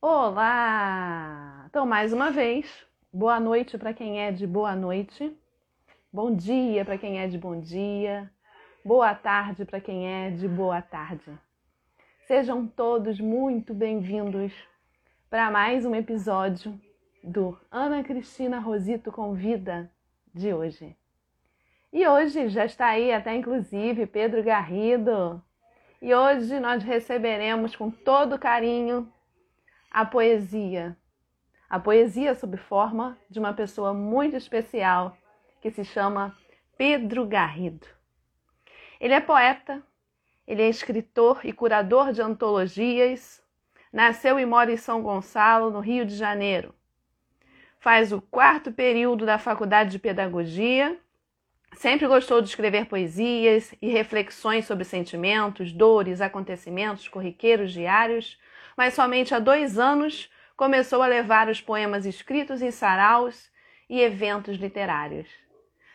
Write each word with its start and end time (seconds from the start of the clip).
Olá! 0.00 1.64
Então, 1.68 1.84
mais 1.84 2.12
uma 2.12 2.30
vez, 2.30 2.86
boa 3.12 3.40
noite 3.40 3.76
para 3.76 3.92
quem 3.92 4.20
é 4.20 4.30
de 4.30 4.46
boa 4.46 4.76
noite, 4.76 5.36
bom 6.12 6.32
dia 6.32 6.84
para 6.84 6.96
quem 6.96 7.18
é 7.18 7.26
de 7.26 7.36
bom 7.36 7.58
dia, 7.58 8.30
boa 8.84 9.12
tarde 9.12 9.64
para 9.64 9.80
quem 9.80 10.06
é 10.06 10.30
de 10.30 10.46
boa 10.46 10.80
tarde. 10.80 11.36
Sejam 12.28 12.64
todos 12.64 13.18
muito 13.18 13.74
bem-vindos 13.74 14.52
para 15.28 15.50
mais 15.50 15.84
um 15.84 15.96
episódio 15.96 16.80
do 17.20 17.58
Ana 17.68 18.04
Cristina 18.04 18.60
Rosito 18.60 19.10
Convida 19.10 19.90
de 20.32 20.54
hoje. 20.54 20.96
E 21.92 22.06
hoje 22.06 22.48
já 22.50 22.64
está 22.64 22.86
aí 22.86 23.12
até 23.12 23.34
inclusive 23.34 24.06
Pedro 24.06 24.44
Garrido. 24.44 25.42
E 26.00 26.14
hoje 26.14 26.60
nós 26.60 26.84
receberemos 26.84 27.74
com 27.74 27.90
todo 27.90 28.38
carinho 28.38 29.12
a 29.90 30.04
poesia. 30.04 30.96
A 31.68 31.78
poesia 31.78 32.34
sob 32.34 32.56
forma 32.56 33.18
de 33.28 33.38
uma 33.38 33.52
pessoa 33.52 33.92
muito 33.92 34.36
especial 34.36 35.16
que 35.60 35.70
se 35.70 35.84
chama 35.84 36.36
Pedro 36.76 37.26
Garrido. 37.26 37.86
Ele 39.00 39.14
é 39.14 39.20
poeta, 39.20 39.82
ele 40.46 40.62
é 40.62 40.68
escritor 40.68 41.40
e 41.44 41.52
curador 41.52 42.12
de 42.12 42.22
antologias, 42.22 43.42
nasceu 43.92 44.38
e 44.38 44.46
mora 44.46 44.72
em 44.72 44.76
São 44.76 45.02
Gonçalo, 45.02 45.70
no 45.70 45.80
Rio 45.80 46.06
de 46.06 46.16
Janeiro. 46.16 46.74
Faz 47.80 48.12
o 48.12 48.20
quarto 48.20 48.72
período 48.72 49.24
da 49.24 49.38
Faculdade 49.38 49.90
de 49.90 49.98
Pedagogia. 49.98 50.98
Sempre 51.74 52.08
gostou 52.08 52.40
de 52.40 52.48
escrever 52.48 52.86
poesias 52.86 53.74
e 53.80 53.88
reflexões 53.88 54.66
sobre 54.66 54.84
sentimentos, 54.84 55.72
dores, 55.72 56.20
acontecimentos 56.20 57.06
corriqueiros 57.08 57.72
diários 57.72 58.38
mas 58.78 58.94
somente 58.94 59.34
há 59.34 59.40
dois 59.40 59.76
anos 59.76 60.30
começou 60.56 61.02
a 61.02 61.08
levar 61.08 61.48
os 61.48 61.60
poemas 61.60 62.06
escritos 62.06 62.62
em 62.62 62.70
saraus 62.70 63.50
e 63.90 64.00
eventos 64.00 64.56
literários. 64.56 65.28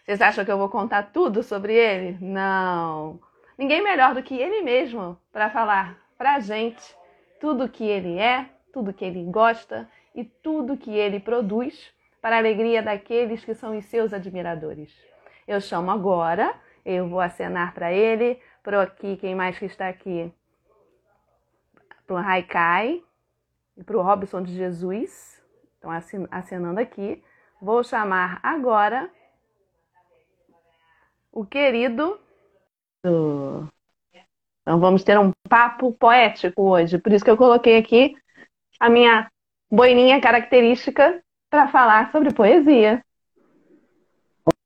Vocês 0.04 0.20
acham 0.20 0.44
que 0.44 0.52
eu 0.52 0.58
vou 0.58 0.68
contar 0.68 1.04
tudo 1.04 1.42
sobre 1.44 1.74
ele? 1.74 2.18
Não! 2.20 3.22
Ninguém 3.58 3.82
melhor 3.82 4.14
do 4.14 4.22
que 4.22 4.38
ele 4.38 4.62
mesmo 4.64 5.18
para 5.32 5.50
falar 5.50 5.98
para 6.18 6.36
a 6.36 6.40
gente 6.42 6.84
tudo 7.40 7.70
que 7.70 7.86
ele 7.86 8.20
é, 8.20 8.50
tudo 8.74 8.92
que 8.92 9.06
ele 9.06 9.24
gosta 9.32 9.90
e 10.14 10.26
tudo 10.26 10.76
que 10.76 10.92
ele 10.92 11.22
produz 11.22 11.90
para 12.22 12.36
a 12.36 12.40
alegria 12.40 12.84
daqueles 12.84 13.46
que 13.46 13.56
são 13.56 13.78
os 13.78 13.86
seus 13.86 14.12
admiradores. 14.12 14.94
Eu 15.48 15.62
chamo 15.62 15.90
agora, 15.90 16.54
eu 16.86 17.08
vou 17.08 17.22
acenar 17.22 17.74
para 17.74 17.94
ele, 17.94 18.42
para 18.62 18.82
aqui, 18.82 19.16
quem 19.16 19.36
mais 19.36 19.58
que 19.58 19.66
está 19.66 19.88
aqui? 19.88 20.34
Para 22.06 22.16
o 22.16 22.18
Haikai 22.18 23.02
e 23.78 23.84
para 23.84 23.98
o 23.98 24.02
Robson 24.02 24.42
de 24.42 24.54
Jesus. 24.54 25.42
Estão 25.76 25.92
acenando 26.32 26.80
aqui. 26.80 27.24
Vou 27.62 27.84
chamar 27.84 28.40
agora 28.44 29.10
o 31.32 31.46
querido. 31.46 32.20
Então 34.62 34.80
vamos 34.80 35.04
ter 35.04 35.20
um 35.20 35.32
papo 35.50 35.92
poético 35.94 36.64
hoje. 36.64 36.98
Por 36.98 37.12
isso 37.12 37.24
que 37.24 37.32
eu 37.32 37.38
coloquei 37.38 37.78
aqui 37.78 38.16
a 38.80 38.90
minha 38.90 39.30
boininha 39.70 40.22
característica 40.22 41.22
para 41.50 41.68
falar 41.68 42.12
sobre 42.12 42.34
poesia. 42.34 43.04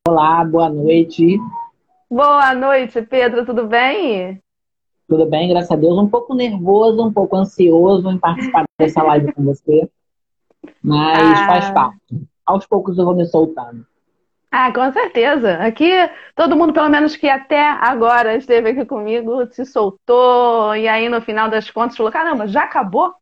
Olá, 0.07 0.43
boa 0.43 0.69
noite. 0.69 1.37
Boa 2.09 2.53
noite, 2.53 3.01
Pedro, 3.01 3.45
tudo 3.45 3.67
bem? 3.67 4.41
Tudo 5.07 5.25
bem, 5.25 5.49
graças 5.49 5.71
a 5.71 5.75
Deus. 5.75 5.97
Um 5.97 6.09
pouco 6.09 6.35
nervoso, 6.35 7.01
um 7.01 7.13
pouco 7.13 7.35
ansioso 7.35 8.09
em 8.09 8.17
participar 8.17 8.65
dessa 8.77 9.01
live 9.03 9.31
com 9.31 9.43
você. 9.43 9.89
Mas 10.81 11.39
ah. 11.39 11.47
faz 11.47 11.69
parte. 11.71 12.27
Aos 12.45 12.65
poucos 12.65 12.97
eu 12.97 13.05
vou 13.05 13.15
me 13.15 13.25
soltando. 13.25 13.85
Ah, 14.51 14.71
com 14.73 14.91
certeza. 14.91 15.55
Aqui, 15.55 15.91
todo 16.35 16.55
mundo, 16.55 16.73
pelo 16.73 16.89
menos 16.89 17.15
que 17.15 17.27
até 17.27 17.61
agora 17.61 18.35
esteve 18.35 18.69
aqui 18.69 18.85
comigo, 18.85 19.45
se 19.51 19.65
soltou. 19.65 20.75
E 20.75 20.87
aí, 20.87 21.09
no 21.09 21.21
final 21.21 21.49
das 21.49 21.69
contas, 21.69 21.97
falou: 21.97 22.11
caramba, 22.11 22.47
já 22.47 22.63
acabou? 22.63 23.13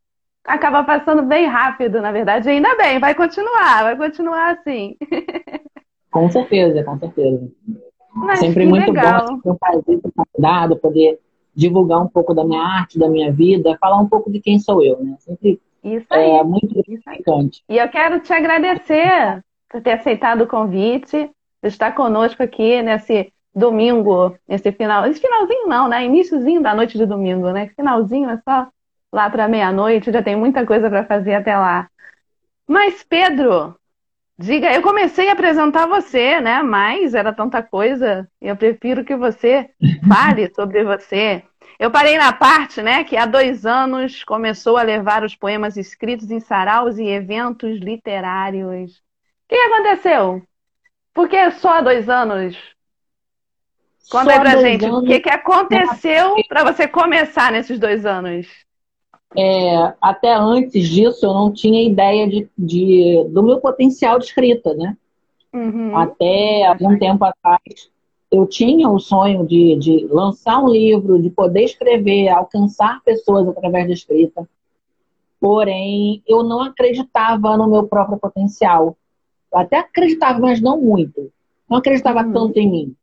Acaba 0.43 0.83
passando 0.83 1.23
bem 1.23 1.47
rápido, 1.47 2.01
na 2.01 2.11
verdade. 2.11 2.47
E 2.47 2.51
ainda 2.51 2.75
bem, 2.77 2.99
vai 2.99 3.15
continuar, 3.15 3.83
vai 3.83 3.97
continuar 3.97 4.51
assim. 4.53 4.95
Com 6.11 6.29
certeza, 6.29 6.81
com 6.81 6.97
certeza. 6.97 7.51
Mas 8.13 8.39
Sempre 8.39 8.65
muito 8.65 8.89
legal. 8.89 9.25
bom, 9.43 9.51
um 9.51 9.55
prazer 9.57 9.99
ter 9.99 10.11
convidado, 10.15 10.77
poder 10.77 11.19
divulgar 11.55 12.01
um 12.01 12.07
pouco 12.07 12.33
da 12.33 12.43
minha 12.43 12.61
arte, 12.61 12.99
da 12.99 13.07
minha 13.07 13.31
vida, 13.31 13.77
falar 13.79 13.97
um 13.97 14.07
pouco 14.07 14.31
de 14.31 14.39
quem 14.39 14.59
sou 14.59 14.83
eu, 14.83 15.01
né? 15.03 15.15
Sempre 15.19 15.59
Isso 15.83 16.07
aí. 16.09 16.31
é 16.31 16.43
muito 16.43 16.73
gratificante. 16.73 17.63
E 17.69 17.77
eu 17.77 17.87
quero 17.89 18.19
te 18.19 18.33
agradecer 18.33 19.43
por 19.69 19.81
ter 19.81 19.93
aceitado 19.93 20.41
o 20.41 20.47
convite, 20.47 21.29
de 21.61 21.67
estar 21.67 21.93
conosco 21.93 22.43
aqui 22.43 22.81
nesse 22.81 23.31
domingo, 23.53 24.35
nesse 24.47 24.71
final, 24.71 25.05
esse 25.05 25.21
finalzinho 25.21 25.67
não, 25.67 25.87
né? 25.87 26.05
Iníciozinho 26.05 26.61
da 26.61 26.75
noite 26.75 26.97
de 26.97 27.05
domingo, 27.05 27.51
né? 27.51 27.69
Finalzinho 27.75 28.29
é 28.29 28.37
só 28.37 28.67
lá 29.11 29.29
para 29.29 29.47
meia-noite, 29.47 30.11
já 30.11 30.21
tem 30.21 30.35
muita 30.35 30.65
coisa 30.65 30.89
para 30.89 31.05
fazer 31.05 31.35
até 31.35 31.57
lá. 31.57 31.89
Mas 32.67 33.03
Pedro, 33.03 33.75
diga, 34.37 34.73
eu 34.73 34.81
comecei 34.81 35.29
a 35.29 35.33
apresentar 35.33 35.87
você, 35.87 36.39
né? 36.41 36.61
Mas 36.61 37.13
era 37.13 37.33
tanta 37.33 37.61
coisa, 37.63 38.29
eu 38.41 38.55
prefiro 38.55 39.03
que 39.03 39.15
você 39.15 39.69
fale 40.07 40.51
sobre 40.55 40.83
você. 40.83 41.43
Eu 41.77 41.91
parei 41.91 42.17
na 42.17 42.31
parte, 42.31 42.81
né, 42.81 43.03
que 43.03 43.17
há 43.17 43.25
dois 43.25 43.65
anos 43.65 44.23
começou 44.23 44.77
a 44.77 44.83
levar 44.83 45.23
os 45.23 45.35
poemas 45.35 45.75
escritos 45.75 46.31
em 46.31 46.39
saraus 46.39 46.97
e 46.97 47.05
eventos 47.05 47.79
literários. 47.79 48.93
O 48.93 49.49
que 49.49 49.55
aconteceu? 49.55 50.41
Por 51.13 51.27
que 51.27 51.51
só 51.51 51.77
há 51.77 51.81
dois 51.81 52.09
anos? 52.09 52.57
Conta 54.09 54.33
aí 54.33 54.39
pra 54.39 54.61
gente, 54.61 54.85
anos... 54.85 55.03
o 55.03 55.05
que, 55.05 55.19
que 55.19 55.29
aconteceu 55.29 56.35
para 56.47 56.63
você 56.63 56.87
começar 56.87 57.51
nesses 57.51 57.77
dois 57.77 58.05
anos? 58.05 58.47
É, 59.35 59.93
até 60.01 60.33
antes 60.33 60.87
disso, 60.87 61.25
eu 61.25 61.33
não 61.33 61.51
tinha 61.51 61.83
ideia 61.83 62.27
de, 62.27 62.49
de 62.57 63.23
do 63.29 63.43
meu 63.43 63.59
potencial 63.59 64.19
de 64.19 64.25
escrita, 64.25 64.73
né? 64.73 64.97
Uhum. 65.53 65.95
Até 65.95 66.65
algum 66.65 66.97
tempo 66.97 67.23
atrás, 67.23 67.89
eu 68.31 68.45
tinha 68.45 68.89
o 68.89 68.99
sonho 68.99 69.45
de, 69.45 69.75
de 69.77 70.07
lançar 70.07 70.61
um 70.61 70.69
livro, 70.69 71.21
de 71.21 71.29
poder 71.29 71.63
escrever, 71.63 72.27
alcançar 72.29 73.01
pessoas 73.03 73.47
através 73.47 73.87
da 73.87 73.93
escrita. 73.93 74.47
Porém, 75.39 76.21
eu 76.27 76.43
não 76.43 76.61
acreditava 76.61 77.55
no 77.55 77.67
meu 77.67 77.87
próprio 77.87 78.17
potencial. 78.17 78.97
Eu 79.51 79.59
até 79.59 79.77
acreditava, 79.77 80.39
mas 80.39 80.59
não 80.59 80.79
muito. 80.81 81.31
Não 81.69 81.77
acreditava 81.77 82.21
uhum. 82.21 82.33
tanto 82.33 82.57
em 82.57 82.69
mim, 82.69 82.95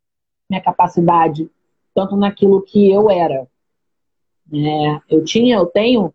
minha 0.49 0.61
capacidade, 0.61 1.49
tanto 1.93 2.15
naquilo 2.15 2.61
que 2.61 2.91
eu 2.91 3.09
era. 3.09 3.47
É, 4.51 5.01
eu 5.09 5.23
tinha, 5.23 5.57
eu 5.57 5.65
tenho 5.65 6.13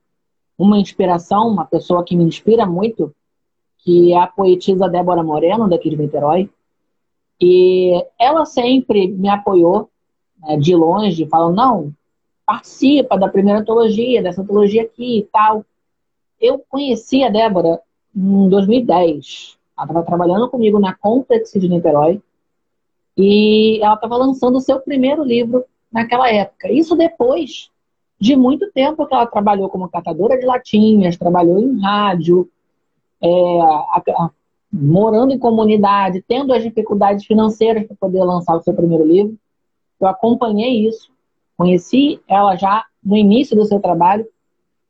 uma 0.56 0.78
inspiração, 0.78 1.48
uma 1.48 1.64
pessoa 1.64 2.04
que 2.04 2.16
me 2.16 2.24
inspira 2.24 2.66
muito, 2.66 3.14
que 3.78 4.12
é 4.12 4.18
a 4.18 4.26
poetisa 4.26 4.88
Débora 4.88 5.22
Moreno, 5.22 5.68
daqui 5.68 5.88
de 5.88 5.96
Niterói. 5.96 6.50
E 7.40 8.04
ela 8.18 8.44
sempre 8.44 9.06
me 9.08 9.28
apoiou 9.28 9.88
né, 10.40 10.56
de 10.56 10.74
longe, 10.74 11.26
falando, 11.26 11.56
não, 11.56 11.94
participa 12.44 13.16
da 13.16 13.28
primeira 13.28 13.60
antologia, 13.60 14.22
dessa 14.22 14.42
antologia 14.42 14.82
aqui 14.82 15.18
e 15.18 15.22
tal. 15.24 15.64
Eu 16.40 16.58
conheci 16.68 17.22
a 17.22 17.30
Débora 17.30 17.80
em 18.14 18.48
2010. 18.48 19.56
Ela 19.76 19.86
estava 19.86 20.04
trabalhando 20.04 20.48
comigo 20.48 20.80
na 20.80 20.94
Complex 20.94 21.52
de 21.52 21.68
Niterói. 21.68 22.20
E 23.16 23.80
ela 23.82 23.94
estava 23.94 24.16
lançando 24.16 24.56
o 24.56 24.60
seu 24.60 24.80
primeiro 24.80 25.22
livro 25.22 25.64
naquela 25.92 26.30
época. 26.30 26.70
Isso 26.70 26.96
depois 26.96 27.70
de 28.20 28.34
muito 28.34 28.70
tempo 28.72 29.06
que 29.06 29.14
ela 29.14 29.26
trabalhou 29.26 29.68
como 29.68 29.88
catadora 29.88 30.38
de 30.38 30.44
latinhas, 30.44 31.16
trabalhou 31.16 31.58
em 31.58 31.80
rádio, 31.80 32.50
é, 33.22 33.60
a, 33.60 34.02
a, 34.08 34.30
morando 34.72 35.32
em 35.32 35.38
comunidade, 35.38 36.24
tendo 36.26 36.52
as 36.52 36.62
dificuldades 36.62 37.24
financeiras 37.24 37.86
para 37.86 37.96
poder 37.96 38.24
lançar 38.24 38.56
o 38.56 38.62
seu 38.62 38.74
primeiro 38.74 39.06
livro. 39.06 39.38
Eu 40.00 40.08
acompanhei 40.08 40.86
isso, 40.86 41.10
conheci 41.56 42.20
ela 42.28 42.56
já 42.56 42.84
no 43.02 43.16
início 43.16 43.56
do 43.56 43.64
seu 43.64 43.80
trabalho. 43.80 44.26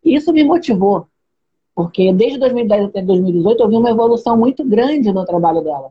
E 0.03 0.15
isso 0.15 0.33
me 0.33 0.43
motivou, 0.43 1.07
porque 1.75 2.13
desde 2.13 2.39
2010 2.39 2.87
até 2.87 3.03
2018 3.03 3.63
eu 3.63 3.69
vi 3.69 3.77
uma 3.77 3.91
evolução 3.91 4.37
muito 4.37 4.65
grande 4.65 5.13
no 5.13 5.25
trabalho 5.25 5.63
dela. 5.63 5.91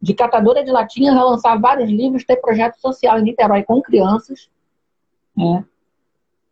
De 0.00 0.14
catadora 0.14 0.64
de 0.64 0.70
latinhas 0.70 1.16
a 1.16 1.24
lançar 1.24 1.60
vários 1.60 1.90
livros, 1.90 2.24
ter 2.24 2.36
projeto 2.36 2.76
social 2.76 3.18
em 3.18 3.22
Niterói 3.22 3.64
com 3.64 3.82
crianças, 3.82 4.48
né? 5.36 5.64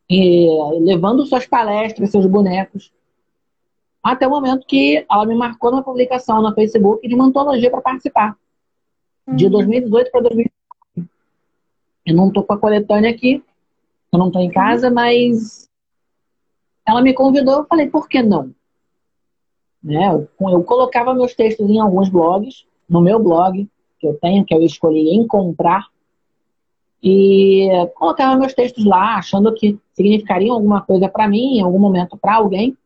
E, 0.08 0.48
levando 0.80 1.26
suas 1.26 1.46
palestras, 1.46 2.10
seus 2.10 2.26
bonecos 2.26 2.92
até 4.06 4.24
o 4.24 4.30
momento 4.30 4.64
que 4.68 5.04
ela 5.10 5.26
me 5.26 5.34
marcou 5.34 5.72
numa 5.72 5.82
publicação 5.82 6.40
no 6.40 6.54
Facebook 6.54 7.06
de 7.08 7.14
uma 7.14 7.24
antologia 7.24 7.68
para 7.68 7.80
participar. 7.80 8.36
Uhum. 9.26 9.34
De 9.34 9.48
2018 9.48 10.10
para 10.12 10.20
2019. 10.20 11.10
Eu 12.06 12.14
não 12.14 12.28
estou 12.28 12.44
com 12.44 12.52
a 12.52 12.58
coletânea 12.58 13.10
aqui, 13.10 13.42
eu 14.12 14.18
não 14.18 14.28
estou 14.28 14.40
em 14.40 14.48
casa, 14.48 14.88
uhum. 14.88 14.94
mas 14.94 15.68
ela 16.86 17.02
me 17.02 17.12
convidou, 17.12 17.56
eu 17.56 17.66
falei, 17.66 17.90
por 17.90 18.08
que 18.08 18.22
não? 18.22 18.54
Né? 19.82 20.06
Eu, 20.08 20.28
eu 20.50 20.62
colocava 20.62 21.12
meus 21.12 21.34
textos 21.34 21.68
em 21.68 21.80
alguns 21.80 22.08
blogs, 22.08 22.64
no 22.88 23.00
meu 23.00 23.18
blog, 23.18 23.68
que 23.98 24.06
eu 24.06 24.14
tenho, 24.14 24.44
que 24.44 24.54
eu 24.54 24.62
escolhi 24.62 25.16
encontrar, 25.16 25.88
e 27.08 27.68
colocava 27.94 28.36
meus 28.36 28.52
textos 28.52 28.84
lá, 28.84 29.14
achando 29.14 29.54
que 29.54 29.78
significariam 29.92 30.56
alguma 30.56 30.80
coisa 30.80 31.08
para 31.08 31.28
mim, 31.28 31.58
em 31.58 31.60
algum 31.60 31.78
momento 31.78 32.16
para 32.16 32.34
alguém, 32.34 32.76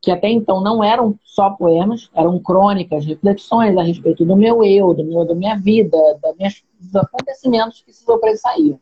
que 0.00 0.12
até 0.12 0.28
então 0.28 0.60
não 0.60 0.82
eram 0.82 1.18
só 1.24 1.50
poemas, 1.50 2.08
eram 2.14 2.38
crônicas, 2.38 3.04
reflexões 3.04 3.76
a 3.76 3.82
respeito 3.82 4.24
do 4.24 4.36
meu 4.36 4.62
eu, 4.62 4.94
do 4.94 5.02
meu, 5.02 5.24
da 5.24 5.34
minha 5.34 5.56
vida, 5.56 5.98
da 6.22 6.32
minhas, 6.34 6.62
dos 6.78 6.94
acontecimentos 6.94 7.82
que 7.82 7.92
se 7.92 8.04
sobressaíam. 8.04 8.78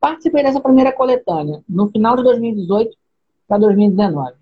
Participei 0.00 0.42
dessa 0.42 0.58
primeira 0.58 0.90
coletânea 0.90 1.62
no 1.68 1.90
final 1.90 2.16
de 2.16 2.22
2018 2.22 2.96
para 3.46 3.58
2019. 3.58 4.32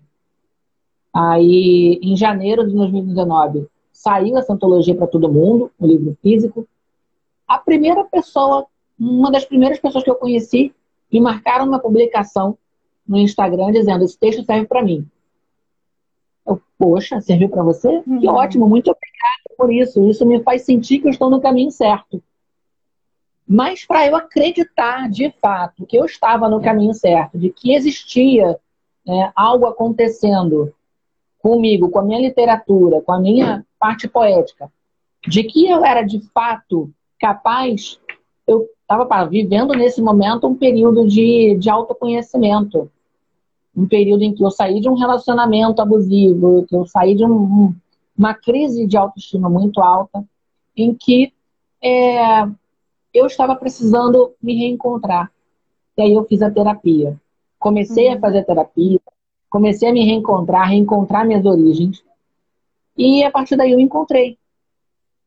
Aí, 1.13 1.99
em 2.01 2.15
janeiro 2.15 2.65
de 2.65 2.73
2019, 2.73 3.67
saiu 3.91 4.37
essa 4.37 4.53
antologia 4.53 4.95
para 4.95 5.05
todo 5.05 5.29
mundo, 5.29 5.69
o 5.77 5.85
livro 5.85 6.17
físico. 6.21 6.65
A 7.47 7.57
primeira 7.57 8.03
pessoa, 8.03 8.65
uma 8.99 9.31
das 9.31 9.45
primeiras 9.45 9.79
pessoas 9.79 10.03
que 10.03 10.09
eu 10.09 10.15
conheci, 10.15 10.73
me 11.11 11.21
marcaram 11.21 11.65
uma 11.65 11.79
publicação 11.79 12.57
no 13.07 13.17
Instagram 13.17 13.71
dizendo: 13.71 14.03
Esse 14.03 14.17
texto 14.17 14.43
serve 14.43 14.67
para 14.67 14.83
mim. 14.83 15.07
Eu, 16.45 16.61
poxa, 16.77 17.21
serviu 17.21 17.49
para 17.49 17.63
você? 17.63 18.03
Uhum. 18.05 18.19
Que 18.19 18.27
ótimo, 18.27 18.67
muito 18.67 18.91
obrigada 18.91 19.55
por 19.57 19.71
isso. 19.71 20.07
Isso 20.09 20.25
me 20.25 20.41
faz 20.43 20.63
sentir 20.63 20.99
que 20.99 21.07
eu 21.07 21.11
estou 21.11 21.29
no 21.29 21.41
caminho 21.41 21.71
certo. 21.71 22.21
Mas 23.47 23.85
para 23.85 24.05
eu 24.05 24.15
acreditar 24.15 25.09
de 25.09 25.31
fato 25.41 25.85
que 25.85 25.97
eu 25.97 26.03
estava 26.03 26.49
no 26.49 26.61
caminho 26.61 26.93
certo, 26.93 27.37
de 27.37 27.49
que 27.49 27.73
existia 27.73 28.59
né, 29.05 29.31
algo 29.33 29.65
acontecendo 29.65 30.73
comigo, 31.39 31.89
com 31.89 31.99
a 31.99 32.03
minha 32.03 32.19
literatura, 32.19 33.01
com 33.01 33.13
a 33.13 33.19
minha 33.19 33.65
parte 33.79 34.05
poética, 34.05 34.69
de 35.25 35.43
que 35.43 35.65
eu 35.65 35.85
era 35.85 36.01
de 36.01 36.19
fato 36.33 36.91
capaz, 37.19 37.99
eu 38.47 38.69
estava 38.81 39.25
vivendo 39.25 39.73
nesse 39.73 40.01
momento 40.01 40.47
um 40.47 40.55
período 40.55 41.07
de, 41.07 41.55
de 41.59 41.69
autoconhecimento 41.69 42.89
um 43.77 43.87
período 43.87 44.23
em 44.23 44.33
que 44.33 44.43
eu 44.43 44.49
saí 44.49 44.81
de 44.81 44.89
um 44.89 44.95
relacionamento 44.95 45.79
abusivo, 45.79 46.65
que 46.67 46.75
eu 46.75 46.83
saí 46.87 47.13
de 47.13 47.23
um, 47.23 47.75
uma 48.17 48.33
crise 48.33 48.87
de 48.87 48.97
autoestima 48.97 49.47
muito 49.47 49.79
alta, 49.79 50.25
em 50.75 50.95
que 50.95 51.31
é, 51.79 52.43
eu 53.13 53.27
estava 53.27 53.55
precisando 53.55 54.33
me 54.41 54.55
reencontrar. 54.55 55.31
E 55.95 56.01
aí 56.01 56.13
eu 56.13 56.25
fiz 56.25 56.41
a 56.41 56.49
terapia. 56.49 57.15
Comecei 57.59 58.07
uhum. 58.07 58.15
a 58.15 58.19
fazer 58.19 58.43
terapia, 58.45 58.99
comecei 59.47 59.89
a 59.89 59.93
me 59.93 60.03
reencontrar, 60.03 60.67
reencontrar 60.67 61.25
minhas 61.25 61.45
origens. 61.45 62.03
E 62.97 63.23
a 63.23 63.29
partir 63.29 63.55
daí 63.55 63.71
eu 63.71 63.79
encontrei. 63.79 64.39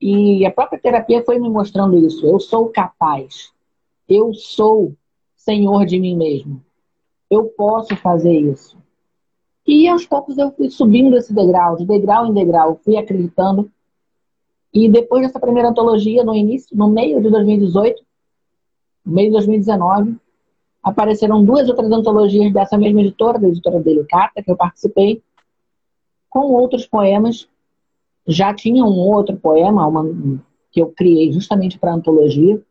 E 0.01 0.47
a 0.47 0.51
própria 0.51 0.81
terapia 0.81 1.23
foi 1.25 1.39
me 1.39 1.51
mostrando 1.51 1.99
isso. 1.99 2.27
Eu 2.27 2.41
sou 2.41 2.69
capaz. 2.69 3.53
Eu 4.09 4.33
sou 4.35 4.95
senhor 5.37 5.85
de 5.85 5.99
mim 5.99 6.17
mesmo 6.17 6.63
eu 7.31 7.45
posso 7.45 7.97
fazer 7.97 8.33
isso. 8.33 8.77
E 9.65 9.87
aos 9.87 10.05
poucos 10.05 10.37
eu 10.37 10.51
fui 10.51 10.69
subindo 10.69 11.17
esse 11.17 11.33
degrau, 11.33 11.77
de 11.77 11.87
degrau 11.87 12.27
em 12.27 12.35
degrau, 12.35 12.81
fui 12.85 12.97
acreditando. 12.97 13.71
E 14.75 14.89
depois 14.89 15.23
dessa 15.23 15.39
primeira 15.39 15.69
antologia, 15.69 16.25
no 16.25 16.35
início, 16.35 16.77
no 16.77 16.89
meio 16.89 17.23
de 17.23 17.31
2018, 17.31 18.03
no 19.07 19.13
meio 19.13 19.29
de 19.29 19.33
2019, 19.35 20.17
apareceram 20.83 21.45
duas 21.45 21.69
outras 21.69 21.91
antologias 21.91 22.53
dessa 22.53 22.77
mesma 22.77 23.01
editora, 23.01 23.39
da 23.39 23.49
editora 23.49 23.81
Delicata, 23.81 24.43
que 24.43 24.51
eu 24.51 24.57
participei, 24.57 25.23
com 26.29 26.53
outros 26.53 26.87
poemas. 26.87 27.49
Já 28.31 28.55
tinha 28.55 28.85
um 28.85 28.97
outro 28.97 29.37
poema, 29.37 29.87
uma, 29.87 30.05
que 30.71 30.81
eu 30.81 30.93
criei 30.93 31.33
justamente 31.33 31.79
para 31.79 31.93
antologia, 31.93 32.63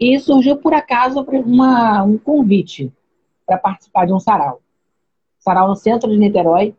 e 0.00 0.18
surgiu 0.18 0.56
por 0.56 0.72
acaso 0.72 1.20
uma, 1.44 2.02
um 2.02 2.16
convite 2.18 2.92
para 3.46 3.58
participar 3.58 4.06
de 4.06 4.12
um 4.12 4.18
sarau. 4.18 4.60
Sarau 5.38 5.68
no 5.68 5.76
centro 5.76 6.10
de 6.10 6.16
Niterói, 6.16 6.74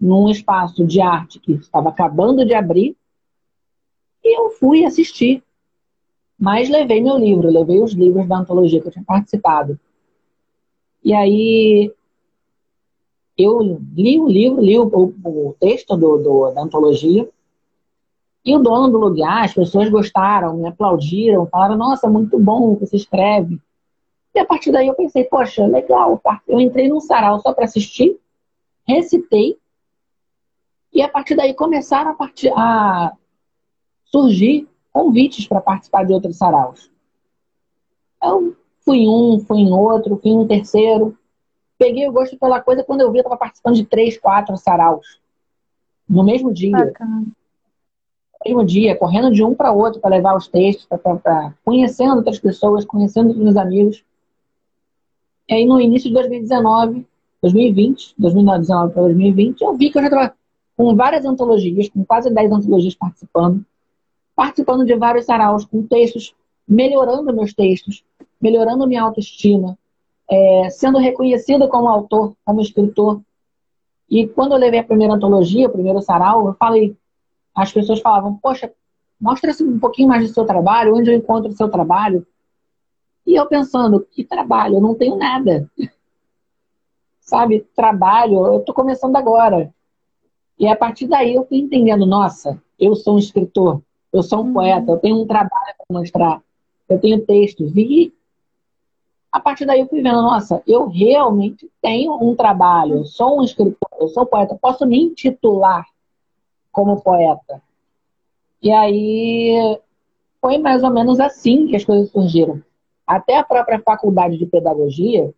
num 0.00 0.30
espaço 0.30 0.86
de 0.86 1.00
arte 1.00 1.38
que 1.38 1.52
estava 1.52 1.90
acabando 1.90 2.44
de 2.44 2.54
abrir, 2.54 2.96
e 4.24 4.38
eu 4.38 4.50
fui 4.50 4.84
assistir. 4.84 5.42
Mas 6.38 6.70
levei 6.70 7.02
meu 7.02 7.18
livro, 7.18 7.50
levei 7.50 7.82
os 7.82 7.92
livros 7.92 8.26
da 8.26 8.38
antologia 8.38 8.80
que 8.80 8.88
eu 8.88 8.92
tinha 8.92 9.04
participado. 9.04 9.78
E 11.04 11.12
aí 11.12 11.92
eu 13.42 13.60
li 13.96 14.18
o 14.18 14.28
livro, 14.28 14.60
li 14.60 14.78
o, 14.78 14.84
o 14.84 15.56
texto 15.58 15.96
do, 15.96 16.18
do, 16.18 16.50
da 16.50 16.62
antologia, 16.62 17.28
e 18.44 18.56
o 18.56 18.58
dono 18.58 18.90
do 18.90 18.98
lugar, 18.98 19.44
as 19.44 19.52
pessoas 19.52 19.90
gostaram, 19.90 20.56
me 20.56 20.68
aplaudiram, 20.68 21.46
falaram, 21.46 21.76
nossa, 21.76 22.08
muito 22.08 22.38
bom 22.38 22.72
o 22.72 22.76
que 22.76 22.86
você 22.86 22.96
escreve. 22.96 23.60
E 24.34 24.38
a 24.38 24.46
partir 24.46 24.72
daí 24.72 24.86
eu 24.86 24.94
pensei, 24.94 25.24
poxa, 25.24 25.66
legal. 25.66 26.20
Eu 26.46 26.60
entrei 26.60 26.88
num 26.88 27.00
sarau 27.00 27.40
só 27.40 27.52
para 27.52 27.64
assistir, 27.64 28.18
recitei, 28.86 29.58
e 30.92 31.02
a 31.02 31.08
partir 31.08 31.36
daí 31.36 31.54
começaram 31.54 32.10
a, 32.10 32.14
partir, 32.14 32.52
a 32.56 33.12
surgir 34.04 34.68
convites 34.92 35.46
para 35.46 35.60
participar 35.60 36.04
de 36.04 36.12
outros 36.12 36.36
saraus. 36.36 36.90
Eu 38.22 38.56
fui 38.80 38.98
em 38.98 39.08
um, 39.08 39.40
fui 39.40 39.60
em 39.60 39.72
outro, 39.72 40.18
fui 40.20 40.32
em 40.32 40.38
um 40.38 40.46
terceiro. 40.46 41.16
Peguei 41.80 42.06
o 42.06 42.12
gosto 42.12 42.36
pela 42.38 42.60
coisa 42.60 42.84
quando 42.84 43.00
eu 43.00 43.10
vi, 43.10 43.18
eu 43.18 43.22
estava 43.22 43.38
participando 43.38 43.76
de 43.76 43.86
três, 43.86 44.18
quatro 44.18 44.54
saraus. 44.58 45.18
No 46.06 46.22
mesmo 46.22 46.52
dia. 46.52 46.72
Bacana 46.72 47.26
mesmo 48.44 48.64
dia, 48.64 48.96
correndo 48.96 49.30
de 49.30 49.44
um 49.44 49.54
para 49.54 49.72
outro 49.72 50.00
para 50.00 50.16
levar 50.16 50.34
os 50.34 50.48
textos, 50.48 50.86
para 50.86 51.54
conhecendo 51.64 52.16
outras 52.16 52.38
pessoas, 52.38 52.84
conhecendo 52.84 53.28
outros 53.28 53.44
meus 53.44 53.56
amigos. 53.56 54.02
E 55.48 55.54
aí, 55.54 55.66
no 55.66 55.80
início 55.80 56.08
de 56.08 56.14
2019, 56.14 57.06
2020, 57.42 58.14
2019 58.16 58.92
para 58.92 59.02
2020, 59.02 59.60
eu 59.60 59.74
vi 59.74 59.90
que 59.90 59.98
eu 59.98 60.02
já 60.02 60.08
estava 60.08 60.34
com 60.76 60.96
várias 60.96 61.24
antologias, 61.24 61.88
com 61.90 62.04
quase 62.04 62.30
10 62.32 62.52
antologias 62.52 62.94
participando, 62.94 63.64
participando 64.34 64.86
de 64.86 64.94
vários 64.94 65.26
saraus, 65.26 65.66
com 65.66 65.82
textos, 65.82 66.34
melhorando 66.66 67.34
meus 67.34 67.52
textos, 67.52 68.02
melhorando 68.40 68.86
minha 68.86 69.02
autoestima, 69.02 69.76
é, 70.30 70.70
sendo 70.70 70.98
reconhecida 70.98 71.66
como 71.66 71.88
autor, 71.88 72.34
como 72.44 72.60
escritor. 72.60 73.20
E 74.08 74.28
quando 74.28 74.52
eu 74.52 74.58
levei 74.58 74.78
a 74.78 74.84
primeira 74.84 75.14
antologia, 75.14 75.66
o 75.66 75.72
primeiro 75.72 76.00
sarau, 76.00 76.46
eu 76.46 76.54
falei, 76.54 76.96
as 77.54 77.72
pessoas 77.72 78.00
falavam, 78.00 78.36
poxa, 78.36 78.72
mostra 79.20 79.52
um 79.62 79.78
pouquinho 79.78 80.08
mais 80.08 80.26
do 80.26 80.32
seu 80.32 80.46
trabalho, 80.46 80.96
onde 80.96 81.10
eu 81.10 81.16
encontro 81.16 81.50
o 81.50 81.56
seu 81.56 81.68
trabalho. 81.68 82.24
E 83.26 83.34
eu 83.34 83.46
pensando, 83.46 84.06
que 84.10 84.24
trabalho? 84.24 84.76
Eu 84.76 84.80
não 84.80 84.94
tenho 84.94 85.16
nada. 85.16 85.68
Sabe, 87.20 87.66
trabalho, 87.74 88.46
eu 88.46 88.60
estou 88.60 88.74
começando 88.74 89.16
agora. 89.16 89.72
E 90.58 90.66
a 90.66 90.76
partir 90.76 91.06
daí 91.06 91.34
eu 91.34 91.44
fui 91.46 91.58
entendendo, 91.58 92.06
nossa, 92.06 92.60
eu 92.78 92.94
sou 92.94 93.16
um 93.16 93.18
escritor, 93.18 93.82
eu 94.12 94.22
sou 94.22 94.40
um 94.40 94.46
uhum. 94.46 94.52
poeta, 94.52 94.90
eu 94.90 94.98
tenho 94.98 95.22
um 95.22 95.26
trabalho 95.26 95.74
para 95.76 95.98
mostrar, 95.98 96.42
eu 96.88 96.98
tenho 96.98 97.24
textos. 97.24 97.76
E 97.76 98.12
a 99.32 99.38
partir 99.38 99.64
daí 99.64 99.80
eu 99.80 99.86
fui 99.86 100.02
vendo, 100.02 100.22
nossa, 100.22 100.62
eu 100.66 100.88
realmente 100.88 101.70
tenho 101.80 102.14
um 102.20 102.34
trabalho, 102.34 102.98
eu 102.98 103.04
sou 103.04 103.38
um 103.38 103.44
escritor, 103.44 103.88
eu 104.00 104.08
sou 104.08 104.26
poeta, 104.26 104.58
posso 104.60 104.84
me 104.84 105.00
intitular 105.00 105.86
como 106.72 107.00
poeta. 107.00 107.62
E 108.62 108.70
aí 108.72 109.78
foi 110.40 110.58
mais 110.58 110.82
ou 110.82 110.90
menos 110.90 111.20
assim 111.20 111.66
que 111.66 111.76
as 111.76 111.84
coisas 111.84 112.10
surgiram. 112.10 112.62
Até 113.06 113.36
a 113.36 113.44
própria 113.44 113.80
faculdade 113.80 114.36
de 114.36 114.46
pedagogia, 114.46 115.32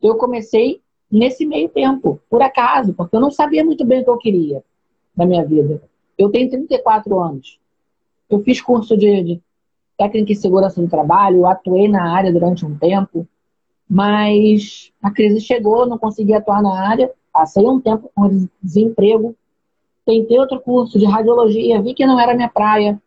eu 0.00 0.16
comecei 0.16 0.80
nesse 1.10 1.44
meio 1.46 1.68
tempo, 1.68 2.20
por 2.28 2.42
acaso, 2.42 2.94
porque 2.94 3.16
eu 3.16 3.20
não 3.20 3.30
sabia 3.30 3.64
muito 3.64 3.84
bem 3.84 4.00
o 4.00 4.04
que 4.04 4.10
eu 4.10 4.18
queria 4.18 4.64
na 5.16 5.26
minha 5.26 5.44
vida. 5.44 5.82
Eu 6.16 6.30
tenho 6.30 6.48
34 6.50 7.18
anos. 7.20 7.58
Eu 8.28 8.40
fiz 8.42 8.60
curso 8.60 8.96
de, 8.96 9.22
de 9.22 9.42
técnica 9.96 10.32
e 10.32 10.36
segurança 10.36 10.80
do 10.80 10.88
trabalho, 10.88 11.46
atuei 11.46 11.88
na 11.88 12.14
área 12.14 12.32
durante 12.32 12.64
um 12.64 12.76
tempo, 12.76 13.26
mas 13.88 14.90
a 15.02 15.10
crise 15.10 15.40
chegou, 15.40 15.86
não 15.86 15.98
consegui 15.98 16.34
atuar 16.34 16.62
na 16.62 16.88
área, 16.88 17.10
passei 17.32 17.66
um 17.66 17.80
tempo 17.80 18.10
com 18.14 18.46
desemprego, 18.62 19.34
tentei 20.04 20.38
outro 20.38 20.60
curso 20.60 20.98
de 20.98 21.04
radiologia, 21.04 21.82
vi 21.82 21.94
que 21.94 22.06
não 22.06 22.18
era 22.18 22.34
minha 22.34 22.48
praia, 22.48 23.00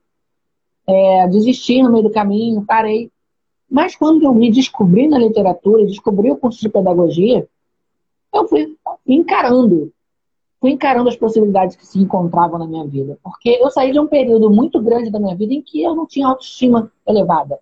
é, 0.87 1.27
desisti 1.27 1.81
no 1.81 1.91
meio 1.91 2.03
do 2.03 2.11
caminho, 2.11 2.63
parei. 2.65 3.11
Mas 3.69 3.95
quando 3.95 4.23
eu 4.23 4.33
me 4.33 4.51
descobri 4.51 5.07
na 5.07 5.17
literatura, 5.17 5.85
descobri 5.85 6.31
o 6.31 6.37
curso 6.37 6.61
de 6.61 6.69
pedagogia, 6.69 7.47
eu 8.33 8.47
fui 8.47 8.75
encarando, 9.07 9.91
fui 10.65 10.71
encarando 10.71 11.07
as 11.07 11.15
possibilidades 11.15 11.75
que 11.75 11.85
se 11.85 11.99
encontravam 11.99 12.57
na 12.57 12.65
minha 12.65 12.83
vida. 12.87 13.19
Porque 13.21 13.49
eu 13.49 13.69
saí 13.69 13.91
de 13.91 13.99
um 13.99 14.07
período 14.07 14.49
muito 14.49 14.81
grande 14.81 15.11
da 15.11 15.19
minha 15.19 15.35
vida 15.35 15.53
em 15.53 15.61
que 15.61 15.83
eu 15.83 15.93
não 15.93 16.07
tinha 16.07 16.25
autoestima 16.25 16.91
elevada. 17.07 17.59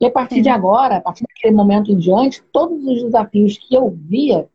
E 0.00 0.04
a 0.04 0.10
partir 0.10 0.42
de 0.42 0.48
agora, 0.48 0.96
a 0.96 1.00
partir 1.00 1.22
daquele 1.22 1.54
momento 1.54 1.92
em 1.92 1.96
diante, 1.96 2.42
todos 2.52 2.84
os 2.84 3.04
desafios 3.04 3.56
que 3.56 3.72
eu 3.72 3.88
via 3.88 4.48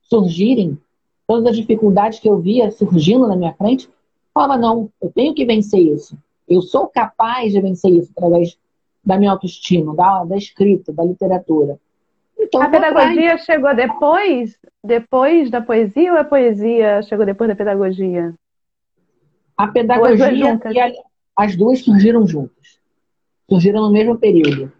surgirem 0.00 0.78
todas 1.26 1.50
as 1.50 1.56
dificuldades 1.58 2.18
que 2.18 2.30
eu 2.30 2.38
via 2.38 2.70
surgindo 2.70 3.28
na 3.28 3.36
minha 3.36 3.52
frente, 3.52 3.86
falava, 4.32 4.56
não, 4.56 4.90
eu 5.02 5.12
tenho 5.12 5.34
que 5.34 5.44
vencer 5.44 5.80
isso. 5.80 6.16
Eu 6.48 6.62
sou 6.62 6.86
capaz 6.86 7.52
de 7.52 7.60
vencer 7.60 7.92
isso 7.92 8.10
através 8.16 8.56
da 9.04 9.18
minha 9.18 9.32
autoestima, 9.32 9.94
da, 9.94 10.24
da 10.24 10.36
escrita, 10.38 10.94
da 10.94 11.04
literatura. 11.04 11.78
Então, 12.40 12.62
a 12.62 12.68
pedagogia 12.68 13.34
atrás. 13.34 13.44
chegou 13.44 13.74
depois? 13.74 14.58
Depois 14.82 15.50
da 15.50 15.60
poesia 15.60 16.12
ou 16.12 16.18
a 16.18 16.24
poesia 16.24 17.02
chegou 17.02 17.26
depois 17.26 17.48
da 17.48 17.54
pedagogia? 17.54 18.34
A 19.56 19.68
pedagogia 19.68 20.58
e 20.70 21.02
as 21.36 21.54
duas 21.54 21.80
surgiram 21.80 22.26
juntas. 22.26 22.80
Surgiram 23.48 23.82
no 23.82 23.92
mesmo 23.92 24.16
período. 24.16 24.72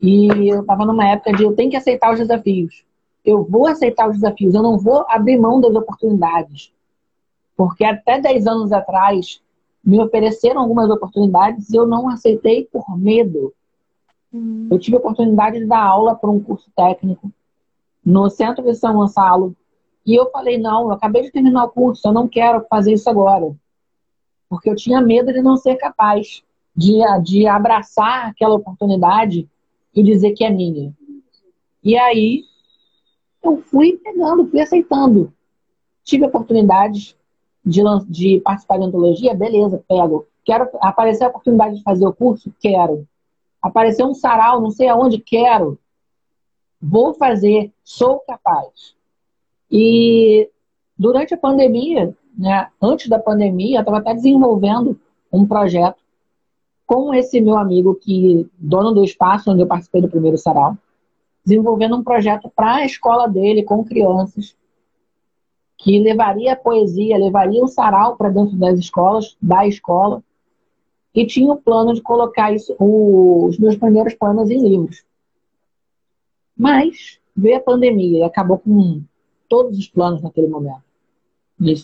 E 0.00 0.50
eu 0.50 0.60
estava 0.60 0.84
numa 0.84 1.08
época 1.08 1.32
de 1.32 1.44
eu 1.44 1.54
tenho 1.54 1.70
que 1.70 1.76
aceitar 1.76 2.12
os 2.12 2.18
desafios. 2.18 2.84
Eu 3.24 3.44
vou 3.44 3.66
aceitar 3.66 4.08
os 4.08 4.16
desafios, 4.16 4.54
eu 4.54 4.62
não 4.62 4.78
vou 4.78 5.04
abrir 5.08 5.38
mão 5.38 5.60
das 5.60 5.74
oportunidades. 5.74 6.72
Porque 7.56 7.84
até 7.84 8.20
10 8.20 8.46
anos 8.46 8.72
atrás 8.72 9.40
me 9.84 10.00
ofereceram 10.00 10.60
algumas 10.60 10.90
oportunidades 10.90 11.70
e 11.70 11.76
eu 11.76 11.86
não 11.86 12.08
aceitei 12.08 12.64
por 12.64 12.98
medo. 12.98 13.54
Hum. 14.36 14.68
Eu 14.70 14.78
tive 14.78 14.96
a 14.96 15.00
oportunidade 15.00 15.58
de 15.58 15.66
dar 15.66 15.82
aula 15.82 16.14
para 16.14 16.30
um 16.30 16.40
curso 16.40 16.70
técnico 16.76 17.32
no 18.04 18.28
centro 18.28 18.62
de 18.62 18.74
São 18.74 18.94
Gonçalo. 18.94 19.56
E 20.04 20.14
eu 20.14 20.30
falei, 20.30 20.58
não, 20.58 20.82
eu 20.82 20.92
acabei 20.92 21.22
de 21.22 21.32
terminar 21.32 21.64
o 21.64 21.70
curso, 21.70 22.06
eu 22.06 22.12
não 22.12 22.28
quero 22.28 22.64
fazer 22.68 22.92
isso 22.92 23.10
agora. 23.10 23.54
Porque 24.48 24.70
eu 24.70 24.76
tinha 24.76 25.00
medo 25.00 25.32
de 25.32 25.42
não 25.42 25.56
ser 25.56 25.76
capaz 25.76 26.44
de, 26.74 26.98
de 27.24 27.46
abraçar 27.46 28.28
aquela 28.28 28.54
oportunidade 28.54 29.48
e 29.94 30.02
dizer 30.02 30.32
que 30.32 30.44
é 30.44 30.50
minha. 30.50 30.94
E 31.82 31.96
aí 31.96 32.44
eu 33.42 33.62
fui 33.62 33.96
pegando, 33.96 34.46
fui 34.46 34.60
aceitando. 34.60 35.32
Tive 36.04 36.26
oportunidades 36.26 37.16
de, 37.64 37.82
de 38.08 38.40
participar 38.40 38.78
de 38.78 38.84
antologia, 38.84 39.34
beleza, 39.34 39.82
pego. 39.88 40.26
Quero 40.44 40.68
aparecer 40.80 41.24
a 41.24 41.28
oportunidade 41.28 41.76
de 41.76 41.82
fazer 41.82 42.06
o 42.06 42.12
curso? 42.12 42.54
Quero. 42.60 43.08
Aparecer 43.60 44.04
um 44.04 44.14
sarau, 44.14 44.60
não 44.60 44.70
sei 44.70 44.88
aonde, 44.88 45.18
quero. 45.18 45.78
Vou 46.80 47.14
fazer, 47.14 47.72
sou 47.82 48.20
capaz. 48.20 48.94
E 49.70 50.48
durante 50.96 51.34
a 51.34 51.38
pandemia, 51.38 52.16
né, 52.36 52.68
antes 52.80 53.08
da 53.08 53.18
pandemia, 53.18 53.78
eu 53.78 53.80
estava 53.80 53.98
até 53.98 54.14
desenvolvendo 54.14 54.98
um 55.32 55.46
projeto 55.46 56.02
com 56.86 57.12
esse 57.12 57.40
meu 57.40 57.56
amigo 57.56 57.94
que 57.94 58.48
dono 58.56 58.92
do 58.92 59.02
espaço 59.02 59.50
onde 59.50 59.62
eu 59.62 59.66
participei 59.66 60.00
do 60.00 60.08
primeiro 60.08 60.38
sarau, 60.38 60.76
desenvolvendo 61.44 61.96
um 61.96 62.04
projeto 62.04 62.50
para 62.54 62.76
a 62.76 62.84
escola 62.84 63.28
dele 63.28 63.64
com 63.64 63.84
crianças 63.84 64.56
que 65.78 65.98
levaria 66.00 66.52
a 66.52 66.56
poesia, 66.56 67.18
levaria 67.18 67.62
o 67.62 67.68
sarau 67.68 68.16
para 68.16 68.30
dentro 68.30 68.56
das 68.56 68.78
escolas, 68.78 69.36
da 69.40 69.66
escola, 69.66 70.22
e 71.16 71.26
tinha 71.26 71.50
o 71.50 71.56
plano 71.56 71.94
de 71.94 72.02
colocar 72.02 72.52
isso, 72.52 72.76
os 72.78 73.58
meus 73.58 73.74
primeiros 73.74 74.12
poemas 74.12 74.50
em 74.50 74.62
livros. 74.62 75.02
Mas 76.54 77.18
veio 77.34 77.56
a 77.56 77.60
pandemia 77.60 78.18
e 78.18 78.22
acabou 78.22 78.58
com 78.58 79.02
todos 79.48 79.78
os 79.78 79.88
planos 79.88 80.22
naquele 80.22 80.48
momento. 80.48 80.84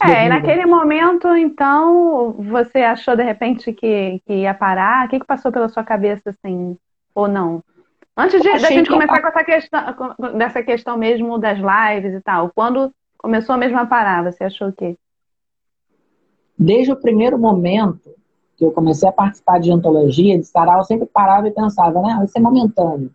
É, 0.03 0.27
e 0.27 0.29
naquele 0.29 0.67
momento, 0.67 1.35
então, 1.35 2.33
você 2.33 2.81
achou 2.81 3.17
de 3.17 3.23
repente 3.23 3.73
que, 3.73 4.21
que 4.27 4.35
ia 4.35 4.53
parar? 4.53 5.07
O 5.07 5.09
que, 5.09 5.19
que 5.19 5.27
passou 5.27 5.51
pela 5.51 5.71
sua 5.71 5.83
cabeça, 5.83 6.29
assim, 6.29 6.77
ou 7.15 7.27
não? 7.27 7.65
Antes 8.15 8.43
de, 8.43 8.49
a 8.51 8.59
gente 8.59 8.91
começar 8.91 9.19
com 9.23 9.29
essa 9.29 9.43
questão, 9.43 9.95
com, 9.95 10.37
dessa 10.37 10.63
questão 10.63 10.99
mesmo 10.99 11.39
das 11.39 11.57
lives 11.57 12.13
e 12.13 12.21
tal, 12.21 12.53
quando 12.55 12.93
começou 13.17 13.55
a 13.55 13.59
mesma 13.59 13.87
parar, 13.87 14.23
você 14.31 14.45
achou 14.45 14.69
o 14.69 14.73
quê? 14.75 14.95
Desde 16.59 16.93
o 16.93 17.01
primeiro 17.01 17.39
momento 17.39 18.15
que 18.57 18.65
eu 18.65 18.73
comecei 18.73 19.09
a 19.09 19.13
participar 19.13 19.59
de 19.59 19.71
antologia, 19.71 20.39
de 20.39 20.45
sarau, 20.45 20.79
eu 20.79 20.85
sempre 20.85 21.07
parava 21.07 21.49
e 21.49 21.53
pensava, 21.53 22.01
né, 22.01 22.23
isso 22.25 22.37
é 22.37 22.41
momentâneo. 22.41 23.11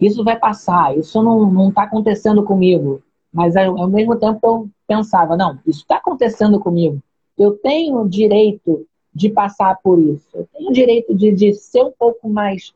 Isso 0.00 0.22
vai 0.22 0.38
passar, 0.38 0.96
isso 0.96 1.22
não 1.22 1.68
está 1.68 1.82
acontecendo 1.82 2.44
comigo. 2.44 3.02
Mas 3.32 3.56
ao 3.56 3.88
mesmo 3.88 4.16
tempo 4.16 4.38
eu 4.42 4.68
pensava, 4.86 5.36
não, 5.36 5.58
isso 5.66 5.80
está 5.80 5.96
acontecendo 5.96 6.60
comigo. 6.60 7.02
Eu 7.36 7.52
tenho 7.52 8.08
direito 8.08 8.86
de 9.14 9.28
passar 9.28 9.78
por 9.82 9.98
isso. 9.98 10.28
Eu 10.32 10.46
tenho 10.52 10.72
direito 10.72 11.14
de, 11.14 11.32
de 11.32 11.52
ser 11.54 11.82
um 11.82 11.92
pouco 11.98 12.28
mais 12.28 12.72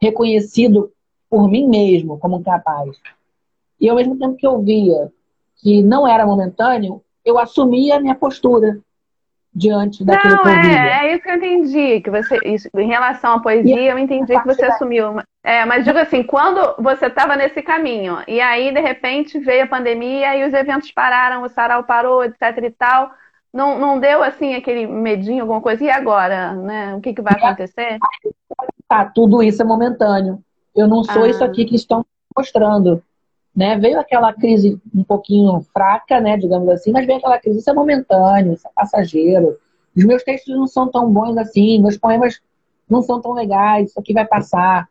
reconhecido 0.00 0.92
por 1.28 1.48
mim 1.48 1.66
mesmo 1.66 2.18
como 2.18 2.42
capaz. 2.42 2.96
E 3.80 3.88
ao 3.88 3.96
mesmo 3.96 4.18
tempo 4.18 4.36
que 4.36 4.46
eu 4.46 4.60
via 4.60 5.10
que 5.56 5.82
não 5.82 6.06
era 6.06 6.26
momentâneo, 6.26 7.02
eu 7.24 7.38
assumia 7.38 7.96
a 7.96 8.00
minha 8.00 8.14
postura 8.14 8.80
diante 9.52 10.04
daquilo 10.04 10.36
não, 10.36 10.42
que 10.42 10.48
eu 10.48 10.62
via. 10.62 10.78
É, 10.78 11.06
é 11.06 11.14
isso 11.14 11.22
que 11.22 11.30
eu 11.30 11.36
entendi, 11.36 12.00
que 12.00 12.10
você, 12.10 12.38
isso, 12.44 12.68
em 12.76 12.86
relação 12.86 13.34
à 13.34 13.40
poesia, 13.40 13.80
e 13.80 13.88
eu 13.88 13.98
entendi 13.98 14.38
que 14.38 14.46
você 14.46 14.64
assumiu. 14.64 15.20
É, 15.42 15.64
mas 15.64 15.84
digo 15.84 15.98
assim, 15.98 16.22
quando 16.22 16.74
você 16.78 17.06
estava 17.06 17.36
nesse 17.36 17.62
caminho, 17.62 18.18
e 18.28 18.40
aí, 18.40 18.72
de 18.72 18.80
repente, 18.80 19.38
veio 19.38 19.64
a 19.64 19.68
pandemia 19.68 20.36
e 20.36 20.46
os 20.46 20.54
eventos 20.54 20.90
pararam, 20.92 21.42
o 21.42 21.48
sarau 21.48 21.82
parou, 21.82 22.24
etc 22.24 22.58
e 22.62 22.70
tal, 22.70 23.10
não, 23.52 23.78
não 23.78 23.98
deu, 23.98 24.22
assim, 24.22 24.54
aquele 24.54 24.86
medinho, 24.86 25.42
alguma 25.42 25.60
coisa, 25.60 25.82
e 25.82 25.90
agora, 25.90 26.52
né? 26.54 26.94
O 26.94 27.00
que, 27.00 27.12
que 27.12 27.22
vai 27.22 27.34
acontecer? 27.34 27.98
Tá, 28.88 29.04
tudo 29.04 29.42
isso 29.42 29.60
é 29.60 29.64
momentâneo. 29.64 30.38
Eu 30.74 30.86
não 30.86 31.02
sou 31.02 31.24
ah. 31.24 31.28
isso 31.28 31.42
aqui 31.42 31.64
que 31.64 31.74
estão 31.74 32.04
mostrando. 32.36 33.02
Né? 33.54 33.78
Veio 33.78 33.98
aquela 33.98 34.32
crise 34.32 34.80
um 34.94 35.02
pouquinho 35.02 35.60
fraca, 35.72 36.20
né, 36.20 36.36
digamos 36.36 36.68
assim, 36.68 36.92
mas 36.92 37.06
veio 37.06 37.18
aquela 37.18 37.38
crise, 37.38 37.58
isso 37.58 37.70
é 37.70 37.74
momentâneo, 37.74 38.54
isso 38.54 38.66
é 38.66 38.70
passageiro. 38.74 39.58
Os 39.96 40.04
meus 40.04 40.22
textos 40.22 40.54
não 40.54 40.66
são 40.66 40.88
tão 40.88 41.12
bons 41.12 41.36
assim, 41.36 41.80
meus 41.80 41.98
poemas 41.98 42.40
não 42.88 43.02
são 43.02 43.20
tão 43.20 43.32
legais, 43.32 43.90
isso 43.90 44.00
aqui 44.00 44.12
vai 44.12 44.26
passar. 44.26 44.88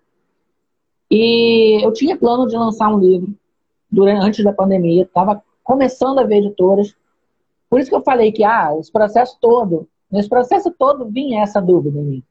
E 1.09 1.83
eu 1.83 1.91
tinha 1.91 2.17
plano 2.17 2.47
de 2.47 2.55
lançar 2.55 2.93
um 2.93 2.99
livro 2.99 3.33
durante, 3.91 4.23
antes 4.23 4.43
da 4.43 4.53
pandemia, 4.53 5.03
estava 5.03 5.43
começando 5.63 6.19
a 6.19 6.23
ver 6.23 6.37
editoras. 6.37 6.95
Por 7.69 7.79
isso 7.79 7.89
que 7.89 7.95
eu 7.95 8.03
falei 8.03 8.31
que, 8.31 8.43
ah, 8.43 8.75
esse 8.79 8.91
processo 8.91 9.37
todo, 9.39 9.87
nesse 10.11 10.29
processo 10.29 10.71
todo 10.71 11.05
vinha 11.05 11.41
essa 11.41 11.61
dúvida 11.61 11.99
em 11.99 12.03
mim. 12.03 12.23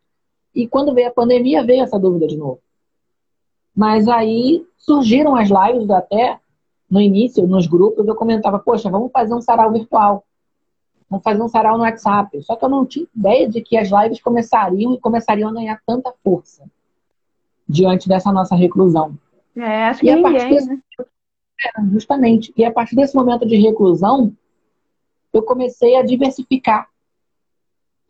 E 0.54 0.66
quando 0.66 0.94
veio 0.94 1.08
a 1.08 1.12
pandemia, 1.12 1.64
veio 1.64 1.82
essa 1.82 1.99
dúvida 1.99 2.26
de 2.26 2.37
novo. 2.37 2.61
Mas 3.78 4.08
aí 4.08 4.66
surgiram 4.76 5.37
as 5.37 5.49
lives 5.50 5.88
até 5.88 6.40
no 6.90 7.00
início, 7.00 7.47
nos 7.47 7.68
grupos, 7.68 8.08
eu 8.08 8.16
comentava, 8.16 8.58
poxa, 8.58 8.90
vamos 8.90 9.12
fazer 9.12 9.32
um 9.32 9.40
sarau 9.40 9.70
virtual. 9.70 10.25
Vamos 11.08 11.23
fazer 11.23 11.40
um 11.40 11.47
sarau 11.47 11.78
no 11.78 11.85
WhatsApp. 11.85 12.42
Só 12.42 12.56
que 12.56 12.64
eu 12.64 12.68
não 12.68 12.85
tinha 12.85 13.06
ideia 13.14 13.49
de 13.49 13.61
que 13.61 13.76
as 13.76 13.88
lives 13.88 14.20
começariam 14.20 14.94
e 14.94 14.99
começariam 14.99 15.49
a 15.50 15.52
ganhar 15.52 15.80
tanta 15.87 16.12
força 16.25 16.68
diante 17.68 18.08
dessa 18.08 18.32
nossa 18.32 18.56
reclusão. 18.56 19.16
É, 19.54 19.85
acho 19.85 20.00
que 20.00 20.12
ninguém, 20.12 20.49
desse... 20.49 20.68
né? 20.68 20.82
É, 20.99 21.85
justamente. 21.92 22.52
E 22.56 22.64
a 22.64 22.73
partir 22.73 22.97
desse 22.97 23.14
momento 23.14 23.47
de 23.47 23.58
reclusão, 23.58 24.32
eu 25.32 25.44
comecei 25.44 25.94
a 25.94 26.02
diversificar. 26.02 26.88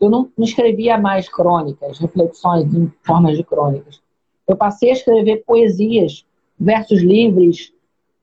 Eu 0.01 0.09
não, 0.09 0.33
não 0.35 0.47
escrevia 0.47 0.97
mais 0.97 1.29
crônicas, 1.29 1.99
reflexões 1.99 2.73
em 2.73 2.91
formas 3.03 3.37
de 3.37 3.45
crônicas. 3.45 4.01
Eu 4.49 4.57
passei 4.57 4.91
a 4.91 4.95
escrever 4.95 5.45
poesias, 5.47 6.25
versos 6.59 7.03
livres, 7.03 7.73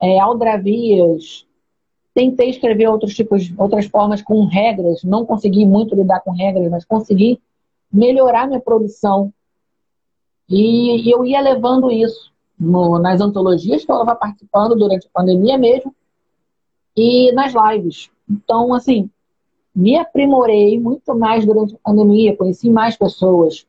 é, 0.02 0.20
aldravias. 0.20 1.46
Tentei 2.14 2.50
escrever 2.50 2.88
outros 2.88 3.14
tipos, 3.14 3.54
outras 3.58 3.86
formas 3.86 4.22
com 4.22 4.46
regras. 4.46 5.04
Não 5.04 5.26
consegui 5.26 5.66
muito 5.66 5.96
lidar 5.96 6.22
com 6.22 6.32
regras, 6.32 6.70
mas 6.70 6.84
consegui 6.84 7.40
melhorar 7.94 8.48
minha 8.48 8.60
produção 8.60 9.32
e, 10.50 11.12
eu 11.12 11.26
ia 11.26 11.42
levando 11.42 11.92
isso 11.92 12.32
no, 12.60 13.00
nas 13.00 13.20
antologias 13.20 13.84
que 13.84 13.92
eu 13.92 13.96
estava 13.96 14.16
participando 14.16 14.76
durante 14.76 15.08
a 15.08 15.10
pandemia 15.12 15.58
mesmo 15.58 15.94
e 16.96 17.32
nas 17.34 17.54
lives. 17.54 18.10
Então, 18.30 18.74
assim, 18.74 19.10
me 19.76 19.98
aprimorei 19.98 20.80
muito 20.80 21.16
mais 21.16 21.46
durante 21.46 21.76
a 21.76 21.90
pandemia, 21.90 22.38
conheci 22.38 22.70
mais 22.70 22.96
pessoas, 22.96 23.66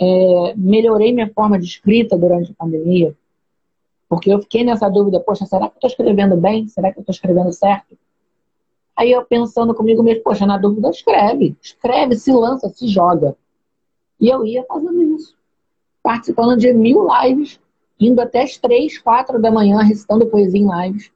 é, 0.00 0.54
melhorei 0.56 1.12
minha 1.12 1.30
forma 1.32 1.58
de 1.58 1.66
escrita 1.66 2.16
durante 2.16 2.52
a 2.52 2.54
pandemia, 2.54 3.14
porque 4.08 4.32
eu 4.32 4.40
fiquei 4.40 4.64
nessa 4.64 4.88
dúvida, 4.88 5.20
poxa, 5.20 5.46
será 5.46 5.68
que 5.68 5.74
eu 5.74 5.76
estou 5.76 5.90
escrevendo 5.90 6.36
bem? 6.36 6.66
Será 6.66 6.92
que 6.92 6.98
eu 6.98 7.02
estou 7.02 7.12
escrevendo 7.12 7.52
certo? 7.52 7.96
Aí 8.96 9.12
eu 9.12 9.24
pensando 9.24 9.74
comigo 9.74 10.02
mesmo, 10.02 10.22
poxa, 10.22 10.46
na 10.46 10.58
dúvida 10.58 10.90
escreve, 10.90 11.56
escreve, 11.62 12.16
se 12.16 12.32
lança, 12.32 12.68
se 12.68 12.88
joga. 12.88 13.36
E 14.20 14.28
eu 14.28 14.44
ia 14.44 14.64
fazendo 14.64 15.02
isso 15.02 15.38
participando 16.02 16.56
de 16.56 16.72
mil 16.72 17.06
lives, 17.22 17.60
indo 17.98 18.20
até 18.20 18.42
as 18.42 18.56
três, 18.56 18.98
quatro 18.98 19.40
da 19.40 19.50
manhã, 19.50 19.78
recitando 19.82 20.26
poesia 20.26 20.60
em 20.60 20.68
lives. 20.68 21.10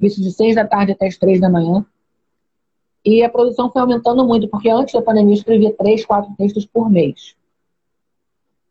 Isso 0.00 0.22
de 0.22 0.32
seis 0.32 0.54
da 0.54 0.66
tarde 0.66 0.92
até 0.92 1.06
as 1.06 1.16
três 1.16 1.40
da 1.40 1.50
manhã. 1.50 1.84
E 3.04 3.22
a 3.22 3.28
produção 3.28 3.70
foi 3.70 3.82
aumentando 3.82 4.26
muito, 4.26 4.48
porque 4.48 4.70
antes 4.70 4.94
da 4.94 5.02
pandemia 5.02 5.34
eu 5.34 5.38
escrevia 5.38 5.72
três, 5.72 6.04
quatro 6.04 6.34
textos 6.36 6.66
por 6.66 6.90
mês. 6.90 7.34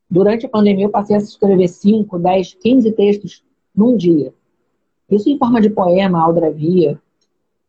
Durante 0.10 0.46
a 0.46 0.50
pandemia 0.50 0.86
eu 0.86 0.90
passei 0.90 1.16
a 1.16 1.20
escrever 1.20 1.68
cinco, 1.68 2.18
dez, 2.18 2.54
quinze 2.56 2.92
textos 2.92 3.44
num 3.76 3.96
dia. 3.96 4.34
Isso 5.10 5.30
em 5.30 5.38
forma 5.38 5.62
de 5.62 5.70
poema, 5.70 6.22
aldravia. 6.22 7.00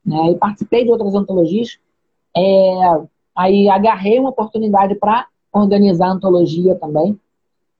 né? 0.05 0.31
E 0.31 0.35
participei 0.37 0.85
de 0.85 0.91
outras 0.91 1.15
antologias. 1.15 1.79
É, 2.37 3.03
aí 3.37 3.69
agarrei 3.69 4.19
uma 4.19 4.31
oportunidade 4.31 4.95
para 4.95 5.27
organizar 5.53 6.07
a 6.07 6.13
antologia 6.13 6.75
também. 6.75 7.19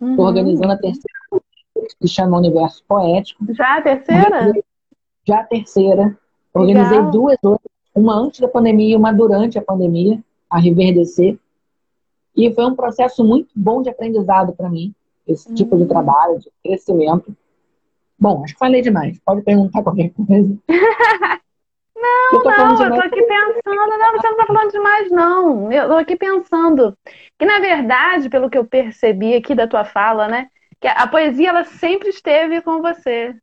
Estou 0.01 0.25
uhum. 0.25 0.25
organizando 0.25 0.73
a 0.73 0.77
terceira, 0.77 1.43
que 2.01 2.09
chama 2.09 2.39
Universo 2.39 2.83
Poético. 2.87 3.45
Já 3.55 3.79
a 3.79 3.83
terceira? 3.83 4.53
Já 5.27 5.41
a 5.41 5.45
terceira. 5.45 6.19
Organizei 6.53 6.99
Legal. 6.99 7.11
duas 7.11 7.39
outras, 7.43 7.71
uma 7.95 8.15
antes 8.15 8.41
da 8.41 8.49
pandemia 8.49 8.95
e 8.95 8.97
uma 8.97 9.13
durante 9.13 9.59
a 9.59 9.63
pandemia, 9.63 10.23
a 10.49 10.59
Reverdecer. 10.59 11.39
E 12.47 12.55
foi 12.55 12.65
um 12.65 12.75
processo 12.75 13.23
muito 13.23 13.51
bom 13.55 13.83
de 13.83 13.91
aprendizado 13.91 14.55
para 14.55 14.71
mim, 14.71 14.95
esse 15.29 15.49
uhum. 15.49 15.55
tipo 15.55 15.77
de 15.77 15.87
trabalho, 15.87 16.39
de 16.39 16.51
crescimento. 16.65 17.37
Bom, 18.19 18.43
acho 18.43 18.55
que 18.55 18.59
falei 18.59 18.81
demais. 18.81 19.19
Pode 19.25 19.43
perguntar 19.43 19.83
qualquer 19.83 20.11
coisa. 20.11 20.59
Não, 21.97 22.33
eu 22.33 22.45
não, 22.45 22.83
eu 22.83 22.95
tô 22.95 23.01
aqui 23.01 23.23
pensando, 23.23 23.99
não, 23.99 24.13
você 24.13 24.29
não 24.31 24.37
tá 24.37 24.47
falando 24.47 24.71
demais, 24.71 25.11
não. 25.11 25.73
Eu 25.73 25.89
tô 25.89 25.95
aqui 25.97 26.17
pensando 26.17 26.97
que, 27.39 27.45
na 27.45 27.59
verdade, 27.59 28.31
pelo 28.31 28.49
que 28.49 28.57
eu 28.57 28.65
percebi 28.65 29.35
aqui 29.35 29.55
da 29.55 29.67
tua 29.67 29.85
fala, 29.85 30.27
né, 30.27 30.49
que 30.81 30.89
a 30.89 31.07
poesia, 31.07 31.51
ela 31.51 31.65
sempre 31.65 32.09
esteve 32.09 32.63
com 32.63 32.81
você. 32.81 33.35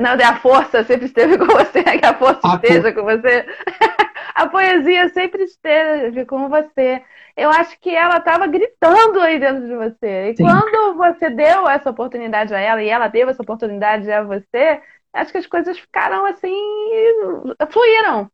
Não, 0.00 0.12
a 0.12 0.36
força 0.36 0.82
sempre 0.84 1.06
esteve 1.06 1.38
com 1.38 1.46
você, 1.46 1.82
que 1.82 2.06
a 2.06 2.14
força 2.14 2.40
a 2.44 2.54
esteja 2.54 2.92
com 2.92 3.02
você. 3.02 3.46
a 4.34 4.48
poesia 4.48 5.08
sempre 5.10 5.44
esteve 5.44 6.24
com 6.26 6.48
você. 6.48 7.02
Eu 7.36 7.50
acho 7.50 7.78
que 7.80 7.90
ela 7.90 8.18
estava 8.18 8.46
gritando 8.46 9.20
aí 9.20 9.38
dentro 9.38 9.66
de 9.66 9.74
você. 9.74 10.30
E 10.30 10.36
Sim. 10.36 10.44
quando 10.44 10.96
você 10.96 11.30
deu 11.30 11.68
essa 11.68 11.90
oportunidade 11.90 12.54
a 12.54 12.60
ela 12.60 12.82
e 12.82 12.88
ela 12.88 13.08
deu 13.08 13.28
essa 13.28 13.42
oportunidade 13.42 14.10
a 14.10 14.22
você, 14.22 14.80
acho 15.12 15.32
que 15.32 15.38
as 15.38 15.46
coisas 15.46 15.78
ficaram 15.78 16.26
assim, 16.26 16.54
fluíram. 17.70 18.30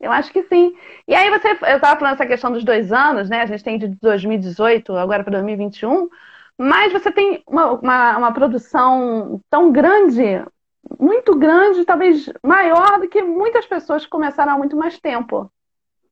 Eu 0.00 0.12
acho 0.12 0.32
que 0.32 0.42
sim. 0.44 0.74
E 1.08 1.14
aí 1.14 1.28
você, 1.30 1.50
eu 1.50 1.76
estava 1.76 1.98
falando 1.98 2.14
essa 2.14 2.26
questão 2.26 2.52
dos 2.52 2.64
dois 2.64 2.92
anos, 2.92 3.28
né? 3.28 3.42
A 3.42 3.46
gente 3.46 3.64
tem 3.64 3.78
de 3.78 3.88
2018 3.88 4.94
agora 4.96 5.24
para 5.24 5.32
2021, 5.32 6.08
mas 6.56 6.92
você 6.92 7.10
tem 7.10 7.42
uma, 7.46 7.72
uma, 7.72 8.18
uma, 8.18 8.32
produção 8.32 9.40
tão 9.50 9.72
grande, 9.72 10.22
muito 10.98 11.36
grande, 11.36 11.84
talvez 11.84 12.30
maior 12.42 13.00
do 13.00 13.08
que 13.08 13.22
muitas 13.22 13.66
pessoas 13.66 14.04
que 14.04 14.10
começaram 14.10 14.52
há 14.52 14.58
muito 14.58 14.76
mais 14.76 14.98
tempo. 14.98 15.50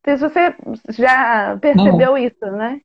Se 0.04 0.16
você 0.16 0.54
já 0.90 1.56
percebeu 1.60 2.12
Não. 2.12 2.18
isso, 2.18 2.46
né? 2.46 2.80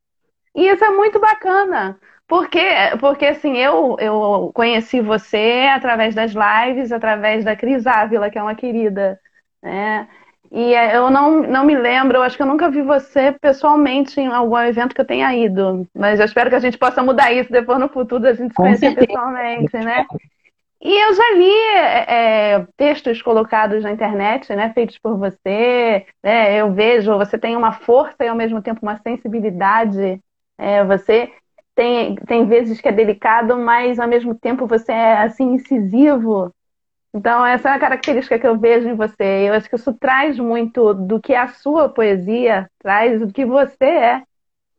E 0.56 0.68
isso 0.68 0.84
é 0.84 0.90
muito 0.90 1.20
bacana. 1.20 1.98
Porque, 2.28 2.64
porque 3.00 3.26
assim, 3.26 3.58
eu, 3.58 3.98
eu 4.00 4.52
conheci 4.54 5.02
você 5.02 5.70
através 5.74 6.16
das 6.16 6.32
lives, 6.32 6.92
através 6.92 7.44
da 7.44 7.56
Cris 7.56 7.86
Ávila, 7.86 8.30
que 8.30 8.40
é 8.40 8.42
uma 8.42 8.56
querida, 8.56 9.20
né? 9.62 10.08
E 10.50 10.74
é, 10.74 10.98
eu 10.98 11.10
não, 11.10 11.44
não 11.44 11.66
me 11.66 11.76
lembro, 11.78 12.18
eu 12.18 12.24
acho 12.24 12.36
que 12.36 12.44
eu 12.44 12.48
nunca 12.48 12.70
vi 12.70 12.82
você 12.82 13.32
pessoalmente 13.34 14.20
em 14.20 14.28
algum 14.28 14.58
evento 14.58 14.94
que 14.94 15.02
eu 15.02 15.06
tenha 15.06 15.34
ido. 15.36 15.88
Mas 15.94 16.20
eu 16.20 16.26
espero 16.26 16.50
que 16.50 16.56
a 16.56 16.60
gente 16.60 16.78
possa 16.78 17.02
mudar 17.04 17.32
isso 17.32 17.52
depois 17.52 17.80
no 17.80 17.88
futuro, 17.88 18.28
a 18.28 18.34
gente 18.34 18.50
se 18.50 18.56
conhecer 18.56 18.96
pessoalmente, 18.96 19.78
né? 19.78 20.06
E 20.82 20.98
eu 21.00 21.14
já 21.14 21.32
li 21.36 21.54
é, 21.76 22.54
é, 22.56 22.68
textos 22.76 23.22
colocados 23.22 23.84
na 23.84 23.92
internet, 23.92 24.54
né, 24.56 24.74
feitos 24.74 24.98
por 24.98 25.16
você. 25.18 26.06
Né, 26.24 26.60
eu 26.60 26.74
vejo, 26.74 27.18
você 27.18 27.38
tem 27.38 27.56
uma 27.56 27.72
força 27.72 28.16
e 28.24 28.28
ao 28.28 28.36
mesmo 28.36 28.62
tempo 28.62 28.80
uma 28.82 28.98
sensibilidade. 28.98 30.20
É, 30.58 30.84
você 30.84 31.32
tem, 31.76 32.16
tem 32.16 32.46
vezes 32.48 32.82
que 32.82 32.88
é 32.88 32.92
delicado, 32.92 33.58
mas 33.58 34.00
ao 34.00 34.08
mesmo 34.08 34.34
tempo 34.34 34.66
você 34.66 34.92
é 34.92 35.18
assim 35.20 35.54
incisivo. 35.54 36.52
Então, 37.14 37.46
essa 37.46 37.70
é 37.70 37.74
a 37.74 37.80
característica 37.80 38.40
que 38.40 38.48
eu 38.48 38.58
vejo 38.58 38.88
em 38.90 38.96
você. 38.96 39.50
Eu 39.50 39.54
acho 39.54 39.70
que 39.70 39.76
isso 39.76 39.94
traz 39.94 40.40
muito 40.40 40.94
do 40.94 41.20
que 41.20 41.36
a 41.36 41.50
sua 41.50 41.90
poesia 41.90 42.70
traz, 42.80 43.20
do 43.20 43.32
que 43.32 43.46
você 43.46 43.86
é. 43.86 44.24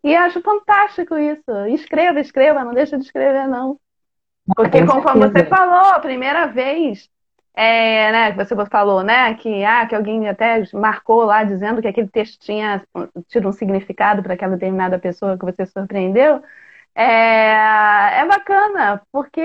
E 0.05 0.15
eu 0.15 0.21
acho 0.23 0.41
fantástico 0.43 1.17
isso. 1.17 1.51
Escreva, 1.69 2.21
escreva, 2.21 2.65
não 2.65 2.73
deixa 2.75 2.99
de 2.99 3.05
escrever, 3.05 3.47
não. 3.47 3.79
Porque, 4.57 4.85
conforme 4.85 5.29
você 5.29 5.45
falou, 5.47 5.93
a 5.93 6.01
primeira 6.01 6.47
vez 6.47 7.09
é, 7.55 8.11
né, 8.13 8.33
você 8.33 8.55
falou, 8.67 9.03
né, 9.03 9.35
que, 9.35 9.63
ah, 9.65 9.87
que 9.87 9.95
alguém 9.95 10.29
até 10.29 10.63
marcou 10.73 11.25
lá 11.25 11.45
dizendo 11.45 11.83
que 11.83 11.89
aquele 11.89 12.09
texto 12.09 12.41
tinha 12.41 12.83
tido 13.29 13.49
um 13.49 13.53
significado 13.53 14.23
para 14.23 14.35
aquela 14.35 14.55
determinada 14.55 14.99
pessoa 14.99 15.37
que 15.39 15.45
você 15.45 15.67
surpreendeu. 15.67 16.43
É, 16.95 18.21
é 18.21 18.27
bacana, 18.27 19.03
porque, 19.11 19.43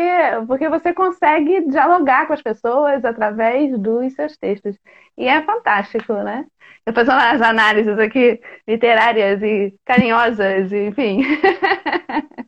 porque 0.47 0.69
você 0.69 0.93
consegue 0.93 1.67
dialogar 1.69 2.27
com 2.27 2.33
as 2.33 2.41
pessoas 2.41 3.03
através 3.05 3.77
dos 3.79 4.13
seus 4.13 4.37
textos. 4.37 4.77
E 5.17 5.27
é 5.27 5.41
fantástico, 5.43 6.13
né? 6.13 6.45
Eu 6.85 6.93
faço 6.93 7.11
umas 7.11 7.41
análises 7.41 7.97
aqui 7.99 8.39
literárias 8.67 9.41
e 9.43 9.73
carinhosas, 9.85 10.71
enfim. 10.71 11.23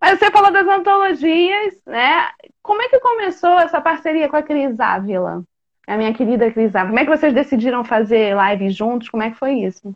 Mas 0.00 0.18
você 0.18 0.30
falou 0.30 0.52
das 0.52 0.66
antologias, 0.66 1.74
né? 1.86 2.28
Como 2.62 2.80
é 2.82 2.88
que 2.88 3.00
começou 3.00 3.58
essa 3.58 3.80
parceria 3.80 4.28
com 4.28 4.36
a 4.36 4.42
Cris 4.42 4.78
Ávila? 4.78 5.42
A 5.86 5.96
minha 5.96 6.14
querida 6.14 6.50
Cris 6.50 6.74
Ávila. 6.74 6.90
Como 6.90 6.98
é 7.00 7.04
que 7.04 7.16
vocês 7.16 7.34
decidiram 7.34 7.82
fazer 7.84 8.34
live 8.34 8.70
juntos? 8.70 9.08
Como 9.08 9.22
é 9.22 9.30
que 9.30 9.38
foi 9.38 9.54
isso? 9.54 9.92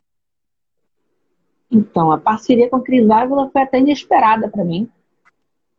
Então, 1.70 2.10
a 2.10 2.18
parceria 2.18 2.68
com 2.68 2.76
a 2.76 2.82
Cris 2.82 3.08
Ávila 3.08 3.48
foi 3.50 3.62
até 3.62 3.78
inesperada 3.78 4.48
para 4.48 4.64
mim, 4.64 4.90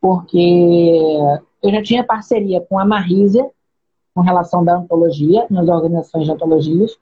porque 0.02 1.18
eu 1.62 1.72
já 1.72 1.84
tinha 1.84 2.04
parceria 2.04 2.62
com 2.62 2.80
a 2.80 2.86
Marisa, 2.86 3.48
com 4.16 4.22
relação 4.22 4.64
da 4.64 4.78
antologia, 4.78 5.46
nas 5.50 5.68
organizações 5.68 6.26
de 6.26 6.32
antologias, 6.32 6.98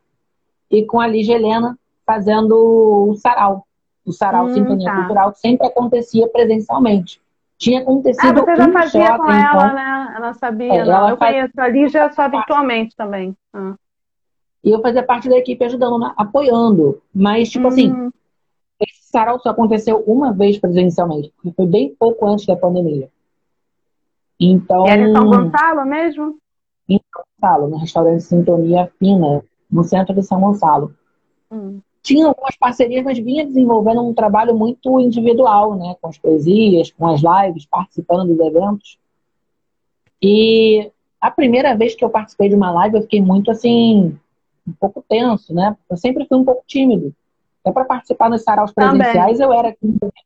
e 0.70 0.86
com 0.86 1.00
a 1.00 1.08
Lígia 1.08 1.36
Helena, 1.36 1.78
fazendo 2.06 3.10
o 3.10 3.16
sarau. 3.16 3.66
O 4.06 4.12
sarau 4.12 4.46
hum, 4.46 4.54
Sintonia 4.54 4.90
tá. 4.90 4.98
Cultural 4.98 5.34
sempre 5.36 5.68
acontecia 5.68 6.28
presencialmente. 6.28 7.22
Tinha 7.58 7.82
acontecido 7.82 8.40
ah, 8.40 8.44
você 8.44 8.56
já 8.56 8.72
fazia 8.72 9.18
com 9.18 9.32
ela, 9.32 9.66
então, 9.66 9.76
né? 9.76 10.14
Ela 10.16 10.34
sabia, 10.34 10.74
é, 10.74 10.78
ela 10.78 11.12
eu 11.12 11.18
faz... 11.18 11.36
conheço 11.36 11.62
a 11.62 11.68
Lígia 11.68 12.12
só 12.12 12.28
virtualmente 12.28 12.96
também. 12.96 13.38
Ah. 13.54 13.76
E 14.64 14.72
eu 14.72 14.82
fazia 14.82 15.04
parte 15.04 15.30
da 15.30 15.38
equipe 15.38 15.64
ajudando, 15.64 16.12
apoiando. 16.18 17.02
Mas, 17.14 17.50
tipo 17.50 17.68
assim, 17.68 17.92
hum. 17.92 18.08
assim, 18.08 18.12
esse 18.80 19.12
sarau 19.12 19.40
só 19.40 19.50
aconteceu 19.50 20.04
uma 20.08 20.34
vez 20.34 20.58
presencialmente, 20.58 21.32
porque 21.36 21.52
foi 21.56 21.68
bem 21.68 21.96
pouco 22.00 22.28
antes 22.28 22.48
da 22.48 22.56
pandemia. 22.56 23.10
Então. 24.40 24.88
E 24.88 24.90
era 24.90 25.02
em 25.04 25.14
São 25.14 25.26
Gonçalo 25.28 25.86
mesmo? 25.86 26.38
Em 26.90 27.00
São 27.14 27.24
Gonçalo, 27.24 27.70
no 27.70 27.78
restaurante 27.78 28.24
Sintonia 28.24 28.92
Fina, 28.98 29.44
no 29.70 29.84
centro 29.84 30.16
de 30.16 30.24
São 30.24 30.42
Gonçalo. 30.42 30.96
Hum. 31.52 31.80
Tinha 32.02 32.28
algumas 32.28 32.56
parcerias, 32.56 33.04
mas 33.04 33.20
vinha 33.20 33.46
desenvolvendo 33.46 34.02
um 34.02 34.14
trabalho 34.14 34.56
muito 34.56 35.00
individual, 35.00 35.76
né? 35.76 35.96
Com 36.02 36.08
as 36.08 36.18
poesias, 36.18 36.92
com 36.92 37.08
as 37.08 37.22
lives, 37.22 37.66
participando 37.66 38.36
dos 38.36 38.40
eventos. 38.40 38.98
E 40.22 40.92
a 41.20 41.30
primeira 41.30 41.76
vez 41.76 41.94
que 41.94 42.04
eu 42.04 42.10
participei 42.10 42.50
de 42.50 42.56
uma 42.56 42.72
live, 42.72 42.98
eu 42.98 43.02
fiquei 43.04 43.22
muito 43.22 43.52
assim, 43.52 44.18
um 44.68 44.74
pouco 44.80 45.04
tenso, 45.08 45.54
né? 45.54 45.78
Eu 45.90 45.98
sempre 45.98 46.26
fui 46.26 46.38
um 46.38 46.46
pouco 46.46 46.64
tímido. 46.66 47.14
Até 47.64 47.72
para 47.72 47.86
participar 47.86 48.30
nos 48.30 48.44
saraus 48.44 48.72
presenciais 48.72 49.38
Também. 49.38 49.56
eu 49.56 49.60
era 49.60 49.78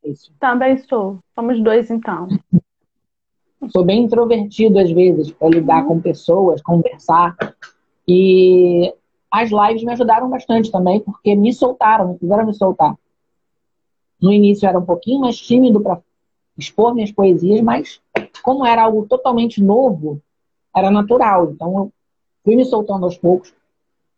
isso. 0.05 0.31
Também 0.39 0.77
sou. 0.77 1.19
Somos 1.33 1.61
dois, 1.61 1.91
então. 1.91 2.27
Sou 3.69 3.83
bem 3.83 4.03
introvertido 4.03 4.77
às 4.77 4.91
vezes 4.91 5.31
para 5.31 5.49
lidar 5.49 5.83
uhum. 5.83 5.87
com 5.87 6.01
pessoas, 6.01 6.61
conversar. 6.61 7.35
E 8.07 8.93
as 9.35 9.49
lives 9.51 9.83
me 9.83 9.91
ajudaram 9.91 10.29
bastante 10.29 10.71
também, 10.71 10.99
porque 11.01 11.35
me 11.35 11.53
soltaram, 11.53 12.13
me 12.13 12.17
fizeram 12.17 12.45
me 12.45 12.53
soltar. 12.53 12.95
No 14.21 14.31
início 14.31 14.67
era 14.67 14.79
um 14.79 14.85
pouquinho 14.85 15.19
mais 15.19 15.37
tímido 15.37 15.81
para 15.81 15.99
expor 16.57 16.93
minhas 16.95 17.11
poesias, 17.11 17.61
mas 17.61 18.01
como 18.41 18.65
era 18.65 18.83
algo 18.83 19.05
totalmente 19.05 19.61
novo, 19.61 20.21
era 20.73 20.89
natural. 20.89 21.51
Então 21.51 21.77
eu 21.77 21.91
fui 22.43 22.55
me 22.55 22.63
soltando 22.63 23.03
aos 23.03 23.17
poucos. 23.17 23.53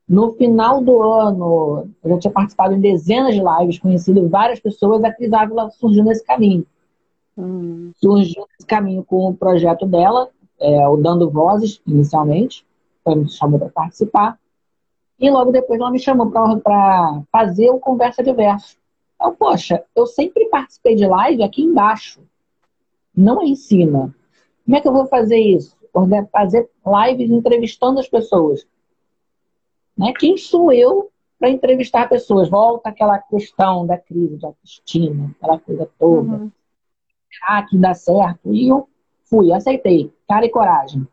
No 0.08 0.34
final 0.34 0.82
do 0.82 1.02
ano, 1.02 1.90
eu 2.04 2.12
já 2.12 2.20
tinha 2.20 2.32
participado 2.32 2.76
em 2.76 2.80
dezenas 2.80 3.34
de 3.34 3.42
lives, 3.42 3.80
conhecido 3.80 4.30
várias 4.30 4.60
pessoas, 4.60 5.04
a 5.04 5.12
Cris 5.12 5.34
Ávila 5.34 5.70
surgiu 5.72 6.04
nesse 6.04 6.24
caminho. 6.24 6.66
Hum. 7.38 7.92
Surgiu 7.96 8.46
nesse 8.52 8.66
caminho 8.66 9.04
com 9.04 9.28
o 9.28 9.36
projeto 9.36 9.86
dela, 9.86 10.30
é, 10.60 10.88
o 10.88 10.96
Dando 10.96 11.30
Vozes, 11.30 11.82
inicialmente, 11.86 12.66
foi 13.04 13.16
me 13.16 13.30
chamou 13.30 13.60
para 13.60 13.70
participar. 13.70 14.40
E 15.20 15.30
logo 15.30 15.52
depois 15.52 15.80
ela 15.80 15.92
me 15.92 16.00
chamou 16.00 16.30
para 16.30 17.24
fazer 17.32 17.70
o 17.70 17.80
Conversa 17.80 18.24
de 18.24 18.32
Versos. 18.34 18.78
Então, 19.16 19.36
poxa, 19.36 19.84
eu 19.96 20.06
sempre 20.06 20.46
participei 20.46 20.96
de 20.96 21.08
live 21.08 21.42
aqui 21.42 21.64
embaixo, 21.64 22.22
não 23.16 23.42
em 23.42 23.56
cima. 23.56 24.14
Como 24.64 24.78
é 24.78 24.82
que 24.82 24.88
eu 24.88 24.94
vou 24.94 25.08
fazer 25.08 25.40
isso? 25.40 25.76
Fazer 26.32 26.70
lives 26.86 27.32
entrevistando 27.32 28.00
as 28.00 28.08
pessoas. 28.08 28.68
Né? 29.98 30.14
Quem 30.20 30.38
sou 30.38 30.72
eu 30.72 31.10
para 31.40 31.50
entrevistar 31.50 32.08
pessoas? 32.08 32.48
Volta 32.48 32.90
aquela 32.90 33.18
questão 33.18 33.88
da 33.88 33.98
crise 33.98 34.38
de 34.38 34.46
autoestima, 34.46 35.32
aquela 35.38 35.60
coisa 35.60 35.90
toda. 35.98 36.34
Uhum. 36.34 36.52
Ah, 37.44 37.64
que 37.64 37.78
dá 37.78 37.96
certo. 37.96 38.54
E 38.54 38.68
eu 38.68 38.88
fui, 39.24 39.52
aceitei. 39.52 40.14
Cara 40.28 40.46
e 40.46 40.50
coragem. 40.50 41.08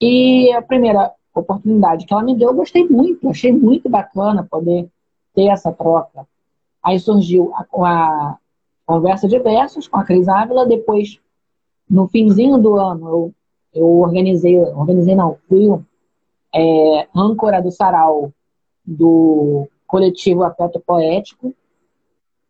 E 0.00 0.52
a 0.52 0.62
primeira, 0.62 1.12
oportunidade 1.40 2.06
que 2.06 2.12
ela 2.12 2.22
me 2.22 2.34
deu, 2.34 2.50
eu 2.50 2.54
gostei 2.54 2.88
muito, 2.88 3.28
achei 3.28 3.52
muito 3.52 3.88
bacana 3.88 4.46
poder 4.48 4.88
ter 5.34 5.46
essa 5.46 5.72
troca. 5.72 6.26
Aí 6.82 6.98
surgiu 6.98 7.52
a, 7.54 7.64
a 7.84 8.38
conversa 8.86 9.26
de 9.28 9.38
versos 9.38 9.88
com 9.88 9.98
a 9.98 10.04
Cris 10.04 10.28
Ávila, 10.28 10.66
depois, 10.66 11.20
no 11.88 12.08
finzinho 12.08 12.58
do 12.58 12.76
ano, 12.76 13.08
eu, 13.08 13.34
eu 13.74 13.86
organizei, 13.98 14.58
organizei 14.58 15.14
não, 15.14 15.36
fui 15.48 15.68
é, 16.54 17.08
âncora 17.14 17.60
do 17.60 17.70
sarau 17.70 18.32
do 18.84 19.68
coletivo 19.86 20.42
Afeto 20.44 20.80
Poético, 20.80 21.54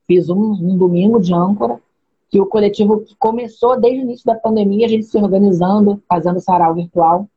fiz 0.07 0.29
um, 0.29 0.53
um 0.53 0.77
domingo 0.77 1.21
de 1.21 1.35
âncora, 1.35 1.81
que 2.29 2.41
o 2.41 2.47
coletivo 2.47 3.05
começou 3.19 3.81
desde 3.81 4.01
o 4.01 4.03
início 4.03 4.27
da 4.27 4.35
pandemia, 4.35 4.87
a 4.87 4.89
gente 4.89 5.05
se 5.05 5.17
organizando, 5.17 6.03
fazendo 6.09 6.41
sarau 6.41 6.75
virtual. 6.75 7.29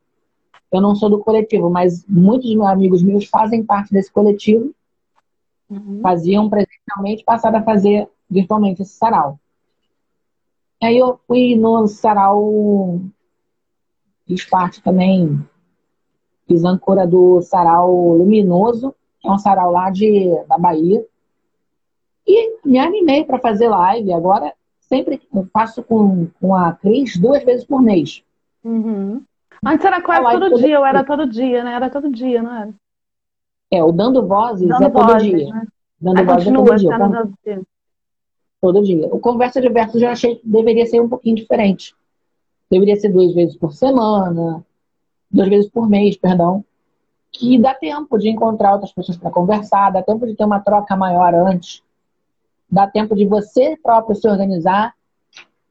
Eu 0.70 0.80
não 0.80 0.94
sou 0.94 1.10
do 1.10 1.18
coletivo, 1.18 1.68
mas 1.68 2.04
muitos 2.06 2.58
amigos 2.60 3.02
meus 3.02 3.26
fazem 3.26 3.64
parte 3.64 3.92
desse 3.92 4.10
coletivo. 4.10 4.72
Uhum. 5.68 6.00
Faziam 6.02 6.48
presencialmente, 6.48 7.24
passaram 7.24 7.58
a 7.58 7.62
fazer 7.62 8.08
virtualmente 8.28 8.82
esse 8.82 8.92
sarau. 8.92 9.38
Aí 10.82 10.96
eu 10.96 11.20
fui 11.26 11.56
no 11.56 11.86
sarau, 11.86 13.00
fiz 14.26 14.44
parte 14.44 14.82
também, 14.82 15.44
fiz 16.46 16.64
âncora 16.64 17.06
do 17.06 17.42
sarau 17.42 18.14
Luminoso, 18.14 18.94
que 19.20 19.28
é 19.28 19.30
um 19.30 19.38
sarau 19.38 19.70
lá 19.70 19.90
de, 19.90 20.30
da 20.48 20.56
Bahia. 20.56 21.04
E 22.26 22.58
me 22.64 22.78
animei 22.78 23.24
para 23.24 23.38
fazer 23.38 23.68
live. 23.68 24.12
Agora 24.12 24.54
sempre 24.80 25.20
faço 25.52 25.82
com, 25.82 26.28
com 26.40 26.54
a 26.54 26.72
Cris 26.72 27.16
duas 27.16 27.44
vezes 27.44 27.64
por 27.64 27.82
mês. 27.82 28.22
Uhum. 28.64 29.22
Antes 29.64 29.84
era 29.84 30.00
quase 30.00 30.22
todo, 30.22 30.50
todo 30.50 30.60
dia, 30.60 30.78
ou 30.78 30.86
era 30.86 31.04
todo 31.04 31.26
dia, 31.26 31.64
né? 31.64 31.72
Era 31.74 31.90
todo 31.90 32.10
dia, 32.10 32.42
não 32.42 32.54
era? 32.54 32.74
É, 33.70 33.84
o 33.84 33.92
Dando 33.92 34.26
Vozes 34.26 34.68
dando 34.68 34.84
é 34.84 34.90
todo 34.90 35.06
vozes, 35.06 35.30
dia. 35.30 35.54
Né? 35.54 35.66
Dando 36.00 36.24
Vozes 36.24 36.46
é 36.46 36.52
todo 36.52 36.76
dia. 36.76 36.98
Dando 36.98 37.34
dia. 37.44 37.62
Todo 38.60 38.82
dia. 38.82 39.06
O 39.06 39.20
Conversa 39.20 39.60
de 39.60 39.68
Versos 39.68 40.02
eu 40.02 40.08
achei 40.08 40.36
que 40.36 40.48
deveria 40.48 40.86
ser 40.86 41.00
um 41.00 41.08
pouquinho 41.08 41.36
diferente. 41.36 41.94
Deveria 42.70 42.96
ser 42.96 43.10
duas 43.10 43.32
vezes 43.34 43.56
por 43.56 43.72
semana, 43.72 44.64
duas 45.30 45.48
vezes 45.48 45.70
por 45.70 45.88
mês, 45.88 46.16
perdão. 46.16 46.64
Que 47.32 47.58
dá 47.58 47.74
tempo 47.74 48.18
de 48.18 48.28
encontrar 48.28 48.72
outras 48.72 48.92
pessoas 48.92 49.16
para 49.16 49.30
conversar, 49.30 49.90
dá 49.90 50.02
tempo 50.02 50.26
de 50.26 50.34
ter 50.34 50.44
uma 50.44 50.60
troca 50.60 50.96
maior 50.96 51.34
antes 51.34 51.82
dá 52.70 52.86
tempo 52.86 53.16
de 53.16 53.26
você 53.26 53.76
próprio 53.82 54.14
se 54.14 54.28
organizar. 54.28 54.94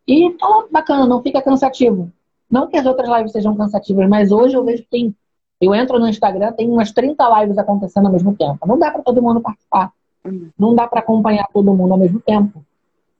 E 0.05 0.31
tá 0.31 0.65
bacana, 0.69 1.07
não 1.07 1.21
fica 1.21 1.41
cansativo. 1.41 2.11
Não 2.49 2.67
que 2.67 2.77
as 2.77 2.85
outras 2.85 3.09
lives 3.09 3.31
sejam 3.31 3.55
cansativas, 3.55 4.07
mas 4.09 4.31
hoje 4.31 4.55
eu 4.55 4.63
vejo 4.63 4.83
que 4.83 4.89
tem. 4.89 5.15
Eu 5.61 5.75
entro 5.75 5.99
no 5.99 6.07
Instagram, 6.07 6.53
tem 6.53 6.69
umas 6.69 6.91
30 6.91 7.41
lives 7.41 7.57
acontecendo 7.57 8.05
ao 8.05 8.11
mesmo 8.11 8.35
tempo. 8.35 8.65
Não 8.65 8.79
dá 8.79 8.91
para 8.91 9.03
todo 9.03 9.21
mundo 9.21 9.41
participar. 9.41 9.91
Uhum. 10.23 10.49
Não 10.57 10.73
dá 10.73 10.87
para 10.87 11.01
acompanhar 11.01 11.47
todo 11.53 11.73
mundo 11.73 11.91
ao 11.91 11.99
mesmo 11.99 12.19
tempo. 12.19 12.63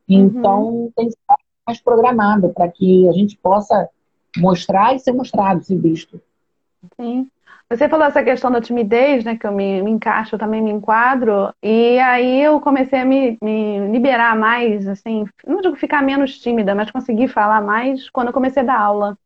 Então, 0.08 0.64
uhum. 0.64 0.92
tem 0.96 1.08
que 1.08 1.16
estar 1.16 1.38
mais 1.68 1.80
programado 1.82 2.50
para 2.50 2.68
que 2.68 3.08
a 3.10 3.12
gente 3.12 3.38
possa 3.38 3.90
mostrar 4.38 4.96
e 4.96 5.00
ser 5.00 5.12
mostrado, 5.12 5.64
ser 5.64 5.78
visto. 5.78 6.20
Sim. 6.96 7.28
Você 7.70 7.88
falou 7.88 8.08
essa 8.08 8.24
questão 8.24 8.50
da 8.50 8.60
timidez, 8.60 9.24
né? 9.24 9.38
Que 9.38 9.46
eu 9.46 9.52
me, 9.52 9.82
me 9.84 9.92
encaixo, 9.92 10.34
eu 10.34 10.40
também 10.40 10.60
me 10.62 10.72
enquadro. 10.72 11.54
E 11.62 12.00
aí 12.00 12.42
eu 12.42 12.60
comecei 12.60 13.00
a 13.00 13.06
me, 13.06 13.38
me, 13.44 13.88
liberar 13.92 14.36
mais, 14.36 14.88
assim, 14.88 15.26
não 15.46 15.62
digo 15.62 15.76
ficar 15.76 16.02
menos 16.02 16.40
tímida, 16.40 16.74
mas 16.74 16.90
conseguir 16.90 17.28
falar 17.28 17.62
mais 17.62 18.10
quando 18.10 18.28
eu 18.28 18.34
comecei 18.34 18.64
a 18.64 18.66
dar 18.66 18.80
aula. 18.80 19.18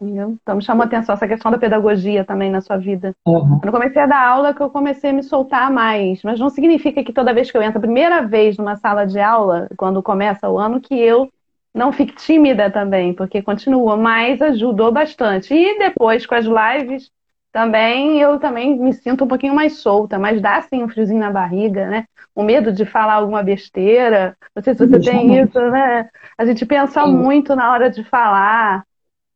Entendeu? 0.00 0.36
Então 0.42 0.56
me 0.56 0.62
chamou 0.62 0.82
a 0.82 0.86
atenção 0.86 1.14
essa 1.14 1.28
questão 1.28 1.52
da 1.52 1.58
pedagogia 1.58 2.24
também 2.24 2.50
na 2.50 2.60
sua 2.60 2.76
vida. 2.76 3.14
Uhum. 3.24 3.60
Quando 3.60 3.66
eu 3.66 3.72
comecei 3.72 4.02
a 4.02 4.06
dar 4.06 4.26
aula, 4.26 4.54
que 4.54 4.62
eu 4.62 4.70
comecei 4.70 5.10
a 5.10 5.12
me 5.12 5.22
soltar 5.22 5.70
mais. 5.70 6.22
Mas 6.24 6.40
não 6.40 6.50
significa 6.50 7.04
que 7.04 7.12
toda 7.12 7.34
vez 7.34 7.52
que 7.52 7.56
eu 7.56 7.62
entro 7.62 7.78
a 7.78 7.82
primeira 7.82 8.26
vez 8.26 8.56
numa 8.56 8.76
sala 8.76 9.06
de 9.06 9.20
aula, 9.20 9.68
quando 9.76 10.02
começa 10.02 10.48
o 10.48 10.58
ano, 10.58 10.80
que 10.80 10.94
eu 10.94 11.30
não 11.72 11.92
fique 11.92 12.16
tímida 12.16 12.68
também, 12.68 13.14
porque 13.14 13.42
continua, 13.42 13.96
mas 13.96 14.42
ajudou 14.42 14.90
bastante. 14.90 15.54
E 15.54 15.78
depois 15.78 16.26
com 16.26 16.34
as 16.34 16.46
lives 16.46 17.10
também 17.52 18.20
eu 18.20 18.38
também 18.38 18.78
me 18.78 18.92
sinto 18.92 19.24
um 19.24 19.28
pouquinho 19.28 19.54
mais 19.54 19.78
solta, 19.78 20.18
mas 20.18 20.40
dá 20.40 20.56
assim 20.58 20.82
um 20.82 20.88
friozinho 20.88 21.20
na 21.20 21.30
barriga, 21.30 21.88
né? 21.88 22.06
O 22.34 22.42
medo 22.42 22.72
de 22.72 22.84
falar 22.86 23.14
alguma 23.14 23.42
besteira. 23.42 24.36
Não 24.54 24.62
sei 24.62 24.74
se 24.74 24.86
você 24.86 25.00
tem 25.00 25.40
isso, 25.42 25.58
né? 25.70 26.08
A 26.38 26.44
gente 26.46 26.64
pensa 26.64 27.04
Sim. 27.04 27.12
muito 27.12 27.56
na 27.56 27.72
hora 27.72 27.90
de 27.90 28.04
falar. 28.04 28.84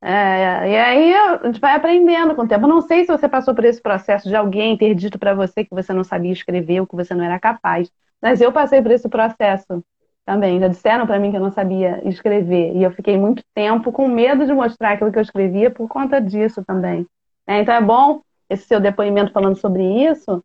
É, 0.02 0.70
e 0.70 0.76
aí 0.76 1.14
a 1.14 1.40
gente 1.46 1.60
vai 1.60 1.74
aprendendo 1.74 2.34
com 2.34 2.42
o 2.42 2.48
tempo. 2.48 2.64
Eu 2.64 2.68
não 2.68 2.82
sei 2.82 3.04
se 3.04 3.12
você 3.12 3.28
passou 3.28 3.54
por 3.54 3.64
esse 3.64 3.80
processo 3.82 4.28
de 4.28 4.36
alguém 4.36 4.76
ter 4.76 4.94
dito 4.94 5.18
para 5.18 5.34
você 5.34 5.64
que 5.64 5.74
você 5.74 5.92
não 5.92 6.04
sabia 6.04 6.32
escrever 6.32 6.80
ou 6.80 6.86
que 6.86 6.94
você 6.96 7.14
não 7.14 7.24
era 7.24 7.40
capaz, 7.40 7.90
mas 8.20 8.40
eu 8.40 8.52
passei 8.52 8.82
por 8.82 8.90
esse 8.90 9.08
processo 9.08 9.82
também. 10.26 10.60
Já 10.60 10.68
disseram 10.68 11.06
para 11.06 11.18
mim 11.18 11.30
que 11.30 11.36
eu 11.36 11.40
não 11.40 11.50
sabia 11.50 12.06
escrever 12.08 12.76
e 12.76 12.82
eu 12.82 12.90
fiquei 12.92 13.16
muito 13.16 13.42
tempo 13.54 13.90
com 13.90 14.06
medo 14.08 14.46
de 14.46 14.52
mostrar 14.52 14.92
aquilo 14.92 15.10
que 15.10 15.18
eu 15.18 15.22
escrevia 15.22 15.70
por 15.70 15.88
conta 15.88 16.20
disso 16.20 16.62
também. 16.64 17.06
Né? 17.46 17.60
Então 17.60 17.74
é 17.74 17.80
bom 17.80 18.22
esse 18.48 18.66
seu 18.66 18.80
depoimento 18.80 19.32
falando 19.32 19.56
sobre 19.56 19.82
isso, 19.82 20.44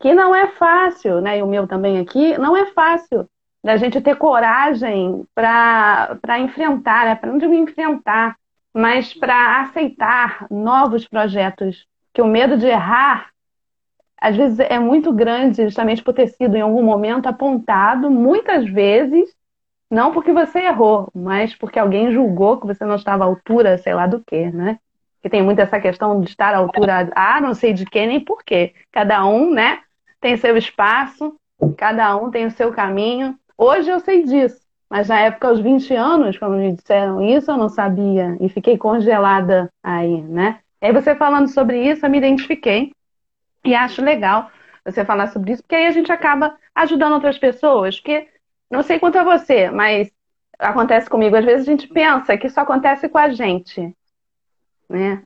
que 0.00 0.14
não 0.14 0.34
é 0.34 0.48
fácil, 0.48 1.20
né? 1.20 1.38
E 1.38 1.42
o 1.42 1.46
meu 1.46 1.66
também 1.66 1.98
aqui, 1.98 2.38
não 2.38 2.56
é 2.56 2.66
fácil 2.72 3.28
da 3.62 3.76
gente 3.76 4.00
ter 4.00 4.16
coragem 4.16 5.24
para 5.34 6.38
enfrentar, 6.38 7.06
né? 7.06 7.14
para 7.14 7.30
não 7.30 7.38
digo 7.38 7.54
enfrentar, 7.54 8.36
mas 8.72 9.12
para 9.12 9.60
aceitar 9.62 10.46
novos 10.50 11.06
projetos. 11.06 11.86
Que 12.12 12.22
o 12.22 12.26
medo 12.26 12.56
de 12.56 12.66
errar, 12.66 13.30
às 14.20 14.36
vezes, 14.36 14.58
é 14.60 14.78
muito 14.78 15.12
grande, 15.12 15.64
justamente 15.64 16.02
por 16.02 16.14
ter 16.14 16.28
sido 16.28 16.56
em 16.56 16.60
algum 16.60 16.82
momento 16.82 17.26
apontado, 17.26 18.10
muitas 18.10 18.68
vezes, 18.68 19.34
não 19.90 20.12
porque 20.12 20.32
você 20.32 20.60
errou, 20.60 21.10
mas 21.14 21.54
porque 21.54 21.78
alguém 21.78 22.12
julgou 22.12 22.60
que 22.60 22.66
você 22.66 22.84
não 22.84 22.96
estava 22.96 23.24
à 23.24 23.26
altura, 23.26 23.78
sei 23.78 23.94
lá 23.94 24.06
do 24.06 24.22
que, 24.24 24.50
né? 24.50 24.78
Que 25.22 25.28
tem 25.28 25.42
muito 25.42 25.60
essa 25.60 25.80
questão 25.80 26.20
de 26.20 26.28
estar 26.28 26.54
à 26.54 26.58
altura, 26.58 27.10
ah, 27.14 27.40
não 27.40 27.54
sei 27.54 27.72
de 27.72 27.84
quem 27.84 28.06
nem 28.06 28.20
por 28.20 28.42
quê. 28.44 28.74
Cada 28.92 29.24
um, 29.26 29.52
né, 29.52 29.80
tem 30.20 30.36
seu 30.36 30.56
espaço, 30.56 31.36
cada 31.76 32.16
um 32.16 32.30
tem 32.30 32.46
o 32.46 32.50
seu 32.50 32.72
caminho. 32.72 33.38
Hoje 33.56 33.90
eu 33.90 34.00
sei 34.00 34.24
disso, 34.24 34.60
mas 34.88 35.08
na 35.08 35.20
época, 35.20 35.48
aos 35.48 35.60
20 35.60 35.94
anos, 35.94 36.38
quando 36.38 36.56
me 36.56 36.72
disseram 36.72 37.20
isso, 37.22 37.50
eu 37.50 37.56
não 37.56 37.68
sabia 37.68 38.36
e 38.40 38.48
fiquei 38.48 38.78
congelada 38.78 39.68
aí, 39.82 40.22
né? 40.22 40.60
E 40.80 40.86
aí 40.86 40.92
você 40.92 41.14
falando 41.14 41.48
sobre 41.48 41.82
isso, 41.82 42.06
eu 42.06 42.10
me 42.10 42.18
identifiquei 42.18 42.92
e 43.64 43.74
acho 43.74 44.02
legal 44.02 44.50
você 44.84 45.04
falar 45.04 45.26
sobre 45.28 45.52
isso, 45.52 45.62
porque 45.62 45.74
aí 45.74 45.86
a 45.86 45.90
gente 45.90 46.10
acaba 46.10 46.56
ajudando 46.74 47.14
outras 47.14 47.36
pessoas, 47.36 47.96
porque 48.00 48.28
não 48.70 48.82
sei 48.82 48.98
quanto 48.98 49.18
a 49.18 49.24
você, 49.24 49.70
mas 49.70 50.10
acontece 50.58 51.10
comigo, 51.10 51.36
às 51.36 51.44
vezes 51.44 51.68
a 51.68 51.70
gente 51.70 51.88
pensa 51.88 52.36
que 52.36 52.46
isso 52.46 52.58
acontece 52.58 53.08
com 53.08 53.18
a 53.18 53.28
gente 53.28 53.94
né? 54.88 55.22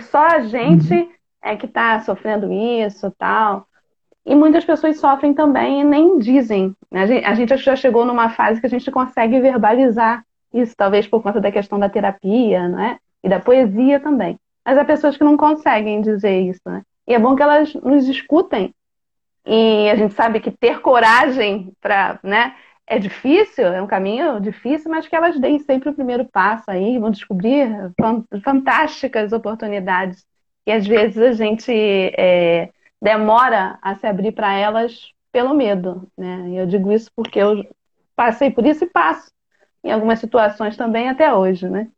Só 0.00 0.26
a 0.26 0.40
gente 0.40 0.94
uhum. 0.94 1.10
é 1.42 1.56
que 1.56 1.66
está 1.66 2.00
sofrendo 2.00 2.52
isso 2.52 3.10
tal. 3.18 3.66
E 4.24 4.34
muitas 4.34 4.64
pessoas 4.64 4.98
sofrem 4.98 5.34
também 5.34 5.80
e 5.80 5.84
nem 5.84 6.18
dizem. 6.18 6.74
Né? 6.90 7.02
A, 7.02 7.06
gente, 7.06 7.24
a 7.24 7.34
gente 7.34 7.56
já 7.56 7.76
chegou 7.76 8.04
numa 8.04 8.30
fase 8.30 8.60
que 8.60 8.66
a 8.66 8.70
gente 8.70 8.90
consegue 8.90 9.40
verbalizar 9.40 10.24
isso, 10.52 10.74
talvez 10.76 11.06
por 11.06 11.22
conta 11.22 11.40
da 11.40 11.52
questão 11.52 11.78
da 11.78 11.88
terapia, 11.88 12.68
né? 12.68 12.98
E 13.22 13.28
da 13.28 13.40
poesia 13.40 13.98
também. 13.98 14.38
Mas 14.64 14.78
há 14.78 14.84
pessoas 14.84 15.16
que 15.16 15.24
não 15.24 15.36
conseguem 15.36 16.00
dizer 16.00 16.40
isso, 16.40 16.60
né? 16.64 16.82
E 17.06 17.12
é 17.12 17.18
bom 17.18 17.34
que 17.34 17.42
elas 17.42 17.74
nos 17.74 18.08
escutem. 18.08 18.72
E 19.44 19.90
a 19.90 19.96
gente 19.96 20.14
sabe 20.14 20.40
que 20.40 20.50
ter 20.50 20.80
coragem 20.80 21.72
para, 21.80 22.18
né, 22.22 22.54
é 22.86 22.98
difícil, 22.98 23.66
é 23.66 23.80
um 23.80 23.86
caminho 23.86 24.40
difícil, 24.40 24.90
mas 24.90 25.08
que 25.08 25.16
elas 25.16 25.38
deem 25.38 25.58
sempre 25.58 25.88
o 25.88 25.94
primeiro 25.94 26.24
passo 26.26 26.70
aí, 26.70 26.98
vão 26.98 27.10
descobrir 27.10 27.68
fantásticas 28.42 29.32
oportunidades. 29.32 30.24
E 30.66 30.72
às 30.72 30.86
vezes 30.86 31.18
a 31.18 31.32
gente 31.32 31.72
é, 31.72 32.70
demora 33.00 33.78
a 33.82 33.94
se 33.94 34.06
abrir 34.06 34.32
para 34.32 34.54
elas 34.54 35.10
pelo 35.32 35.54
medo, 35.54 36.08
né? 36.16 36.48
E 36.48 36.56
eu 36.56 36.66
digo 36.66 36.92
isso 36.92 37.10
porque 37.14 37.38
eu 37.38 37.66
passei 38.14 38.50
por 38.50 38.64
isso 38.64 38.84
e 38.84 38.90
passo 38.90 39.30
em 39.82 39.90
algumas 39.90 40.18
situações 40.18 40.76
também 40.76 41.08
até 41.08 41.32
hoje, 41.34 41.68
né? 41.68 41.88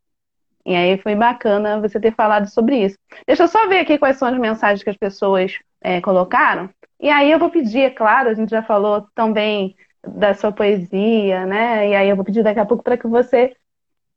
E 0.64 0.74
aí 0.74 0.98
foi 0.98 1.14
bacana 1.14 1.80
você 1.80 2.00
ter 2.00 2.12
falado 2.14 2.48
sobre 2.48 2.84
isso. 2.84 2.96
Deixa 3.26 3.44
eu 3.44 3.48
só 3.48 3.68
ver 3.68 3.80
aqui 3.80 3.98
quais 3.98 4.16
são 4.16 4.26
as 4.26 4.36
mensagens 4.38 4.82
que 4.82 4.90
as 4.90 4.96
pessoas 4.96 5.52
é, 5.80 6.00
colocaram. 6.00 6.68
E 6.98 7.08
aí 7.08 7.30
eu 7.30 7.38
vou 7.38 7.50
pedir, 7.50 7.82
é 7.82 7.90
claro, 7.90 8.28
a 8.28 8.34
gente 8.34 8.50
já 8.50 8.62
falou 8.62 9.06
também 9.14 9.76
da 10.06 10.34
sua 10.34 10.52
poesia, 10.52 11.46
né? 11.46 11.88
E 11.88 11.94
aí 11.94 12.08
eu 12.08 12.16
vou 12.16 12.24
pedir 12.24 12.42
daqui 12.42 12.60
a 12.60 12.66
pouco 12.66 12.82
para 12.82 12.96
que 12.96 13.06
você 13.06 13.56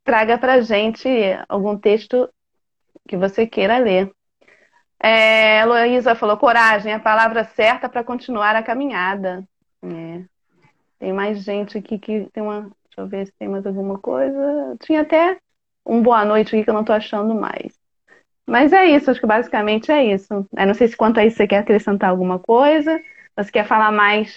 traga 0.04 0.38
para 0.38 0.60
gente 0.60 1.08
algum 1.48 1.76
texto 1.76 2.28
que 3.08 3.16
você 3.16 3.46
queira 3.46 3.78
ler. 3.78 4.10
É, 5.02 5.60
Heloísa 5.60 6.14
falou: 6.14 6.36
coragem, 6.36 6.92
a 6.92 7.00
palavra 7.00 7.44
certa 7.44 7.88
para 7.88 8.04
continuar 8.04 8.54
a 8.56 8.62
caminhada. 8.62 9.44
É. 9.82 10.24
Tem 10.98 11.12
mais 11.12 11.42
gente 11.42 11.78
aqui 11.78 11.98
que 11.98 12.28
tem 12.32 12.42
uma. 12.42 12.62
Deixa 12.84 13.00
eu 13.00 13.06
ver 13.06 13.26
se 13.26 13.32
tem 13.38 13.48
mais 13.48 13.66
alguma 13.66 13.98
coisa. 13.98 14.76
Tinha 14.80 15.00
até 15.00 15.38
um 15.86 16.02
boa 16.02 16.24
noite 16.24 16.54
aqui 16.54 16.64
que 16.64 16.70
eu 16.70 16.74
não 16.74 16.82
estou 16.82 16.94
achando 16.94 17.34
mais. 17.34 17.78
Mas 18.46 18.72
é 18.72 18.84
isso, 18.84 19.10
acho 19.10 19.20
que 19.20 19.26
basicamente 19.26 19.92
é 19.92 20.04
isso. 20.04 20.46
Eu 20.56 20.66
não 20.66 20.74
sei 20.74 20.88
se 20.88 20.96
quanto 20.96 21.20
a 21.20 21.24
isso 21.24 21.36
você 21.36 21.46
quer 21.46 21.58
acrescentar 21.58 22.10
alguma 22.10 22.38
coisa, 22.38 23.00
você 23.36 23.50
quer 23.50 23.66
falar 23.66 23.92
mais 23.92 24.34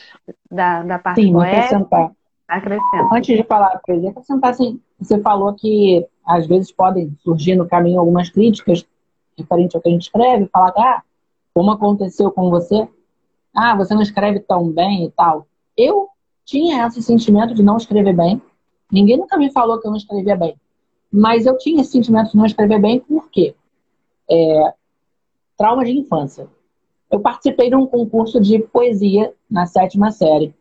da, 0.50 0.84
da 0.84 1.00
parte 1.00 1.22
Sim, 1.22 1.34
poética. 1.34 1.58
acrescentar. 1.58 2.12
Acrescenta. 2.48 3.10
Antes 3.16 3.38
de 3.38 3.44
falar, 3.44 3.82
exemplo, 3.88 4.10
acrescentar 4.10 4.52
assim, 4.52 4.80
você 5.00 5.20
falou 5.20 5.54
que 5.54 6.06
às 6.26 6.46
vezes 6.46 6.72
podem 6.72 7.16
surgir 7.24 7.56
no 7.56 7.68
caminho 7.68 8.00
algumas 8.00 8.30
críticas 8.30 8.86
referente 9.38 9.76
ao 9.76 9.82
que 9.82 9.90
a 9.90 9.92
gente 9.92 10.04
escreve, 10.04 10.50
falar 10.52 10.72
que, 10.72 10.80
ah, 10.82 11.02
como 11.54 11.72
aconteceu 11.72 12.32
com 12.32 12.50
você, 12.50 12.88
ah, 13.56 13.76
você 13.76 13.94
não 13.94 14.02
escreve 14.02 14.40
tão 14.40 14.70
bem 14.70 15.06
e 15.06 15.12
tal. 15.12 15.48
Eu 15.76 16.10
tinha 16.46 16.86
esse 16.86 17.02
sentimento 17.02 17.54
de 17.54 17.64
não 17.64 17.78
escrever 17.78 18.16
bem. 18.16 18.42
Ninguém 18.92 19.18
nunca 19.18 19.38
me 19.38 19.52
falou 19.52 19.80
que 19.80 19.88
eu 19.88 19.92
não 19.92 19.98
escrevia 19.98 20.36
bem. 20.36 20.56
Mas 21.12 21.46
eu 21.46 21.58
tinha 21.58 21.82
esse 21.82 21.92
sentimento 21.92 22.32
de 22.32 22.38
não 22.38 22.46
escrever 22.46 22.80
bem 22.80 23.00
por 23.00 23.30
quê? 23.30 23.56
É, 24.30 24.74
trauma 25.58 25.86
de 25.86 25.92
infância. 25.92 26.48
Eu 27.14 27.20
participei 27.20 27.70
de 27.70 27.76
um 27.76 27.86
concurso 27.86 28.42
de 28.42 28.58
poesia 28.58 29.36
na 29.48 29.68
sétima 29.68 30.10
série. 30.10 30.52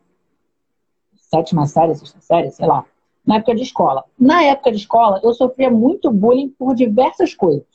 Sétima 1.17 1.65
série, 1.65 1.95
sexta 1.95 2.21
série, 2.21 2.51
sei 2.51 2.67
lá. 2.67 2.85
Na 3.27 3.37
época 3.37 3.55
de 3.55 3.62
escola. 3.62 4.05
Na 4.21 4.43
época 4.43 4.71
de 4.71 4.77
escola, 4.77 5.19
eu 5.25 5.33
sofria 5.33 5.71
muito 5.71 6.11
bullying 6.11 6.51
por 6.51 6.75
diversas 6.75 7.35
coisas. 7.35 7.67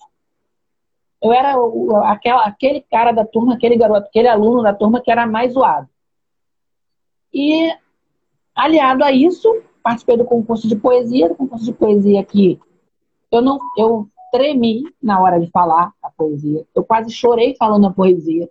Eu 1.20 1.34
era 1.34 1.56
aquela, 2.04 2.44
aquele 2.44 2.82
cara 2.82 3.12
da 3.12 3.26
turma, 3.26 3.56
aquele 3.56 3.76
garoto, 3.78 4.10
aquele 4.10 4.28
aluno 4.28 4.62
da 4.62 4.76
turma 4.76 5.02
que 5.02 5.10
era 5.10 5.26
mais 5.26 5.54
zoado. 5.54 5.90
E, 7.34 7.76
aliado 8.54 9.04
a 9.04 9.12
isso, 9.12 9.60
participei 9.82 10.18
do 10.18 10.26
concurso 10.26 10.68
de 10.68 10.76
poesia, 10.76 11.30
do 11.30 11.36
concurso 11.36 11.66
de 11.66 11.74
poesia 11.74 12.24
que 12.24 12.60
eu 13.32 13.42
não, 13.42 13.58
eu 13.76 14.08
tremi 14.32 14.84
na 15.02 15.20
hora 15.20 15.40
de 15.40 15.50
falar 15.50 15.94
a 16.00 16.12
poesia. 16.12 16.64
Eu 16.76 16.84
quase 16.84 17.10
chorei 17.10 17.56
falando 17.56 17.88
a 17.88 17.92
poesia, 17.92 18.48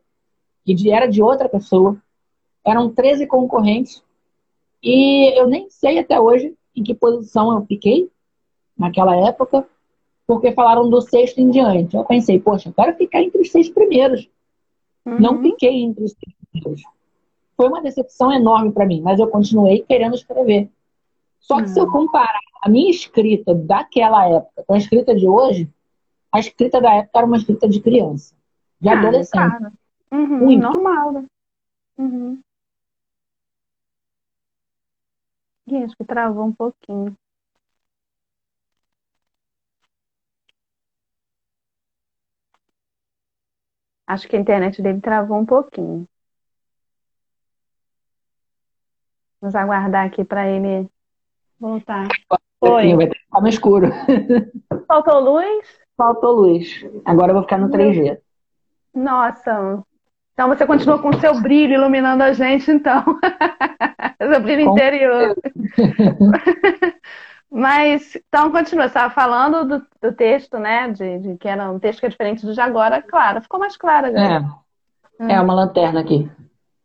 que 0.75 0.91
era 0.91 1.07
de 1.07 1.23
outra 1.23 1.49
pessoa. 1.49 1.97
Eram 2.65 2.93
13 2.93 3.27
concorrentes. 3.27 4.03
E 4.83 5.39
eu 5.39 5.47
nem 5.47 5.71
sei 5.71 5.99
até 5.99 6.21
hoje 6.21 6.55
em 6.75 6.83
que 6.83 6.95
posição 6.95 7.53
eu 7.53 7.65
fiquei 7.65 8.11
naquela 8.77 9.17
época, 9.17 9.67
porque 10.27 10.53
falaram 10.53 10.91
do 10.91 11.01
sexto 11.01 11.39
em 11.39 11.51
diante. 11.51 11.97
Eu 11.97 12.05
pensei, 12.05 12.39
poxa, 12.39 12.69
eu 12.69 12.73
quero 12.75 12.97
ficar 12.97 13.23
entre 13.23 13.41
os 13.41 13.51
seis 13.51 13.69
primeiros. 13.69 14.29
Uhum. 15.05 15.19
Não 15.21 15.41
fiquei 15.41 15.83
entre 15.83 16.05
os 16.05 16.13
seis 16.13 16.35
primeiros. 16.51 16.83
Foi 17.57 17.69
uma 17.69 17.81
decepção 17.81 18.33
enorme 18.33 18.73
para 18.73 18.85
mim, 18.85 19.01
mas 19.01 19.19
eu 19.19 19.29
continuei 19.29 19.83
querendo 19.83 20.15
escrever. 20.15 20.69
Só 21.41 21.57
que 21.57 21.63
uhum. 21.63 21.69
se 21.69 21.81
eu 21.81 21.85
hum. 21.85 21.93
comparar 21.93 22.41
a 22.61 22.69
minha 22.69 22.91
escrita 22.91 23.55
daquela 23.55 24.29
época 24.29 24.65
com 24.67 24.75
a 24.75 24.79
escrita 24.79 25.15
de 25.15 25.27
hoje, 25.27 25.69
a 26.33 26.41
escrita 26.41 26.81
da 26.81 26.93
época 26.93 27.19
era 27.19 27.27
uma 27.27 27.37
escrita 27.37 27.69
de 27.69 27.81
criança, 27.81 28.35
de 28.81 28.89
ah, 28.89 28.99
adolescente. 28.99 29.57
Claro. 29.59 29.73
Uhum, 30.13 30.39
Muito. 30.39 30.63
Normal. 30.63 31.13
Né? 31.13 31.27
Uhum. 31.99 32.43
E 35.67 35.77
acho 35.83 35.97
que 35.97 36.05
travou 36.05 36.45
um 36.45 36.53
pouquinho. 36.53 37.17
Acho 44.07 44.29
que 44.29 44.37
a 44.37 44.41
internet 44.41 44.81
dele 44.81 45.01
travou 45.01 45.37
um 45.39 45.45
pouquinho. 45.45 46.09
Vamos 49.41 49.57
aguardar 49.57 50.07
aqui 50.07 50.25
para 50.25 50.49
ele 50.49 50.89
voltar. 51.59 52.07
Oi. 52.61 52.95
Vai 52.95 53.09
ter 53.09 53.15
que 53.15 53.25
ficar 53.25 53.41
no 53.41 53.49
escuro. 53.49 53.87
Faltou 54.87 55.21
luz? 55.21 55.81
Faltou 55.97 56.33
luz. 56.33 56.85
Agora 57.05 57.31
eu 57.31 57.35
vou 57.35 57.43
ficar 57.43 57.59
no 57.59 57.69
3G. 57.69 58.21
Nossa. 58.95 59.85
Então 60.37 60.49
você 60.49 60.67
continua 60.67 60.99
com 60.99 61.09
o 61.09 61.19
seu 61.19 61.41
brilho 61.41 61.73
iluminando 61.73 62.23
a 62.23 62.31
gente, 62.35 62.71
então. 62.71 63.03
seu 64.21 64.41
brilho 64.43 64.71
interior. 64.71 65.35
Mas, 67.51 68.19
então, 68.29 68.51
continua. 68.51 68.83
Você 68.83 68.89
estava 68.89 69.15
falando 69.15 69.67
do, 69.67 69.87
do 70.03 70.13
texto, 70.15 70.59
né? 70.59 70.91
De, 70.91 71.21
de, 71.21 71.37
que 71.39 71.49
era 71.49 71.71
um 71.71 71.79
texto 71.79 72.01
que 72.01 72.07
é 72.07 72.11
diferente 72.11 72.45
do 72.45 72.53
de 72.53 72.61
agora. 72.61 73.01
Claro, 73.01 73.41
ficou 73.41 73.59
mais 73.59 73.79
claro 73.79 74.09
agora. 74.09 74.45
É. 75.19 75.25
Hum. 75.25 75.31
É 75.31 75.41
uma 75.41 75.55
lanterna 75.55 76.01
aqui. 76.01 76.31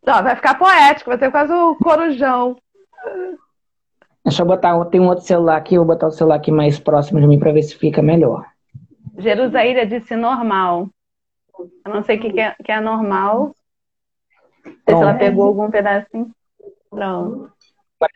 Ó, 0.07 0.21
vai 0.21 0.37
ficar 0.37 0.57
poético, 0.57 1.09
vai 1.09 1.19
ter 1.19 1.29
quase 1.29 1.51
o 1.51 1.75
corujão. 1.75 2.55
Deixa 4.23 4.43
eu 4.43 4.45
botar, 4.45 4.85
tem 4.85 5.01
um 5.01 5.09
outro 5.09 5.25
celular 5.25 5.57
aqui, 5.57 5.75
vou 5.75 5.85
botar 5.85 6.07
o 6.07 6.11
celular 6.11 6.35
aqui 6.35 6.51
mais 6.53 6.79
próximo 6.79 7.19
de 7.19 7.27
mim 7.27 7.37
para 7.37 7.51
ver 7.51 7.63
se 7.63 7.75
fica 7.75 8.01
melhor. 8.01 8.45
Jerusaíra 9.17 9.85
disse 9.85 10.15
normal. 10.15 10.87
Eu 11.85 11.93
não 11.93 12.03
sei 12.03 12.17
o 12.17 12.21
que, 12.21 12.31
que, 12.31 12.39
é, 12.39 12.55
que 12.63 12.71
é 12.71 12.79
normal. 12.79 13.55
Se 14.63 14.93
ela 14.93 15.13
pegou 15.13 15.47
algum 15.47 15.69
pedacinho. 15.69 16.31
Pronto. 16.89 17.51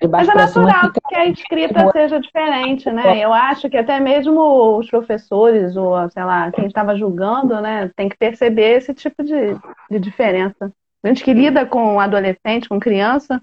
Mas 0.10 0.28
é 0.28 0.34
natural 0.34 0.92
que 0.92 1.16
a 1.16 1.28
escrita 1.28 1.92
seja 1.92 2.20
diferente, 2.20 2.90
né? 2.92 3.20
Eu 3.20 3.32
acho 3.32 3.70
que 3.70 3.78
até 3.78 4.00
mesmo 4.00 4.80
os 4.80 4.90
professores, 4.90 5.76
ou 5.76 6.10
sei 6.10 6.24
lá, 6.24 6.52
quem 6.52 6.66
estava 6.66 6.96
julgando, 6.96 7.62
né, 7.62 7.92
tem 7.96 8.10
que 8.10 8.18
perceber 8.18 8.78
esse 8.78 8.96
tipo 8.96 9.24
de, 9.24 9.56
de 9.92 10.00
diferença. 10.00 10.72
A 11.04 11.08
gente 11.08 11.24
que 11.24 11.34
lida 11.34 11.68
com 11.68 12.00
adolescente, 12.00 12.68
com 12.68 12.80
criança, 12.80 13.40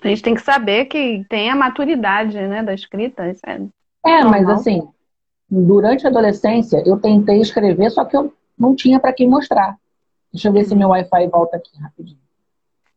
a 0.00 0.06
gente 0.06 0.22
tem 0.22 0.34
que 0.34 0.40
saber 0.40 0.84
que 0.84 1.26
tem 1.28 1.50
a 1.50 1.56
maturidade 1.56 2.38
né, 2.40 2.62
da 2.62 2.72
escrita. 2.72 3.28
Isso 3.28 3.42
é, 3.44 3.60
é 4.04 4.24
mas 4.24 4.48
assim, 4.48 4.86
durante 5.50 6.06
a 6.06 6.10
adolescência 6.10 6.80
eu 6.86 6.96
tentei 7.00 7.40
escrever, 7.40 7.90
só 7.90 8.04
que 8.04 8.16
eu 8.16 8.32
não 8.58 8.74
tinha 8.74 8.98
para 8.98 9.12
quem 9.12 9.28
mostrar. 9.28 9.76
Deixa 10.32 10.48
eu 10.48 10.52
ver 10.52 10.64
se 10.64 10.74
meu 10.74 10.88
Wi-Fi 10.88 11.28
volta 11.28 11.56
aqui 11.56 11.70
rapidinho. 11.80 12.18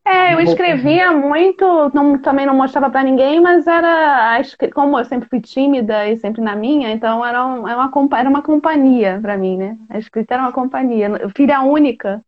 É, 0.06 0.34
eu 0.34 0.40
escrevia 0.40 1.12
muito, 1.12 1.66
não, 1.94 2.18
também 2.18 2.46
não 2.46 2.56
mostrava 2.56 2.90
para 2.90 3.04
ninguém, 3.04 3.40
mas 3.40 3.68
era 3.68 4.42
como 4.74 4.98
eu 4.98 5.06
sempre 5.06 5.30
fui 5.30 5.40
tímida 5.40 6.08
e 6.08 6.18
sempre 6.18 6.42
na 6.42 6.56
minha, 6.56 6.92
então 6.92 7.24
era, 7.24 7.46
um, 7.46 7.68
era, 7.68 7.78
uma, 7.86 8.20
era 8.20 8.30
uma 8.30 8.42
companhia 8.42 9.20
para 9.22 9.38
mim, 9.38 9.56
né? 9.56 9.78
A 9.88 10.00
escrita 10.00 10.34
era 10.34 10.44
uma 10.44 10.52
companhia. 10.52 11.10
Filha 11.36 11.62
única, 11.62 12.26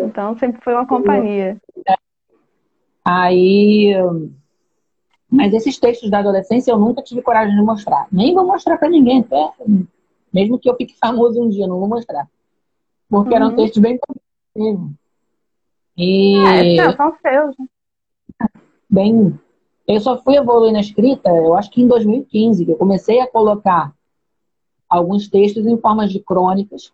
então 0.00 0.36
sempre 0.36 0.60
foi 0.62 0.74
uma 0.74 0.86
companhia. 0.86 1.56
Aí, 3.04 3.94
mas 5.30 5.54
esses 5.54 5.78
textos 5.78 6.10
da 6.10 6.18
adolescência 6.18 6.72
eu 6.72 6.78
nunca 6.78 7.02
tive 7.02 7.22
coragem 7.22 7.54
de 7.54 7.62
mostrar. 7.62 8.08
Nem 8.10 8.34
vou 8.34 8.44
mostrar 8.44 8.78
para 8.78 8.88
ninguém, 8.88 9.20
até, 9.20 9.52
mesmo 10.32 10.58
que 10.58 10.68
eu 10.68 10.76
fique 10.76 10.96
famoso 10.98 11.42
um 11.42 11.48
dia, 11.48 11.66
não 11.66 11.78
vou 11.78 11.88
mostrar. 11.88 12.28
Porque 13.08 13.30
uhum. 13.30 13.36
eram 13.36 13.56
textos 13.56 13.82
bem 13.82 13.98
mesmo. 14.54 14.94
E... 15.96 16.36
É, 16.78 16.92
são 16.96 17.14
seus. 17.20 17.56
Né? 17.58 17.66
Bem, 18.88 19.38
eu 19.86 20.00
só 20.00 20.16
fui 20.22 20.36
evoluir 20.36 20.72
na 20.72 20.80
escrita, 20.80 21.30
eu 21.30 21.54
acho 21.54 21.70
que 21.70 21.82
em 21.82 21.88
2015, 21.88 22.64
que 22.64 22.70
eu 22.70 22.76
comecei 22.76 23.20
a 23.20 23.26
colocar 23.26 23.92
alguns 24.88 25.28
textos 25.28 25.66
em 25.66 25.76
formas 25.76 26.10
de 26.12 26.20
crônicas 26.20 26.92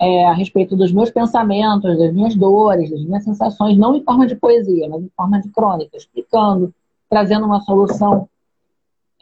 é, 0.00 0.24
a 0.26 0.32
respeito 0.32 0.74
dos 0.74 0.90
meus 0.92 1.10
pensamentos, 1.10 1.98
das 1.98 2.12
minhas 2.12 2.34
dores, 2.34 2.90
das 2.90 3.04
minhas 3.04 3.22
sensações, 3.22 3.76
não 3.76 3.94
em 3.94 4.02
forma 4.02 4.26
de 4.26 4.34
poesia, 4.34 4.88
mas 4.88 5.02
em 5.02 5.10
forma 5.14 5.38
de 5.40 5.50
crônica, 5.50 5.94
explicando, 5.94 6.74
trazendo 7.08 7.44
uma 7.44 7.60
solução. 7.60 8.26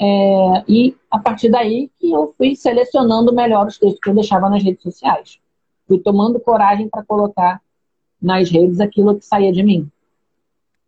É, 0.00 0.64
e 0.68 0.96
a 1.10 1.18
partir 1.18 1.50
daí 1.50 1.90
que 1.98 2.10
eu 2.10 2.32
fui 2.36 2.54
selecionando 2.54 3.34
melhor 3.34 3.66
os 3.66 3.78
textos 3.78 4.00
que 4.00 4.08
eu 4.08 4.14
deixava 4.14 4.48
nas 4.48 4.62
redes 4.62 4.82
sociais. 4.82 5.40
Fui 5.86 5.98
tomando 5.98 6.38
coragem 6.38 6.88
para 6.88 7.02
colocar 7.02 7.60
nas 8.20 8.50
redes 8.50 8.80
aquilo 8.80 9.18
que 9.18 9.24
saía 9.24 9.52
de 9.52 9.62
mim. 9.62 9.90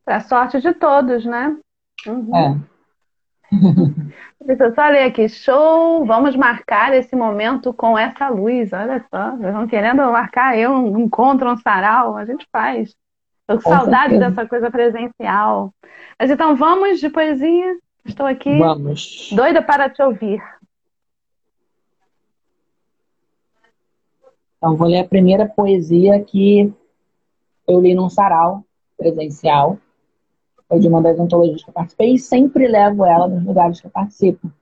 Para 0.05 0.21
sorte 0.21 0.61
de 0.61 0.73
todos, 0.75 1.25
né? 1.25 1.57
Uhum. 2.07 2.37
É. 2.37 2.57
Deixa 4.45 4.65
eu 4.65 4.75
só 4.75 4.89
ler 4.89 5.05
aqui. 5.05 5.29
Show! 5.29 6.05
Vamos 6.07 6.37
marcar 6.37 6.95
esse 6.95 7.15
momento 7.17 7.75
com 7.75 7.99
essa 7.99 8.29
luz. 8.29 8.73
Olha 8.73 9.05
só, 9.11 9.33
vocês 9.33 9.49
estão 9.49 9.67
querendo 9.67 9.99
marcar 10.11 10.57
eu 10.57 10.73
um 10.73 10.99
encontro, 10.99 11.51
um 11.51 11.57
sarau? 11.57 12.17
A 12.17 12.25
gente 12.25 12.47
faz. 12.51 12.95
Estou 13.41 13.59
com, 13.59 13.63
com 13.63 13.71
saudade 13.71 14.11
certeza. 14.11 14.31
dessa 14.31 14.49
coisa 14.49 14.71
presencial. 14.71 15.75
Mas 16.19 16.31
então 16.31 16.55
vamos 16.57 17.01
de 17.01 17.11
poesia. 17.11 17.77
Estou 18.05 18.27
aqui 18.27 18.59
vamos. 18.59 19.31
doida 19.33 19.63
para 19.63 19.89
te 19.89 20.03
ouvir. 20.03 20.43
Então 24.57 24.77
vou 24.77 24.89
ler 24.89 25.01
a 25.01 25.09
primeira 25.09 25.47
poesia 25.47 26.23
que 26.23 26.73
eu 27.67 27.81
li 27.81 27.95
num 27.95 28.11
sarau 28.11 28.65
presencial 28.97 29.79
foi 30.71 30.79
de 30.79 30.87
uma 30.87 31.03
das 31.03 31.19
antologias 31.19 31.65
que 31.65 31.69
eu 31.69 31.75
participei 31.75 32.15
e 32.15 32.19
sempre 32.19 32.69
levo 32.69 33.05
ela 33.05 33.27
nos 33.27 33.45
lugares 33.45 33.81
que 33.81 33.89
eu 33.89 33.91
participo. 33.91 34.53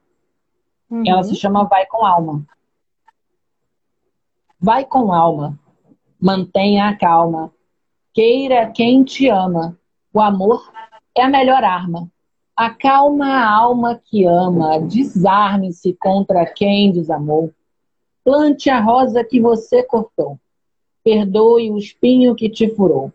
Uhum. 0.90 1.02
Ela 1.06 1.22
se 1.22 1.34
chama 1.34 1.64
Vai 1.64 1.84
com 1.84 2.04
Alma. 2.04 2.46
Vai 4.58 4.84
com 4.84 5.12
alma, 5.12 5.56
mantenha 6.20 6.88
a 6.88 6.96
calma, 6.96 7.52
queira 8.12 8.68
quem 8.72 9.04
te 9.04 9.28
ama. 9.28 9.78
O 10.12 10.20
amor 10.20 10.72
é 11.14 11.22
a 11.22 11.28
melhor 11.28 11.62
arma. 11.62 12.10
Acalma 12.58 13.24
a 13.24 13.48
alma 13.48 14.00
que 14.04 14.24
ama, 14.24 14.80
desarme-se 14.80 15.92
contra 15.92 16.44
quem 16.44 16.90
desamou. 16.90 17.52
Plante 18.24 18.68
a 18.68 18.80
rosa 18.80 19.22
que 19.22 19.40
você 19.40 19.84
cortou. 19.84 20.40
Perdoe 21.04 21.70
o 21.70 21.78
espinho 21.78 22.34
que 22.34 22.48
te 22.48 22.68
furou. 22.74 23.12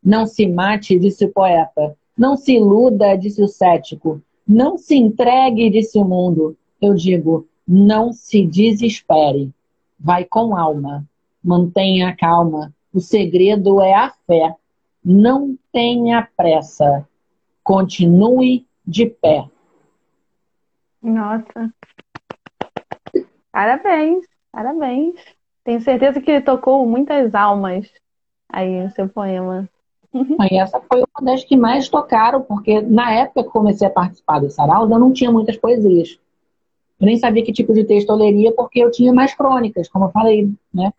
Não 0.00 0.24
se 0.24 0.46
mate, 0.46 0.96
disse 1.00 1.24
o 1.24 1.32
poeta. 1.32 1.98
Não 2.16 2.36
se 2.36 2.54
iluda, 2.54 3.16
disse 3.16 3.42
o 3.42 3.48
cético. 3.48 4.22
Não 4.46 4.78
se 4.78 4.94
entregue, 4.94 5.68
disse 5.68 5.98
o 5.98 6.04
mundo. 6.04 6.56
Eu 6.80 6.94
digo, 6.94 7.48
não 7.66 8.12
se 8.12 8.46
desespere. 8.46 9.50
Vai 9.98 10.24
com 10.24 10.56
alma. 10.56 11.04
Mantenha 11.42 12.14
calma. 12.14 12.72
O 12.94 13.00
segredo 13.00 13.80
é 13.80 13.94
a 13.94 14.12
fé. 14.28 14.54
Não 15.04 15.58
tenha 15.72 16.28
pressa. 16.36 17.04
Continue 17.64 18.64
de 18.86 19.06
pé. 19.06 19.48
Nossa. 21.02 21.72
Parabéns, 23.50 24.26
parabéns. 24.52 25.14
Tenho 25.64 25.80
certeza 25.80 26.20
que 26.20 26.40
tocou 26.40 26.86
muitas 26.86 27.34
almas 27.34 27.90
aí 28.52 28.82
no 28.82 28.90
seu 28.90 29.08
poema. 29.08 29.68
E 30.50 30.58
essa 30.58 30.80
foi 30.80 31.02
uma 31.02 31.26
das 31.30 31.44
que 31.44 31.56
mais 31.56 31.90
tocaram, 31.90 32.40
porque 32.40 32.80
na 32.80 33.12
época 33.12 33.44
que 33.44 33.50
comecei 33.50 33.86
a 33.86 33.90
participar 33.90 34.38
do 34.40 34.48
Sarau, 34.48 34.90
eu 34.90 34.98
não 34.98 35.12
tinha 35.12 35.30
muitas 35.30 35.58
poesias. 35.58 36.18
Eu 36.98 37.06
nem 37.06 37.18
sabia 37.18 37.44
que 37.44 37.52
tipo 37.52 37.74
de 37.74 37.84
texto 37.84 38.08
eu 38.08 38.16
leria, 38.16 38.50
porque 38.52 38.80
eu 38.80 38.90
tinha 38.90 39.12
mais 39.12 39.34
crônicas, 39.34 39.88
como 39.88 40.06
eu 40.06 40.10
falei, 40.10 40.50
né? 40.72 40.90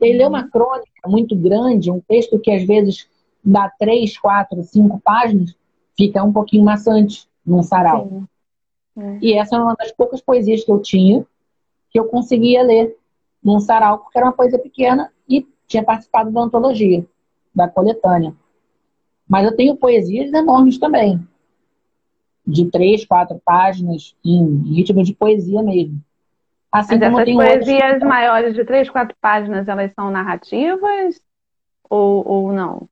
E 0.00 0.12
ler 0.12 0.28
uma 0.28 0.48
crônica 0.48 1.08
muito 1.08 1.34
grande, 1.34 1.90
um 1.90 2.00
texto 2.00 2.38
que 2.38 2.52
às 2.52 2.62
vezes 2.64 3.08
dá 3.42 3.68
três, 3.76 4.16
quatro, 4.16 4.62
cinco 4.62 5.00
páginas, 5.02 5.56
fica 5.96 6.22
um 6.22 6.32
pouquinho 6.32 6.64
maçante 6.64 7.28
num 7.44 7.62
sarau. 7.62 8.08
Sim. 8.08 8.26
É. 8.96 9.18
E 9.20 9.32
essa 9.34 9.56
era 9.56 9.64
uma 9.64 9.74
das 9.74 9.92
poucas 9.92 10.20
poesias 10.20 10.64
que 10.64 10.70
eu 10.70 10.80
tinha 10.80 11.26
que 11.90 11.98
eu 11.98 12.06
conseguia 12.06 12.62
ler 12.62 12.96
num 13.42 13.60
sarau, 13.60 13.98
porque 13.98 14.18
era 14.18 14.26
uma 14.26 14.32
poesia 14.32 14.58
pequena 14.58 15.12
e 15.28 15.46
tinha 15.66 15.84
participado 15.84 16.30
da 16.30 16.40
antologia, 16.40 17.06
da 17.54 17.68
coletânea. 17.68 18.34
Mas 19.28 19.44
eu 19.44 19.56
tenho 19.56 19.76
poesias 19.76 20.32
enormes 20.32 20.76
também, 20.76 21.24
de 22.44 22.68
três, 22.70 23.04
quatro 23.04 23.40
páginas, 23.44 24.16
em 24.24 24.74
ritmo 24.74 25.04
de 25.04 25.14
poesia 25.14 25.62
mesmo. 25.62 26.00
Assim 26.72 26.98
Mas 26.98 27.02
essas 27.02 27.32
poesias 27.32 27.92
outros... 27.92 28.08
maiores 28.08 28.54
de 28.54 28.64
três, 28.64 28.90
quatro 28.90 29.16
páginas, 29.20 29.68
elas 29.68 29.92
são 29.92 30.10
narrativas 30.10 31.20
ou, 31.88 32.26
ou 32.26 32.52
não? 32.52 32.88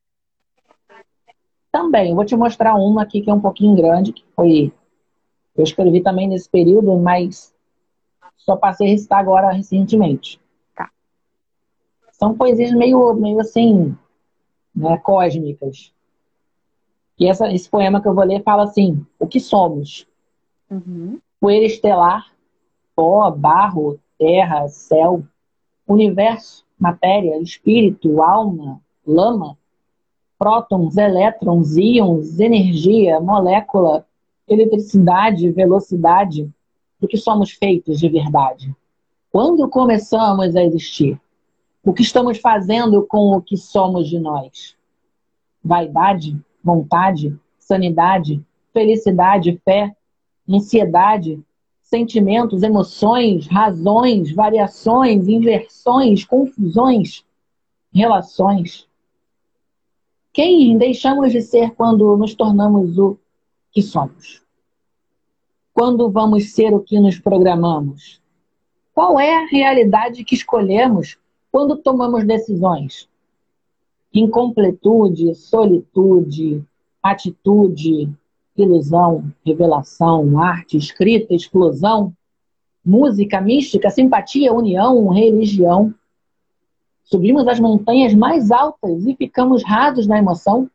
Também. 1.72 2.14
Vou 2.14 2.24
te 2.24 2.36
mostrar 2.36 2.74
uma 2.74 3.02
aqui 3.02 3.22
que 3.22 3.30
é 3.30 3.34
um 3.34 3.40
pouquinho 3.40 3.74
grande, 3.74 4.12
que 4.12 4.22
foi. 4.36 4.70
Eu 5.56 5.64
escrevi 5.64 6.02
também 6.02 6.28
nesse 6.28 6.48
período, 6.48 6.96
mas 6.98 7.54
só 8.36 8.56
passei 8.56 8.88
a 8.88 8.90
recitar 8.90 9.18
agora 9.18 9.50
recentemente. 9.50 10.38
Tá. 10.76 10.90
São 12.12 12.36
poesias 12.36 12.72
meio, 12.72 13.14
meio 13.14 13.40
assim, 13.40 13.96
né, 14.74 14.98
cósmicas. 14.98 15.92
E 17.18 17.26
essa, 17.26 17.50
esse 17.52 17.68
poema 17.68 18.00
que 18.00 18.08
eu 18.08 18.14
vou 18.14 18.24
ler 18.24 18.42
fala 18.42 18.64
assim: 18.64 19.06
O 19.18 19.26
que 19.26 19.40
somos? 19.40 20.06
Uhum. 20.70 21.18
Poeira 21.40 21.66
estelar, 21.66 22.32
pó, 22.94 23.30
barro, 23.30 23.98
terra, 24.18 24.68
céu, 24.68 25.22
universo, 25.86 26.64
matéria, 26.78 27.40
espírito, 27.40 28.22
alma, 28.22 28.80
lama, 29.06 29.56
prótons, 30.42 30.96
elétrons, 30.96 31.76
íons, 31.76 32.40
energia, 32.40 33.20
molécula, 33.20 34.04
eletricidade, 34.48 35.48
velocidade, 35.52 36.50
do 36.98 37.06
que 37.06 37.16
somos 37.16 37.52
feitos 37.52 38.00
de 38.00 38.08
verdade. 38.08 38.74
Quando 39.30 39.68
começamos 39.68 40.56
a 40.56 40.64
existir? 40.64 41.16
O 41.84 41.92
que 41.92 42.02
estamos 42.02 42.38
fazendo 42.38 43.06
com 43.06 43.36
o 43.36 43.40
que 43.40 43.56
somos 43.56 44.08
de 44.08 44.18
nós? 44.18 44.76
Vaidade? 45.62 46.36
vontade, 46.62 47.38
sanidade, 47.58 48.44
felicidade, 48.72 49.60
fé, 49.64 49.94
ansiedade, 50.48 51.40
sentimentos, 51.82 52.62
emoções, 52.62 53.46
razões, 53.46 54.32
variações, 54.32 55.28
inversões, 55.28 56.24
confusões, 56.24 57.24
relações. 57.92 58.88
Quem 60.32 60.78
deixamos 60.78 61.32
de 61.32 61.42
ser 61.42 61.72
quando 61.72 62.16
nos 62.16 62.34
tornamos 62.34 62.98
o 62.98 63.18
que 63.70 63.82
somos? 63.82 64.42
Quando 65.74 66.10
vamos 66.10 66.52
ser 66.52 66.72
o 66.74 66.80
que 66.80 66.98
nos 66.98 67.18
programamos? 67.18 68.20
Qual 68.94 69.18
é 69.18 69.34
a 69.36 69.46
realidade 69.46 70.24
que 70.24 70.34
escolhemos 70.34 71.18
quando 71.50 71.76
tomamos 71.76 72.26
decisões? 72.26 73.08
incompletude, 74.12 75.34
solitude, 75.34 76.62
atitude, 77.02 78.10
ilusão, 78.56 79.32
revelação, 79.44 80.38
arte, 80.38 80.76
escrita, 80.76 81.34
explosão, 81.34 82.12
música, 82.84 83.40
mística, 83.40 83.88
simpatia, 83.90 84.52
união, 84.52 85.08
religião. 85.08 85.94
Subimos 87.12 87.46
as 87.46 87.60
montanhas 87.60 88.14
mais 88.14 88.50
altas 88.50 89.04
e 89.06 89.14
ficamos 89.14 89.62
rasos 89.62 90.06
na 90.06 90.18
emoção. 90.18 90.66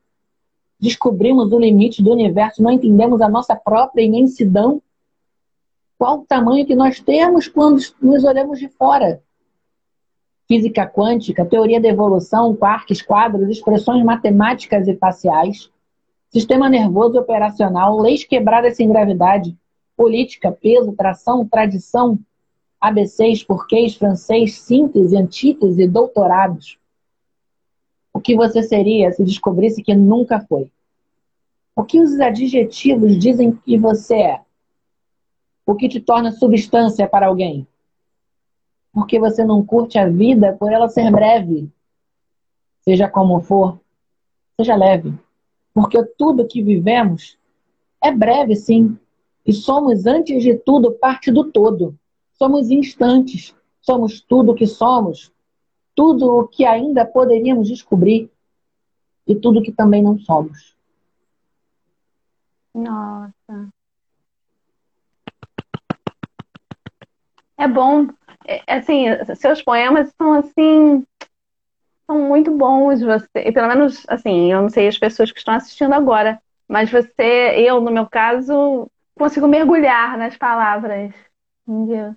Descobrimos 0.79 1.51
o 1.51 1.59
limite 1.59 2.03
do 2.03 2.11
universo, 2.11 2.61
não 2.61 2.69
entendemos 2.69 3.21
a 3.21 3.27
nossa 3.27 3.55
própria 3.55 4.03
imensidão. 4.03 4.79
Qual 5.97 6.19
o 6.19 6.25
tamanho 6.27 6.63
que 6.63 6.75
nós 6.75 6.99
temos 6.99 7.47
quando 7.47 7.81
nos 7.99 8.23
olhamos 8.23 8.59
de 8.59 8.69
fora? 8.69 9.19
física 10.47 10.87
quântica, 10.87 11.43
teoria 11.43 11.81
da 11.81 11.89
evolução, 11.89 12.55
quarks, 12.55 13.01
quadros, 13.01 13.49
expressões 13.49 14.01
matemáticas 14.03 14.87
e 14.87 14.95
faciais, 14.95 15.69
sistema 16.29 16.69
nervoso 16.69 17.19
operacional, 17.19 17.99
leis 17.99 18.23
quebradas 18.23 18.77
sem 18.77 18.87
gravidade, 18.87 19.57
política, 19.95 20.51
peso, 20.51 20.93
tração, 20.93 21.45
tradição, 21.45 22.17
ABCs, 22.79 23.43
porquês, 23.43 23.95
francês, 23.95 24.59
síntese, 24.59 25.15
antítese, 25.17 25.87
doutorados. 25.87 26.77
O 28.13 28.19
que 28.19 28.35
você 28.35 28.63
seria 28.63 29.11
se 29.11 29.23
descobrisse 29.23 29.83
que 29.83 29.93
nunca 29.93 30.39
foi? 30.39 30.71
O 31.75 31.83
que 31.83 31.99
os 31.99 32.19
adjetivos 32.19 33.17
dizem 33.17 33.51
que 33.51 33.77
você 33.77 34.15
é? 34.15 34.41
O 35.65 35.75
que 35.75 35.87
te 35.87 35.99
torna 35.99 36.31
substância 36.31 37.07
para 37.07 37.27
alguém? 37.27 37.67
porque 38.97 39.19
você 39.19 39.45
não 39.45 39.63
curte 39.63 39.99
a 39.99 40.09
vida 40.09 40.53
por 40.53 40.71
ela 40.71 40.89
ser 40.89 41.11
breve. 41.11 41.69
Seja 42.81 43.07
como 43.07 43.39
for, 43.41 43.79
seja 44.59 44.75
leve. 44.75 45.13
Porque 45.71 46.03
tudo 46.17 46.47
que 46.47 46.63
vivemos 46.63 47.37
é 48.01 48.11
breve, 48.11 48.55
sim. 48.55 48.97
E 49.45 49.53
somos, 49.53 50.07
antes 50.07 50.41
de 50.41 50.55
tudo, 50.55 50.93
parte 50.93 51.31
do 51.31 51.43
todo. 51.51 51.95
Somos 52.37 52.69
instantes. 52.69 53.55
Somos 53.81 54.21
tudo 54.21 54.51
o 54.51 54.55
que 54.55 54.67
somos. 54.67 55.31
Tudo 55.95 56.39
o 56.39 56.47
que 56.47 56.65
ainda 56.65 57.05
poderíamos 57.05 57.67
descobrir. 57.67 58.31
E 59.25 59.35
tudo 59.35 59.61
que 59.61 59.71
também 59.71 60.01
não 60.01 60.17
somos. 60.19 60.75
Nossa. 62.73 63.69
É 67.57 67.67
bom 67.67 68.07
é, 68.47 68.61
assim, 68.67 69.05
seus 69.35 69.61
poemas 69.61 70.13
são 70.17 70.33
assim 70.33 71.05
são 72.05 72.21
muito 72.21 72.55
bons 72.55 73.01
você, 73.01 73.27
e 73.35 73.51
pelo 73.51 73.67
menos 73.67 74.05
assim, 74.07 74.51
eu 74.51 74.61
não 74.61 74.69
sei 74.69 74.87
as 74.87 74.97
pessoas 74.97 75.29
que 75.29 75.39
estão 75.39 75.53
assistindo 75.53 75.93
agora, 75.93 76.41
mas 76.65 76.89
você, 76.89 77.53
eu 77.57 77.81
no 77.81 77.91
meu 77.91 78.07
caso, 78.07 78.89
consigo 79.17 79.45
mergulhar 79.47 80.17
nas 80.17 80.37
palavras, 80.37 81.13
entendeu? 81.67 82.15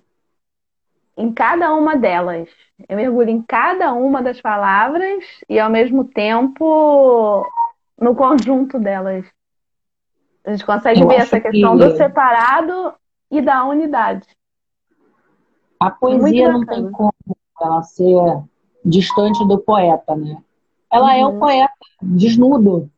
Em 1.17 1.31
cada 1.31 1.73
uma 1.73 1.95
delas. 1.95 2.49
Eu 2.87 2.97
mergulho 2.97 3.29
em 3.29 3.41
cada 3.41 3.93
uma 3.93 4.21
das 4.21 4.41
palavras 4.41 5.23
e 5.47 5.59
ao 5.59 5.69
mesmo 5.69 6.05
tempo 6.05 7.45
no 7.99 8.15
conjunto 8.15 8.79
delas. 8.79 9.25
A 10.43 10.51
gente 10.51 10.65
consegue 10.65 11.01
eu 11.01 11.07
ver 11.07 11.21
essa 11.21 11.39
questão 11.39 11.77
que... 11.77 11.85
do 11.85 11.95
separado 11.95 12.93
e 13.29 13.41
da 13.41 13.63
unidade. 13.65 14.27
A 15.79 15.91
poesia 15.91 16.51
não 16.51 16.65
tem 16.65 16.91
como 16.91 17.13
ela 17.61 17.83
ser 17.83 18.43
distante 18.83 19.47
do 19.47 19.59
poeta, 19.59 20.15
né? 20.15 20.41
Ela 20.91 21.13
uhum. 21.13 21.19
é 21.19 21.25
o 21.25 21.29
uhum. 21.29 21.39
poeta, 21.39 21.73
desnudo. 22.01 22.89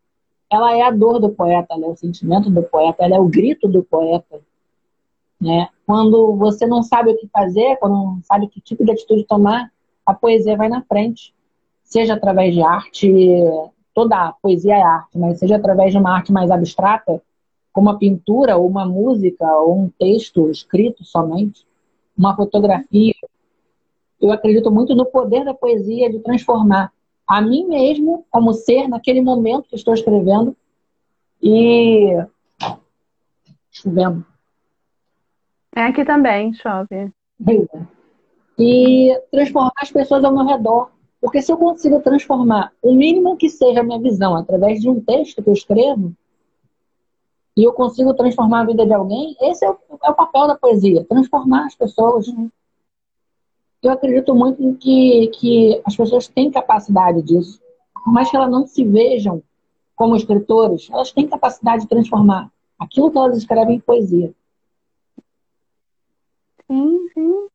Ela 0.52 0.76
é 0.76 0.82
a 0.82 0.92
dor 0.92 1.20
do 1.20 1.30
poeta, 1.30 1.74
ela 1.74 1.86
é 1.86 1.90
o 1.90 1.96
sentimento 1.96 2.50
do 2.50 2.64
poeta, 2.64 3.04
ela 3.04 3.16
é 3.16 3.20
o 3.20 3.28
grito 3.28 3.68
do 3.68 3.84
poeta. 3.84 4.42
Né? 5.44 5.68
Quando 5.86 6.38
você 6.38 6.66
não 6.66 6.82
sabe 6.82 7.12
o 7.12 7.18
que 7.18 7.28
fazer, 7.28 7.76
quando 7.76 7.94
não 7.94 8.22
sabe 8.24 8.48
que 8.48 8.62
tipo 8.62 8.86
de 8.86 8.92
atitude 8.92 9.26
tomar, 9.26 9.70
a 10.06 10.14
poesia 10.14 10.56
vai 10.56 10.70
na 10.70 10.82
frente. 10.84 11.34
Seja 11.84 12.14
através 12.14 12.54
de 12.54 12.62
arte, 12.62 13.12
toda 13.94 14.30
a 14.30 14.32
poesia 14.32 14.76
é 14.78 14.82
arte, 14.82 15.18
mas 15.18 15.40
seja 15.40 15.58
através 15.58 15.92
de 15.92 15.98
uma 15.98 16.16
arte 16.16 16.32
mais 16.32 16.50
abstrata, 16.50 17.22
como 17.74 17.90
a 17.90 17.98
pintura, 17.98 18.56
ou 18.56 18.68
uma 18.68 18.86
música, 18.86 19.46
ou 19.58 19.78
um 19.78 19.90
texto 19.90 20.50
escrito 20.50 21.04
somente 21.04 21.66
uma 22.18 22.36
fotografia. 22.36 23.14
eu 24.22 24.32
acredito 24.32 24.72
muito 24.72 24.96
no 24.96 25.06
poder 25.06 25.44
da 25.44 25.54
poesia 25.54 26.10
de 26.10 26.20
transformar 26.20 26.94
a 27.28 27.42
mim 27.42 27.68
mesmo 27.68 28.26
como 28.30 28.54
ser 28.54 28.88
naquele 28.88 29.22
momento 29.22 29.68
que 29.68 29.76
estou 29.76 29.94
escrevendo 29.94 30.56
e 31.42 32.16
chovendo. 33.70 34.26
É 35.76 35.84
aqui 35.84 36.06
também, 36.06 36.54
chove. 36.54 37.12
E 38.58 39.20
transformar 39.32 39.72
as 39.78 39.92
pessoas 39.92 40.24
ao 40.24 40.34
meu 40.34 40.46
redor. 40.46 40.92
Porque 41.20 41.42
se 41.42 41.52
eu 41.52 41.58
consigo 41.58 42.02
transformar 42.02 42.72
o 42.82 42.94
mínimo 42.94 43.38
que 43.38 43.50
seja 43.50 43.80
a 43.80 43.84
minha 43.84 44.00
visão 44.00 44.36
através 44.36 44.82
de 44.82 44.90
um 44.90 45.00
texto 45.00 45.42
que 45.42 45.50
eu 45.50 45.54
escrevo, 45.54 46.14
e 47.56 47.64
eu 47.64 47.72
consigo 47.74 48.14
transformar 48.14 48.62
a 48.62 48.66
vida 48.66 48.86
de 48.86 48.94
alguém, 48.94 49.36
esse 49.40 49.66
é 49.66 49.70
o, 49.70 49.78
é 50.04 50.10
o 50.10 50.16
papel 50.16 50.48
da 50.48 50.56
poesia, 50.56 51.06
transformar 51.06 51.66
as 51.66 51.76
pessoas. 51.76 52.28
Eu 53.82 53.92
acredito 53.92 54.36
muito 54.36 54.62
em 54.62 54.74
que, 54.74 55.28
que 55.28 55.82
as 55.86 55.96
pessoas 55.96 56.28
têm 56.28 56.52
capacidade 56.52 57.22
disso. 57.22 57.62
Por 57.94 58.12
mais 58.12 58.30
que 58.30 58.36
elas 58.36 58.52
não 58.52 58.68
se 58.68 58.84
vejam 58.84 59.42
como 59.96 60.16
escritores, 60.16 60.90
elas 60.92 61.12
têm 61.12 61.28
capacidade 61.28 61.84
de 61.84 61.90
transformar 61.90 62.52
aquilo 62.78 63.12
que 63.12 63.18
elas 63.18 63.38
escrevem 63.38 63.78
em 63.78 63.80
poesia. 63.80 64.34
Sim, 66.74 67.08
sim. 67.14 67.48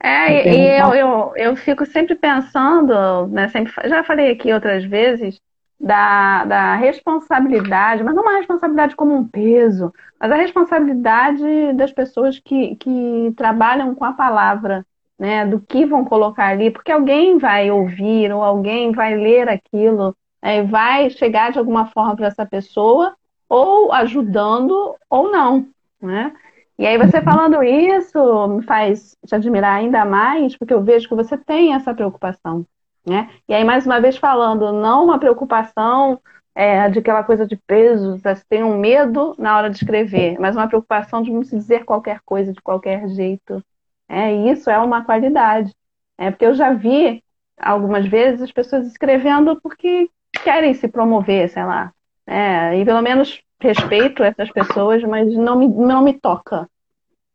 É, 0.00 0.54
e 0.54 0.80
eu, 0.80 0.94
eu, 0.94 1.32
eu 1.36 1.56
fico 1.56 1.84
sempre 1.84 2.14
pensando, 2.14 3.26
né, 3.28 3.48
sempre, 3.48 3.72
já 3.88 4.04
falei 4.04 4.30
aqui 4.30 4.52
outras 4.52 4.84
vezes, 4.84 5.40
da, 5.80 6.44
da 6.44 6.76
responsabilidade, 6.76 8.04
mas 8.04 8.14
não 8.14 8.22
uma 8.22 8.36
responsabilidade 8.36 8.94
como 8.94 9.14
um 9.16 9.26
peso, 9.26 9.92
mas 10.20 10.30
a 10.30 10.36
responsabilidade 10.36 11.72
das 11.74 11.92
pessoas 11.92 12.38
que, 12.38 12.76
que 12.76 13.34
trabalham 13.36 13.94
com 13.94 14.04
a 14.04 14.12
palavra, 14.12 14.86
né, 15.18 15.44
do 15.44 15.60
que 15.60 15.84
vão 15.84 16.04
colocar 16.04 16.48
ali, 16.48 16.70
porque 16.70 16.92
alguém 16.92 17.38
vai 17.38 17.70
ouvir 17.70 18.32
ou 18.32 18.42
alguém 18.42 18.92
vai 18.92 19.16
ler 19.16 19.48
aquilo, 19.48 20.14
é, 20.40 20.62
vai 20.62 21.10
chegar 21.10 21.50
de 21.50 21.58
alguma 21.58 21.86
forma 21.86 22.14
para 22.14 22.28
essa 22.28 22.46
pessoa, 22.46 23.16
ou 23.48 23.92
ajudando 23.92 24.94
ou 25.10 25.32
não, 25.32 25.66
né? 26.00 26.32
E 26.78 26.86
aí 26.86 26.98
você 26.98 27.22
falando 27.22 27.62
isso 27.62 28.48
me 28.48 28.62
faz 28.62 29.16
te 29.26 29.34
admirar 29.34 29.76
ainda 29.76 30.04
mais, 30.04 30.56
porque 30.56 30.74
eu 30.74 30.82
vejo 30.82 31.08
que 31.08 31.14
você 31.14 31.36
tem 31.36 31.74
essa 31.74 31.94
preocupação, 31.94 32.66
né? 33.06 33.30
E 33.48 33.54
aí, 33.54 33.64
mais 33.64 33.86
uma 33.86 34.00
vez 34.00 34.16
falando, 34.16 34.72
não 34.72 35.04
uma 35.04 35.18
preocupação 35.18 36.20
é, 36.54 36.88
de 36.90 36.98
aquela 36.98 37.22
coisa 37.24 37.46
de 37.46 37.56
peso, 37.56 38.18
você 38.18 38.42
tem 38.48 38.62
um 38.62 38.78
medo 38.78 39.34
na 39.38 39.56
hora 39.56 39.70
de 39.70 39.76
escrever, 39.76 40.38
mas 40.38 40.56
uma 40.56 40.68
preocupação 40.68 41.22
de 41.22 41.30
não 41.30 41.44
se 41.44 41.56
dizer 41.56 41.84
qualquer 41.84 42.20
coisa 42.24 42.52
de 42.52 42.60
qualquer 42.60 43.08
jeito. 43.08 43.62
É, 44.08 44.34
e 44.34 44.50
isso 44.50 44.70
é 44.70 44.78
uma 44.78 45.04
qualidade. 45.04 45.74
É, 46.18 46.30
porque 46.30 46.46
eu 46.46 46.54
já 46.54 46.72
vi 46.72 47.22
algumas 47.58 48.06
vezes 48.06 48.42
as 48.42 48.52
pessoas 48.52 48.86
escrevendo 48.86 49.60
porque 49.60 50.10
querem 50.44 50.74
se 50.74 50.88
promover, 50.88 51.48
sei 51.48 51.64
lá. 51.64 51.92
É, 52.26 52.78
e 52.78 52.84
pelo 52.84 53.02
menos 53.02 53.42
respeito 53.60 54.22
essas 54.22 54.50
pessoas, 54.50 55.02
mas 55.04 55.32
não 55.34 55.58
me, 55.58 55.68
não 55.68 56.02
me 56.02 56.12
toca. 56.12 56.68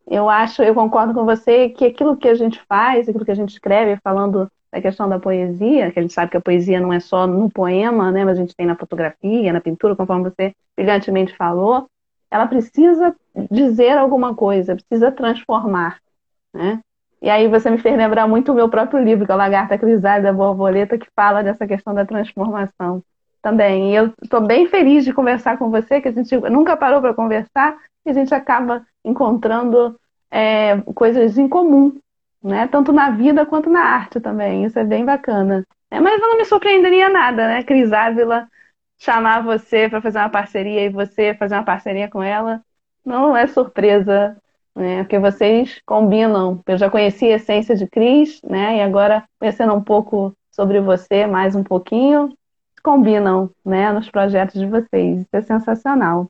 Eu 0.08 0.30
acho, 0.30 0.62
eu 0.62 0.74
concordo 0.74 1.14
com 1.14 1.26
você 1.26 1.70
que 1.70 1.86
aquilo 1.86 2.18
que 2.18 2.28
a 2.28 2.36
gente 2.36 2.62
faz, 2.68 3.08
aquilo 3.08 3.26
que 3.26 3.32
a 3.32 3.36
gente 3.36 3.50
escreve, 3.50 4.00
falando 4.04 4.52
da 4.72 4.82
questão 4.82 5.08
da 5.08 5.20
poesia, 5.20 5.92
que 5.92 6.00
a 6.00 6.02
gente 6.02 6.14
sabe 6.14 6.32
que 6.32 6.38
a 6.38 6.42
poesia 6.42 6.80
não 6.80 6.94
é 6.94 7.00
só 7.00 7.28
no 7.28 7.50
poema, 7.50 8.12
né, 8.12 8.24
mas 8.24 8.38
a 8.38 8.42
gente 8.42 8.56
tem 8.56 8.66
na 8.66 8.76
fotografia, 8.76 9.54
na 9.54 9.62
pintura, 9.62 9.96
conforme 9.96 10.24
você 10.24 10.54
brilhantemente 10.76 11.36
falou, 11.36 11.88
ela 12.30 12.48
precisa 12.48 13.16
dizer 13.50 13.98
alguma 13.98 14.34
coisa, 14.34 14.76
precisa 14.76 15.12
transformar, 15.12 16.00
né? 16.54 16.80
E 17.22 17.30
aí 17.30 17.48
você 17.48 17.70
me 17.70 17.78
fez 17.78 17.96
lembrar 17.96 18.28
muito 18.28 18.52
o 18.52 18.56
meu 18.56 18.68
próprio 18.68 19.04
livro, 19.04 19.26
que 19.26 19.32
é 19.32 19.36
o 19.36 19.38
Lagarta 19.38 19.78
Crisálida 19.78 20.34
Borboleta, 20.34 20.98
que 20.98 21.08
fala 21.16 21.44
dessa 21.44 21.68
questão 21.68 21.94
da 21.94 22.06
transformação 22.06 23.04
também. 23.42 23.92
E 23.92 23.96
eu 23.96 24.14
estou 24.22 24.42
bem 24.42 24.68
feliz 24.68 25.04
de 25.04 25.14
conversar 25.14 25.58
com 25.58 25.70
você, 25.70 26.00
que 26.00 26.08
a 26.08 26.12
gente 26.12 26.36
nunca 26.50 26.78
parou 26.78 27.02
para 27.02 27.14
conversar 27.14 27.78
e 28.06 28.10
a 28.10 28.14
gente 28.14 28.34
acaba 28.34 28.86
encontrando 29.04 30.00
é, 30.30 30.78
coisas 30.96 31.38
em 31.38 31.48
comum, 31.48 31.98
né? 32.44 32.68
Tanto 32.68 32.94
na 32.94 33.12
vida 33.12 33.46
quanto 33.46 33.70
na 33.70 33.82
arte 33.82 34.20
também. 34.20 34.66
Isso 34.66 34.80
é 34.80 34.84
bem 34.84 35.04
bacana. 35.06 35.66
É, 35.90 36.00
mas 36.00 36.22
eu 36.22 36.30
não 36.30 36.38
me 36.38 36.46
surpreenderia 36.46 37.10
nada, 37.10 37.48
né? 37.48 37.64
Cris 37.64 37.92
Ávila 37.92 38.48
chamar 38.98 39.44
você 39.44 39.90
para 39.90 40.02
fazer 40.02 40.20
uma 40.20 40.30
parceria 40.30 40.86
e 40.86 40.90
você 40.90 41.34
fazer 41.34 41.56
uma 41.56 41.66
parceria 41.66 42.08
com 42.08 42.22
ela. 42.22 42.62
Não 43.04 43.36
é 43.36 43.48
surpresa, 43.48 44.38
né? 44.76 45.04
Porque 45.04 45.20
vocês 45.20 45.82
combinam. 45.86 46.62
Eu 46.68 46.78
já 46.78 46.90
conheci 46.90 47.26
a 47.26 47.36
essência 47.36 47.76
de 47.76 47.88
Cris, 47.88 48.42
né? 48.44 48.78
E 48.78 48.82
agora 48.82 49.24
conhecendo 49.40 49.74
um 49.74 49.84
pouco 49.84 50.34
sobre 50.52 50.80
você, 50.80 51.26
mais 51.26 51.56
um 51.56 51.64
pouquinho, 51.64 52.32
combinam 52.82 53.50
né, 53.64 53.92
nos 53.92 54.10
projetos 54.10 54.60
de 54.60 54.66
vocês. 54.66 55.22
Isso 55.22 55.30
é 55.34 55.42
sensacional. 55.42 56.30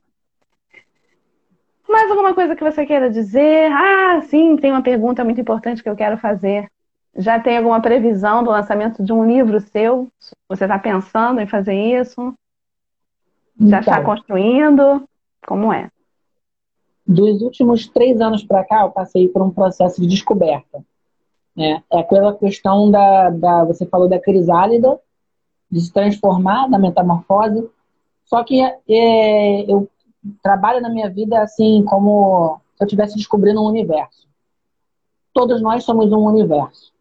Mais 1.88 2.10
alguma 2.10 2.34
coisa 2.34 2.56
que 2.56 2.64
você 2.64 2.86
queira 2.86 3.10
dizer? 3.10 3.70
Ah, 3.70 4.22
sim, 4.22 4.56
tem 4.56 4.70
uma 4.70 4.82
pergunta 4.82 5.22
muito 5.24 5.40
importante 5.40 5.82
que 5.82 5.88
eu 5.88 5.96
quero 5.96 6.16
fazer. 6.16 6.68
Já 7.14 7.38
tem 7.38 7.58
alguma 7.58 7.80
previsão 7.82 8.42
do 8.42 8.50
lançamento 8.50 9.02
de 9.02 9.12
um 9.12 9.26
livro 9.26 9.60
seu? 9.60 10.08
Você 10.48 10.64
está 10.64 10.78
pensando 10.78 11.40
em 11.40 11.46
fazer 11.46 11.74
isso? 11.74 12.32
Já 13.60 13.80
está 13.80 14.00
então, 14.00 14.04
construindo? 14.04 15.06
Como 15.46 15.72
é? 15.72 15.90
Dos 17.06 17.42
últimos 17.42 17.86
três 17.86 18.20
anos 18.20 18.42
para 18.42 18.64
cá, 18.64 18.82
eu 18.82 18.90
passei 18.90 19.28
por 19.28 19.42
um 19.42 19.50
processo 19.50 20.00
de 20.00 20.06
descoberta. 20.06 20.82
Né? 21.54 21.82
É 21.92 22.00
aquela 22.00 22.34
questão 22.34 22.90
da, 22.90 23.28
da 23.28 23.64
você 23.64 23.84
falou 23.84 24.08
da 24.08 24.18
crisálida, 24.18 24.98
de 25.72 25.80
se 25.80 25.90
transformar 25.90 26.68
na 26.68 26.78
metamorfose. 26.78 27.66
Só 28.26 28.44
que 28.44 28.60
é, 28.60 29.70
eu 29.70 29.88
trabalho 30.42 30.82
na 30.82 30.90
minha 30.90 31.08
vida 31.08 31.40
assim 31.40 31.82
como 31.84 32.60
se 32.76 32.84
eu 32.84 32.86
estivesse 32.86 33.16
descobrindo 33.16 33.62
um 33.62 33.66
universo. 33.66 34.28
Todos 35.32 35.62
nós 35.62 35.82
somos 35.82 36.12
um 36.12 36.26
universo. 36.26 36.92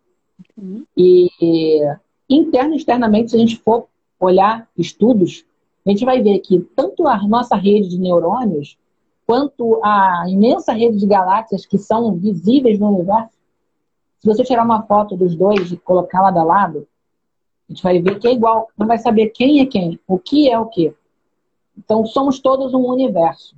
Uhum. 0.57 0.85
E 0.95 1.29
interno 2.29 2.73
e 2.73 2.77
externamente, 2.77 3.31
se 3.31 3.35
a 3.35 3.39
gente 3.39 3.57
for 3.57 3.87
olhar 4.17 4.67
estudos, 4.77 5.43
a 5.85 5.89
gente 5.89 6.05
vai 6.05 6.21
ver 6.21 6.39
que 6.39 6.59
tanto 6.75 7.05
a 7.07 7.21
nossa 7.27 7.57
rede 7.57 7.89
de 7.89 7.99
neurônios 7.99 8.77
quanto 9.25 9.79
a 9.83 10.25
imensa 10.29 10.71
rede 10.71 10.97
de 10.97 11.05
galáxias 11.05 11.65
que 11.65 11.77
são 11.77 12.13
visíveis 12.15 12.79
no 12.79 12.89
universo, 12.89 13.37
se 14.19 14.27
você 14.27 14.43
tirar 14.43 14.63
uma 14.63 14.83
foto 14.83 15.17
dos 15.17 15.35
dois 15.35 15.71
e 15.71 15.77
colocar 15.77 16.21
lado 16.21 16.39
a 16.39 16.43
lado, 16.43 16.87
a 17.71 17.73
gente 17.73 17.83
vai 17.83 18.01
ver 18.01 18.19
que 18.19 18.27
é 18.27 18.33
igual, 18.33 18.67
não 18.77 18.85
vai 18.85 18.97
saber 18.97 19.29
quem 19.29 19.61
é 19.61 19.65
quem, 19.65 19.97
o 20.05 20.19
que 20.19 20.49
é 20.49 20.59
o 20.59 20.65
que. 20.65 20.93
Então, 21.77 22.05
somos 22.05 22.39
todos 22.39 22.73
um 22.73 22.85
universo. 22.85 23.55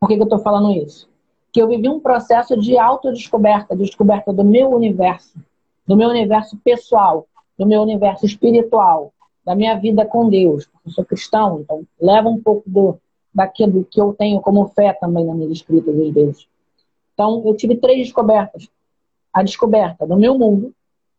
Por 0.00 0.08
que, 0.08 0.16
que 0.16 0.20
eu 0.20 0.24
estou 0.24 0.40
falando 0.40 0.72
isso? 0.72 1.08
Que 1.52 1.62
eu 1.62 1.68
vivi 1.68 1.88
um 1.88 2.00
processo 2.00 2.58
de 2.58 2.76
autodescoberta, 2.76 3.76
de 3.76 3.84
descoberta 3.84 4.32
do 4.32 4.42
meu 4.42 4.70
universo, 4.70 5.38
do 5.86 5.96
meu 5.96 6.08
universo 6.08 6.56
pessoal, 6.64 7.28
do 7.56 7.64
meu 7.64 7.80
universo 7.80 8.26
espiritual, 8.26 9.12
da 9.44 9.54
minha 9.54 9.76
vida 9.76 10.04
com 10.04 10.28
Deus. 10.28 10.68
Eu 10.84 10.90
sou 10.90 11.04
cristão, 11.04 11.60
então 11.60 11.86
leva 12.00 12.28
um 12.28 12.42
pouco 12.42 12.68
do, 12.68 12.98
daquilo 13.32 13.84
que 13.88 14.00
eu 14.00 14.12
tenho 14.14 14.40
como 14.40 14.66
fé 14.66 14.92
também 14.94 15.24
nas 15.24 15.36
minhas 15.36 15.52
escritas 15.52 15.96
às 15.96 16.12
vezes. 16.12 16.48
Então, 17.14 17.40
eu 17.46 17.54
tive 17.56 17.76
três 17.76 17.98
descobertas. 17.98 18.68
A 19.32 19.44
descoberta 19.44 20.04
do 20.04 20.16
meu 20.16 20.36
mundo, 20.36 20.74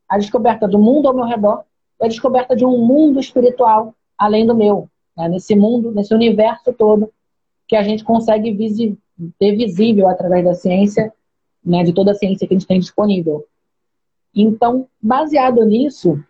a 0.07 0.17
descoberta 0.17 0.67
do 0.67 0.79
mundo 0.79 1.07
ao 1.07 1.13
meu 1.13 1.25
redor 1.25 1.63
e 1.99 2.05
a 2.05 2.07
descoberta 2.07 2.55
de 2.55 2.65
um 2.65 2.77
mundo 2.77 3.19
espiritual 3.19 3.93
além 4.17 4.45
do 4.45 4.55
meu. 4.55 4.89
Né? 5.15 5.27
Nesse 5.29 5.55
mundo, 5.55 5.91
nesse 5.91 6.13
universo 6.13 6.73
todo 6.73 7.11
que 7.67 7.75
a 7.75 7.83
gente 7.83 8.03
consegue 8.03 8.51
visi 8.51 8.97
ter 9.39 9.55
visível 9.55 10.07
através 10.07 10.43
da 10.43 10.53
ciência, 10.53 11.11
né, 11.63 11.83
de 11.83 11.93
toda 11.93 12.11
a 12.11 12.15
ciência 12.15 12.47
que 12.47 12.53
a 12.53 12.57
gente 12.57 12.67
tem 12.67 12.79
disponível. 12.79 13.45
Então, 14.35 14.87
baseado 15.01 15.65
nisso, 15.65 16.21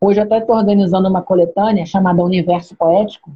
hoje 0.00 0.20
eu 0.20 0.24
até 0.24 0.38
estou 0.38 0.54
organizando 0.54 1.08
uma 1.08 1.22
coletânea 1.22 1.86
chamada 1.86 2.22
Universo 2.22 2.76
Poético, 2.76 3.32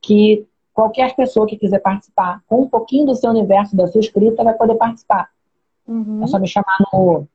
que 0.00 0.46
qualquer 0.72 1.14
pessoa 1.14 1.46
que 1.46 1.56
quiser 1.56 1.78
participar 1.78 2.42
com 2.46 2.62
um 2.62 2.68
pouquinho 2.68 3.06
do 3.06 3.14
seu 3.14 3.30
universo, 3.30 3.76
da 3.76 3.86
sua 3.86 4.00
escrita, 4.00 4.42
vai 4.42 4.54
poder 4.54 4.74
participar. 4.74 5.30
Uhum. 5.86 6.22
É 6.22 6.26
só 6.26 6.38
me 6.38 6.48
chamar 6.48 6.76
no, 6.92 7.26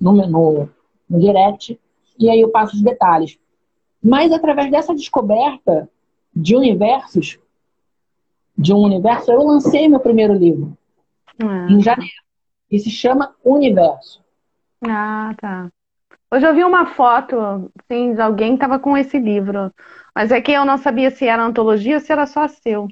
no, 0.00 0.12
no, 0.26 0.68
no 1.08 1.20
direct, 1.20 1.78
e 2.18 2.30
aí 2.30 2.40
eu 2.40 2.50
passo 2.50 2.74
os 2.74 2.82
detalhes. 2.82 3.38
Mas 4.02 4.32
através 4.32 4.70
dessa 4.70 4.94
descoberta 4.94 5.88
de 6.34 6.54
universos, 6.54 7.38
de 8.56 8.72
um 8.72 8.78
universo, 8.78 9.30
eu 9.30 9.42
lancei 9.42 9.88
meu 9.88 10.00
primeiro 10.00 10.34
livro 10.34 10.76
ah. 11.42 11.66
em 11.70 11.80
janeiro. 11.80 12.14
E 12.70 12.78
se 12.78 12.90
chama 12.90 13.34
Universo. 13.44 14.24
Ah, 14.84 15.34
tá. 15.40 15.70
Hoje 16.32 16.46
eu 16.46 16.54
vi 16.54 16.64
uma 16.64 16.86
foto 16.86 17.70
sim, 17.90 18.14
de 18.14 18.20
alguém 18.20 18.50
que 18.50 18.54
estava 18.64 18.78
com 18.78 18.96
esse 18.96 19.18
livro. 19.18 19.72
Mas 20.14 20.32
é 20.32 20.40
que 20.40 20.52
eu 20.52 20.64
não 20.64 20.76
sabia 20.76 21.10
se 21.10 21.26
era 21.26 21.44
antologia 21.44 21.94
ou 21.94 22.00
se 22.00 22.12
era 22.12 22.26
só 22.26 22.48
seu. 22.48 22.88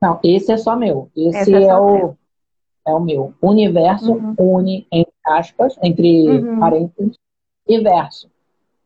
Não, 0.00 0.18
esse 0.24 0.50
é 0.50 0.56
só 0.56 0.74
meu. 0.74 1.10
Esse, 1.16 1.38
esse 1.38 1.54
é, 1.54 1.66
é 1.66 1.76
o, 1.76 2.16
é 2.86 2.92
o 2.92 3.00
meu. 3.00 3.32
Universo 3.40 4.12
uhum. 4.12 4.34
une 4.38 4.86
em 4.90 5.06
aspas, 5.24 5.76
entre 5.82 6.28
uhum. 6.28 6.60
parênteses, 6.60 7.18
e 7.66 7.78
verso. 7.80 8.30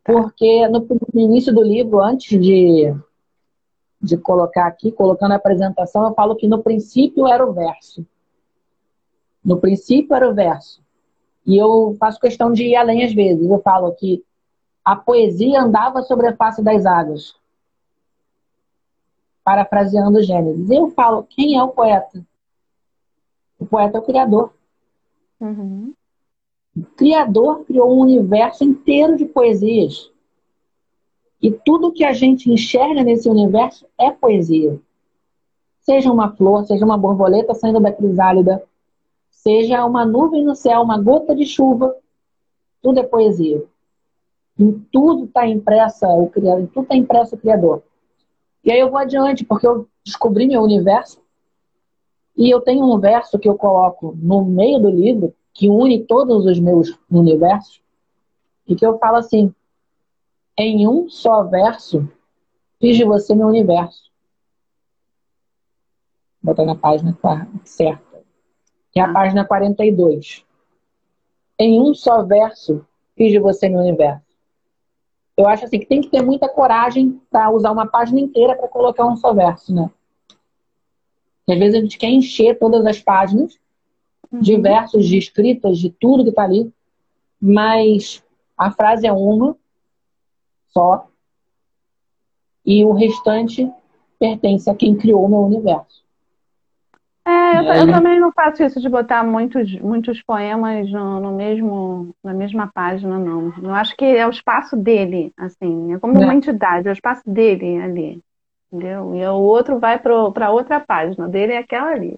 Porque 0.05 0.69
no, 0.69 0.87
no 1.13 1.21
início 1.21 1.53
do 1.53 1.63
livro, 1.63 2.01
antes 2.01 2.41
de, 2.41 2.95
de 4.01 4.17
colocar 4.17 4.67
aqui, 4.67 4.93
colocando 4.93 5.33
a 5.33 5.37
apresentação, 5.37 6.07
eu 6.07 6.15
falo 6.15 6.37
que 6.37 6.47
no 6.47 6.63
princípio 6.63 7.27
era 7.27 7.45
o 7.45 7.53
verso. 7.53 8.07
No 9.45 9.59
princípio 9.59 10.15
era 10.15 10.29
o 10.29 10.35
verso. 10.35 10.81
E 11.45 11.57
eu 11.57 11.97
faço 11.99 12.21
questão 12.21 12.53
de 12.53 12.65
ir 12.65 12.77
além 12.77 13.05
às 13.05 13.13
vezes. 13.13 13.49
Eu 13.49 13.61
falo 13.61 13.93
que 13.93 14.25
a 14.85 14.95
poesia 14.95 15.61
andava 15.61 16.03
sobre 16.03 16.29
a 16.29 16.37
face 16.37 16.63
das 16.63 16.87
águas. 16.87 17.35
Parafraseando 19.43 20.23
Gênesis. 20.23 20.71
Eu 20.71 20.91
falo, 20.91 21.25
quem 21.25 21.57
é 21.57 21.63
o 21.63 21.69
poeta? 21.69 22.25
O 23.59 23.67
poeta 23.67 23.99
é 23.99 24.01
o 24.01 24.05
criador. 24.05 24.53
Uhum. 25.41 25.93
O 26.77 26.83
criador 26.95 27.65
criou 27.65 27.91
um 27.91 28.01
universo 28.01 28.63
inteiro 28.63 29.17
de 29.17 29.25
poesias. 29.25 30.11
E 31.41 31.51
tudo 31.51 31.93
que 31.93 32.05
a 32.05 32.13
gente 32.13 32.51
enxerga 32.51 33.03
nesse 33.03 33.29
universo 33.29 33.87
é 33.99 34.11
poesia. 34.11 34.79
Seja 35.81 36.13
uma 36.13 36.37
flor, 36.37 36.65
seja 36.65 36.85
uma 36.85 36.99
borboleta 36.99 37.55
saindo 37.55 37.81
da 37.81 37.93
crisálida, 37.93 38.63
seja 39.31 39.85
uma 39.85 40.05
nuvem 40.05 40.45
no 40.45 40.55
céu, 40.55 40.83
uma 40.83 40.99
gota 40.99 41.35
de 41.35 41.47
chuva, 41.47 41.95
tudo 42.83 43.01
é 43.01 43.03
poesia. 43.05 43.65
Em 44.59 44.73
tudo 44.91 45.25
está 45.25 45.47
impressa 45.47 46.09
o 46.09 46.29
criador, 46.29 46.63
em 46.63 46.67
tudo 46.67 46.83
está 46.83 46.97
impresso 46.97 47.37
o 47.37 47.39
criador. 47.39 47.83
E 48.65 48.73
aí 48.73 48.81
eu 48.81 48.91
vou 48.91 48.99
adiante, 48.99 49.45
porque 49.45 49.67
eu 49.67 49.87
descobri 50.05 50.47
meu 50.47 50.63
universo 50.63 51.21
e 52.37 52.51
eu 52.51 52.61
tenho 52.61 52.85
um 52.85 52.99
verso 52.99 53.39
que 53.39 53.49
eu 53.49 53.57
coloco 53.57 54.17
no 54.21 54.45
meio 54.45 54.81
do 54.81 54.91
livro, 54.91 55.33
que 55.57 55.71
une 55.71 56.05
todos 56.05 56.45
os 56.45 56.61
meus 56.61 56.99
universos, 57.11 57.83
e 58.69 58.77
que 58.77 58.85
eu 58.85 58.99
falo 58.99 59.17
assim: 59.17 59.55
em 60.57 60.87
um 60.87 61.09
só 61.09 61.45
verso, 61.45 62.07
fiz 62.79 62.97
de 62.97 63.05
você 63.05 63.35
meu 63.35 63.47
universo. 63.47 64.13
Vou 66.43 66.55
botar 66.55 66.67
na 66.67 66.77
página 66.77 67.17
certa, 67.65 68.23
que 68.93 69.01
é 69.01 69.03
a 69.03 69.11
página 69.11 69.47
42. 69.47 70.45
Em 71.59 71.81
um 71.81 71.95
só 71.95 72.23
verso, 72.23 72.87
fiz 73.17 73.33
de 73.33 73.39
você 73.39 73.67
meu 73.67 73.81
universo. 73.81 74.27
Eu 75.39 75.49
acho 75.49 75.65
assim 75.65 75.79
que 75.79 75.87
tem 75.87 76.03
que 76.03 76.11
ter 76.11 76.23
muita 76.23 76.51
coragem 76.51 77.19
para 77.31 77.51
usar 77.51 77.71
uma 77.71 77.87
página 77.87 78.21
inteira 78.21 78.55
para 78.55 78.69
colocar 78.69 79.07
um 79.07 79.17
só 79.17 79.33
verso, 79.33 79.75
né? 79.75 79.91
Porque 81.39 81.53
às 81.53 81.59
vezes 81.59 81.79
a 81.79 81.81
gente 81.81 81.97
quer 81.97 82.11
encher 82.11 82.59
todas 82.59 82.85
as 82.85 83.01
páginas. 83.01 83.59
De 84.33 84.57
versos, 84.59 85.07
de 85.07 85.19
escritas, 85.19 85.79
de 85.79 85.91
tudo 85.91 86.25
que 86.25 86.31
está 86.31 86.43
ali, 86.43 86.71
mas 87.41 88.23
a 88.57 88.71
frase 88.71 89.07
é 89.07 89.13
uma 89.13 89.57
só 90.69 91.09
e 92.65 92.85
o 92.85 92.93
restante 92.93 93.71
pertence 94.19 94.69
a 94.69 94.75
quem 94.75 94.97
criou 94.97 95.25
o 95.25 95.29
meu 95.29 95.41
universo. 95.41 96.05
É, 97.27 97.59
eu, 97.59 97.63
eu, 97.65 97.93
também 97.93 98.21
não 98.21 98.31
faço 98.31 98.63
isso 98.63 98.81
de 98.81 98.89
botar 98.89 99.25
muitos, 99.25 99.75
muitos 99.81 100.23
poemas 100.23 100.89
no, 100.93 101.21
no, 101.21 101.33
mesmo, 101.33 102.15
na 102.23 102.33
mesma 102.33 102.71
página, 102.73 103.19
não. 103.19 103.53
Eu 103.61 103.75
acho 103.75 103.97
que 103.97 104.05
é 104.05 104.25
o 104.25 104.31
espaço 104.31 104.77
dele, 104.77 105.33
assim, 105.37 105.93
é 105.93 105.99
como 105.99 106.17
é. 106.17 106.25
uma 106.25 106.35
entidade, 106.35 106.87
é 106.87 106.91
o 106.91 106.93
espaço 106.93 107.29
dele 107.29 107.83
ali. 107.83 108.23
Entendeu? 108.71 109.15
E 109.17 109.27
o 109.27 109.41
outro 109.41 109.81
vai 109.81 109.99
para 109.99 110.51
outra 110.51 110.79
página, 110.79 111.29
dele 111.29 111.55
é 111.55 111.59
aquela 111.59 111.91
ali. 111.91 112.17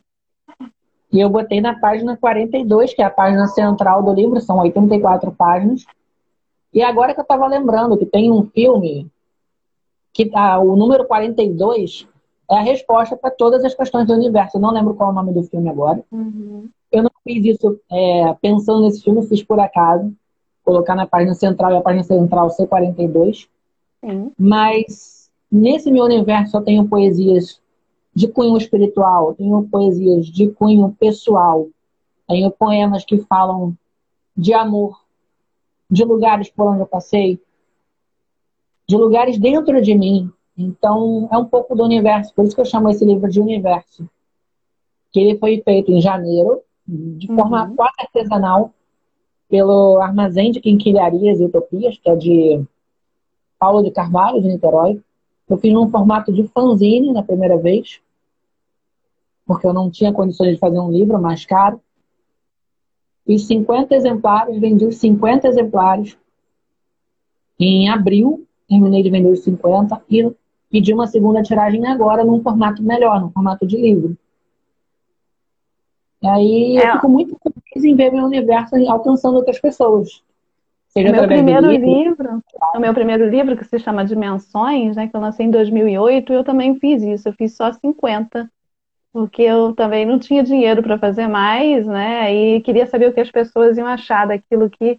E 1.13 1.21
eu 1.21 1.31
botei 1.31 1.61
na 1.61 1.79
página 1.79 2.17
42, 2.17 2.93
que 2.93 3.03
é 3.03 3.05
a 3.05 3.11
página 3.11 3.47
central 3.49 4.03
do 4.03 4.13
livro, 4.13 4.41
são 4.41 4.59
84 4.59 5.33
páginas. 5.33 5.85
E 6.73 6.83
agora 6.83 7.15
que 7.15 7.21
eu 7.21 7.23
estava 7.23 7.47
lembrando 7.47 7.97
que 7.97 8.05
tem 8.05 8.31
um 8.31 8.45
filme 8.45 9.11
que 10.13 10.27
tá, 10.27 10.59
o 10.59 10.77
número 10.77 11.07
42 11.07 12.07
é 12.51 12.57
a 12.57 12.63
resposta 12.63 13.17
para 13.17 13.31
todas 13.31 13.65
as 13.65 13.75
questões 13.75 14.07
do 14.07 14.15
universo. 14.15 14.57
Eu 14.57 14.61
não 14.61 14.71
lembro 14.71 14.95
qual 14.95 15.11
é 15.11 15.13
o 15.13 15.15
nome 15.15 15.33
do 15.33 15.43
filme 15.43 15.69
agora. 15.69 16.03
Uhum. 16.13 16.69
Eu 16.93 17.03
não 17.03 17.11
fiz 17.25 17.45
isso 17.45 17.81
é, 17.91 18.35
pensando 18.41 18.83
nesse 18.83 19.03
filme, 19.03 19.27
fiz 19.27 19.43
por 19.43 19.59
acaso. 19.59 20.13
Colocar 20.65 20.95
na 20.95 21.07
página 21.07 21.35
central 21.35 21.73
e 21.73 21.77
a 21.77 21.81
página 21.81 22.05
central 22.05 22.49
C42. 22.49 23.49
Sim. 24.05 24.33
Mas 24.39 25.19
Nesse 25.51 25.91
meu 25.91 26.05
universo 26.05 26.57
eu 26.57 26.63
tenho 26.63 26.89
poesias 26.89 27.61
de 28.19 28.27
cunho 28.27 28.57
espiritual, 28.57 29.33
tenho 29.35 29.63
poesias 29.71 30.27
de 30.27 30.49
cunho 30.49 30.93
pessoal, 30.99 31.69
tenho 32.27 32.51
poemas 32.51 33.05
que 33.05 33.19
falam 33.19 33.77
de 34.37 34.53
amor, 34.53 35.01
de 35.89 36.03
lugares 36.03 36.51
por 36.51 36.67
onde 36.67 36.81
eu 36.81 36.87
passei, 36.87 37.41
de 38.89 38.97
lugares 38.97 39.39
dentro 39.39 39.81
de 39.81 39.95
mim. 39.95 40.33
Então, 40.57 41.29
é 41.31 41.39
um 41.39 41.45
pouco 41.45 41.77
do 41.77 41.85
universo, 41.85 42.35
por 42.35 42.45
isso 42.45 42.57
que 42.57 42.61
eu 42.61 42.65
chamo 42.65 42.89
esse 42.89 43.05
livro 43.05 43.31
de 43.31 43.41
Universo. 43.41 44.11
Que 45.13 45.21
ele 45.21 45.39
foi 45.39 45.63
feito 45.63 45.93
em 45.93 46.01
janeiro, 46.01 46.63
de 46.85 47.29
forma 47.29 47.69
uhum. 47.69 47.77
quase 47.77 47.95
artesanal, 48.01 48.75
pelo 49.49 50.01
Armazém 50.01 50.51
de 50.51 50.61
Quinquilharias 50.61 51.39
e 51.39 51.45
Utopias, 51.45 51.97
que 51.99 52.11
é 52.11 52.17
de 52.17 52.65
Paulo 53.61 53.81
de 53.85 53.93
Carvalho, 53.93 54.43
de 54.43 54.49
Niterói. 54.49 55.01
Eu 55.49 55.57
fiz 55.57 55.73
num 55.73 55.89
formato 55.89 56.33
de 56.33 56.49
fanzine 56.49 57.13
na 57.13 57.23
primeira 57.23 57.57
vez, 57.57 58.01
porque 59.49 59.67
eu 59.67 59.73
não 59.73 59.91
tinha 59.91 60.13
condições 60.13 60.53
de 60.53 60.59
fazer 60.59 60.79
um 60.79 60.93
livro 60.93 61.19
mais 61.19 61.47
caro. 61.47 61.81
Fiz 63.25 63.47
50 63.47 63.95
exemplares, 63.95 64.61
vendi 64.61 64.85
os 64.85 64.99
50 64.99 65.49
exemplares. 65.49 66.19
Em 67.59 67.89
abril, 67.89 68.47
terminei 68.69 69.03
de 69.03 69.09
vender 69.09 69.31
os 69.31 69.41
50 69.41 70.03
e 70.11 70.31
pedi 70.71 70.93
uma 70.93 71.07
segunda 71.07 71.43
tiragem 71.43 71.87
agora 71.87 72.23
num 72.23 72.43
formato 72.43 72.83
melhor, 72.83 73.23
num 73.23 73.31
formato 73.31 73.67
de 73.67 73.79
livro. 73.79 74.17
E 76.23 76.29
aí 76.29 76.77
é. 76.77 76.91
eu 76.91 76.93
fico 76.93 77.09
muito 77.09 77.37
feliz 77.43 77.85
em 77.85 77.97
ver 77.97 78.13
meu 78.13 78.27
universo 78.27 78.77
alcançando 78.91 79.37
outras 79.37 79.59
pessoas. 79.59 80.23
Seja 80.89 81.11
meu 81.11 81.27
primeiro 81.27 81.71
livro, 81.71 81.87
livro, 81.87 82.43
o 82.75 82.81
meu 82.81 82.93
primeiro 82.93 83.29
livro, 83.29 83.57
que 83.57 83.65
se 83.65 83.79
chama 83.79 84.05
Dimensões, 84.05 84.97
né, 84.97 85.07
que 85.07 85.17
eu 85.17 85.21
lancei 85.21 85.47
em 85.47 85.51
2008, 85.51 86.33
eu 86.33 86.45
também 86.45 86.75
fiz 86.79 87.03
isso, 87.03 87.29
eu 87.29 87.33
fiz 87.33 87.55
só 87.55 87.73
50, 87.73 88.51
porque 89.13 89.43
eu 89.43 89.75
também 89.75 90.05
não 90.05 90.19
tinha 90.19 90.43
dinheiro 90.43 90.83
para 90.83 90.99
fazer 90.99 91.27
mais, 91.27 91.87
né, 91.87 92.35
e 92.35 92.61
queria 92.61 92.87
saber 92.87 93.09
o 93.09 93.13
que 93.13 93.21
as 93.21 93.31
pessoas 93.31 93.77
iam 93.77 93.87
achar 93.87 94.27
daquilo 94.27 94.69
que 94.71 94.99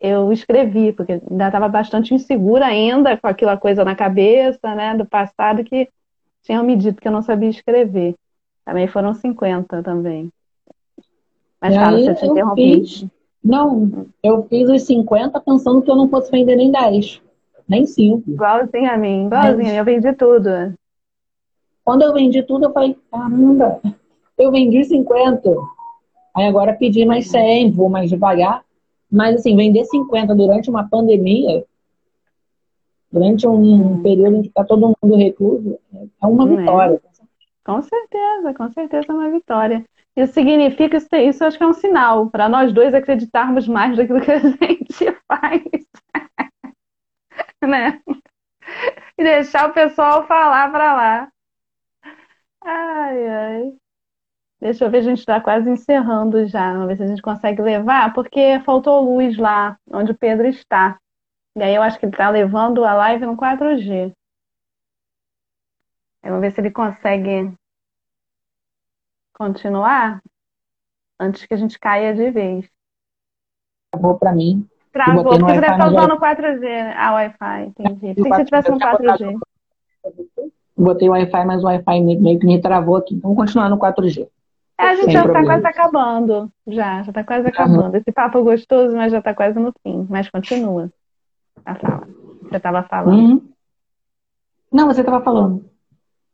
eu 0.00 0.30
escrevi, 0.32 0.92
porque 0.92 1.12
ainda 1.12 1.46
estava 1.46 1.68
bastante 1.68 2.12
insegura 2.14 2.66
ainda 2.66 3.16
com 3.16 3.26
aquela 3.26 3.56
coisa 3.56 3.84
na 3.84 3.94
cabeça, 3.94 4.74
né, 4.74 4.94
do 4.94 5.06
passado 5.06 5.64
que 5.64 5.88
tinham 6.42 6.62
me 6.62 6.76
dito 6.76 7.00
que 7.00 7.08
eu 7.08 7.12
não 7.12 7.22
sabia 7.22 7.48
escrever. 7.48 8.14
Também 8.64 8.86
foram 8.86 9.14
50 9.14 9.82
também. 9.82 10.30
Mas 11.60 11.74
fala, 11.74 11.98
você 11.98 12.14
te 12.14 12.26
interrompi. 12.26 13.10
Não, 13.42 14.06
eu 14.22 14.46
fiz 14.48 14.68
os 14.68 14.82
50 14.82 15.40
pensando 15.40 15.80
que 15.82 15.90
eu 15.90 15.96
não 15.96 16.08
fosse 16.08 16.30
vender 16.30 16.56
nem 16.56 16.70
10, 16.70 17.22
nem 17.68 17.86
5. 17.86 18.28
Igualzinho 18.28 18.90
a 18.90 18.96
mim, 18.96 19.26
igualzinho, 19.26 19.70
eu 19.70 19.84
vendi 19.84 20.12
tudo. 20.12 20.74
Quando 21.86 22.02
eu 22.02 22.12
vendi 22.12 22.42
tudo, 22.42 22.64
eu 22.64 22.72
falei, 22.72 22.98
caramba, 23.12 23.80
eu 24.36 24.50
vendi 24.50 24.82
50. 24.82 25.56
Aí 26.36 26.48
agora 26.48 26.74
pedi 26.74 27.04
mais 27.04 27.28
100, 27.28 27.70
vou 27.70 27.88
mais 27.88 28.10
devagar. 28.10 28.64
Mas 29.08 29.36
assim, 29.36 29.54
vender 29.54 29.84
50 29.84 30.34
durante 30.34 30.68
uma 30.68 30.88
pandemia, 30.88 31.64
durante 33.10 33.46
um 33.46 34.02
período 34.02 34.38
em 34.38 34.42
que 34.42 34.48
está 34.48 34.64
todo 34.64 34.96
mundo 35.00 35.16
recluso, 35.16 35.78
é 36.20 36.26
uma 36.26 36.52
é. 36.52 36.56
vitória. 36.56 37.00
Com 37.64 37.80
certeza, 37.80 38.52
com 38.52 38.68
certeza 38.72 39.06
é 39.08 39.12
uma 39.12 39.30
vitória. 39.30 39.84
Isso 40.16 40.32
significa, 40.32 40.96
isso, 40.96 41.06
isso 41.14 41.44
acho 41.44 41.56
que 41.56 41.62
é 41.62 41.68
um 41.68 41.72
sinal 41.72 42.28
para 42.28 42.48
nós 42.48 42.72
dois 42.72 42.94
acreditarmos 42.94 43.68
mais 43.68 43.96
daquilo 43.96 44.20
que 44.20 44.32
a 44.32 44.38
gente 44.42 45.16
faz. 45.28 45.62
né? 47.62 48.00
E 49.16 49.22
deixar 49.22 49.70
o 49.70 49.72
pessoal 49.72 50.26
falar 50.26 50.72
para 50.72 50.94
lá. 50.94 51.28
Ai, 52.68 53.28
ai. 53.28 53.72
Deixa 54.60 54.84
eu 54.84 54.90
ver, 54.90 54.98
a 54.98 55.02
gente 55.02 55.18
está 55.18 55.40
quase 55.40 55.70
encerrando 55.70 56.44
já. 56.46 56.72
Vamos 56.72 56.88
ver 56.88 56.96
se 56.96 57.02
a 57.04 57.06
gente 57.06 57.22
consegue 57.22 57.62
levar, 57.62 58.12
porque 58.12 58.58
faltou 58.64 59.00
luz 59.00 59.38
lá 59.38 59.78
onde 59.92 60.10
o 60.10 60.18
Pedro 60.18 60.48
está. 60.48 60.98
E 61.54 61.62
aí 61.62 61.74
eu 61.74 61.82
acho 61.82 61.98
que 61.98 62.06
ele 62.06 62.12
está 62.12 62.28
levando 62.28 62.84
a 62.84 62.92
live 62.94 63.24
no 63.24 63.36
4G. 63.36 64.12
Vamos 66.22 66.40
ver 66.40 66.50
se 66.50 66.60
ele 66.60 66.72
consegue 66.72 67.54
continuar 69.32 70.20
antes 71.20 71.46
que 71.46 71.54
a 71.54 71.56
gente 71.56 71.78
caia 71.78 72.12
de 72.14 72.30
vez. 72.30 72.68
Travou 73.92 74.18
para 74.18 74.32
mim. 74.32 74.68
Travou, 74.92 75.22
porque 75.22 75.44
você 75.44 75.60
estar 75.60 75.86
usando 75.86 76.18
4G, 76.18 76.96
a 76.96 77.12
Wi-Fi, 77.12 77.66
entendi. 77.66 78.14
Se 78.14 78.28
você 78.28 78.44
tivesse 78.44 78.72
um 78.72 78.78
4G. 78.78 79.38
Botei 80.76 81.08
o 81.08 81.12
Wi-Fi, 81.12 81.44
mas 81.44 81.62
o 81.62 81.66
Wi-Fi 81.66 82.00
meio 82.00 82.38
que 82.38 82.46
me 82.46 82.60
travou 82.60 82.96
aqui. 82.96 83.14
Então, 83.14 83.30
vou 83.30 83.36
continuar 83.36 83.68
no 83.68 83.78
4G. 83.78 84.28
É, 84.78 84.88
a 84.88 84.94
gente 84.94 85.06
Sem 85.06 85.12
já 85.12 85.24
está 85.24 85.42
quase 85.42 85.66
acabando. 85.66 86.52
Já, 86.66 87.02
já 87.02 87.10
está 87.10 87.24
quase 87.24 87.48
acabando. 87.48 87.92
Uhum. 87.92 87.96
Esse 87.96 88.12
papo 88.12 88.38
é 88.38 88.42
gostoso, 88.42 88.94
mas 88.94 89.10
já 89.10 89.18
está 89.18 89.34
quase 89.34 89.58
no 89.58 89.72
fim. 89.82 90.06
Mas 90.08 90.28
continua 90.28 90.90
a 91.64 91.74
fala. 91.74 92.06
Você 92.42 92.56
estava 92.56 92.82
falando. 92.82 93.18
Uhum. 93.18 93.48
Não, 94.70 94.86
você 94.86 95.00
estava 95.00 95.24
falando. 95.24 95.64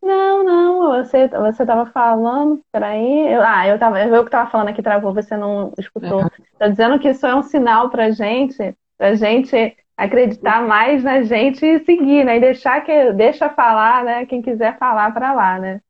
Não, 0.02 0.44
não, 0.44 0.90
você 0.90 1.28
você 1.28 1.62
estava 1.62 1.86
falando, 1.86 2.60
peraí. 2.72 3.32
Eu, 3.32 3.40
ah, 3.42 3.68
eu 3.68 3.78
tava, 3.78 4.02
eu 4.02 4.22
que 4.22 4.28
estava 4.28 4.50
falando 4.50 4.68
aqui, 4.68 4.82
travou, 4.82 5.14
você 5.14 5.36
não 5.36 5.72
escutou. 5.78 6.26
Estou 6.52 6.68
dizendo 6.68 6.98
que 6.98 7.10
isso 7.10 7.24
é 7.24 7.34
um 7.36 7.42
sinal 7.42 7.88
pra 7.88 8.10
gente, 8.10 8.76
pra 8.98 9.14
gente 9.14 9.76
acreditar 9.96 10.66
mais 10.66 11.02
na 11.02 11.22
gente 11.22 11.64
e 11.64 11.84
seguir, 11.84 12.24
né? 12.24 12.36
E 12.36 12.40
deixar 12.40 12.80
que 12.82 13.12
deixa 13.12 13.48
falar, 13.50 14.04
né? 14.04 14.26
Quem 14.26 14.42
quiser 14.42 14.78
falar 14.78 15.12
para 15.12 15.32
lá, 15.32 15.58
né? 15.58 15.80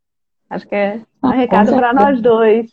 Acho 0.50 0.68
que 0.68 0.74
é 0.74 1.00
um 1.22 1.28
ah, 1.28 1.32
recado 1.32 1.74
para 1.74 1.94
nós 1.94 2.20
dois. 2.20 2.70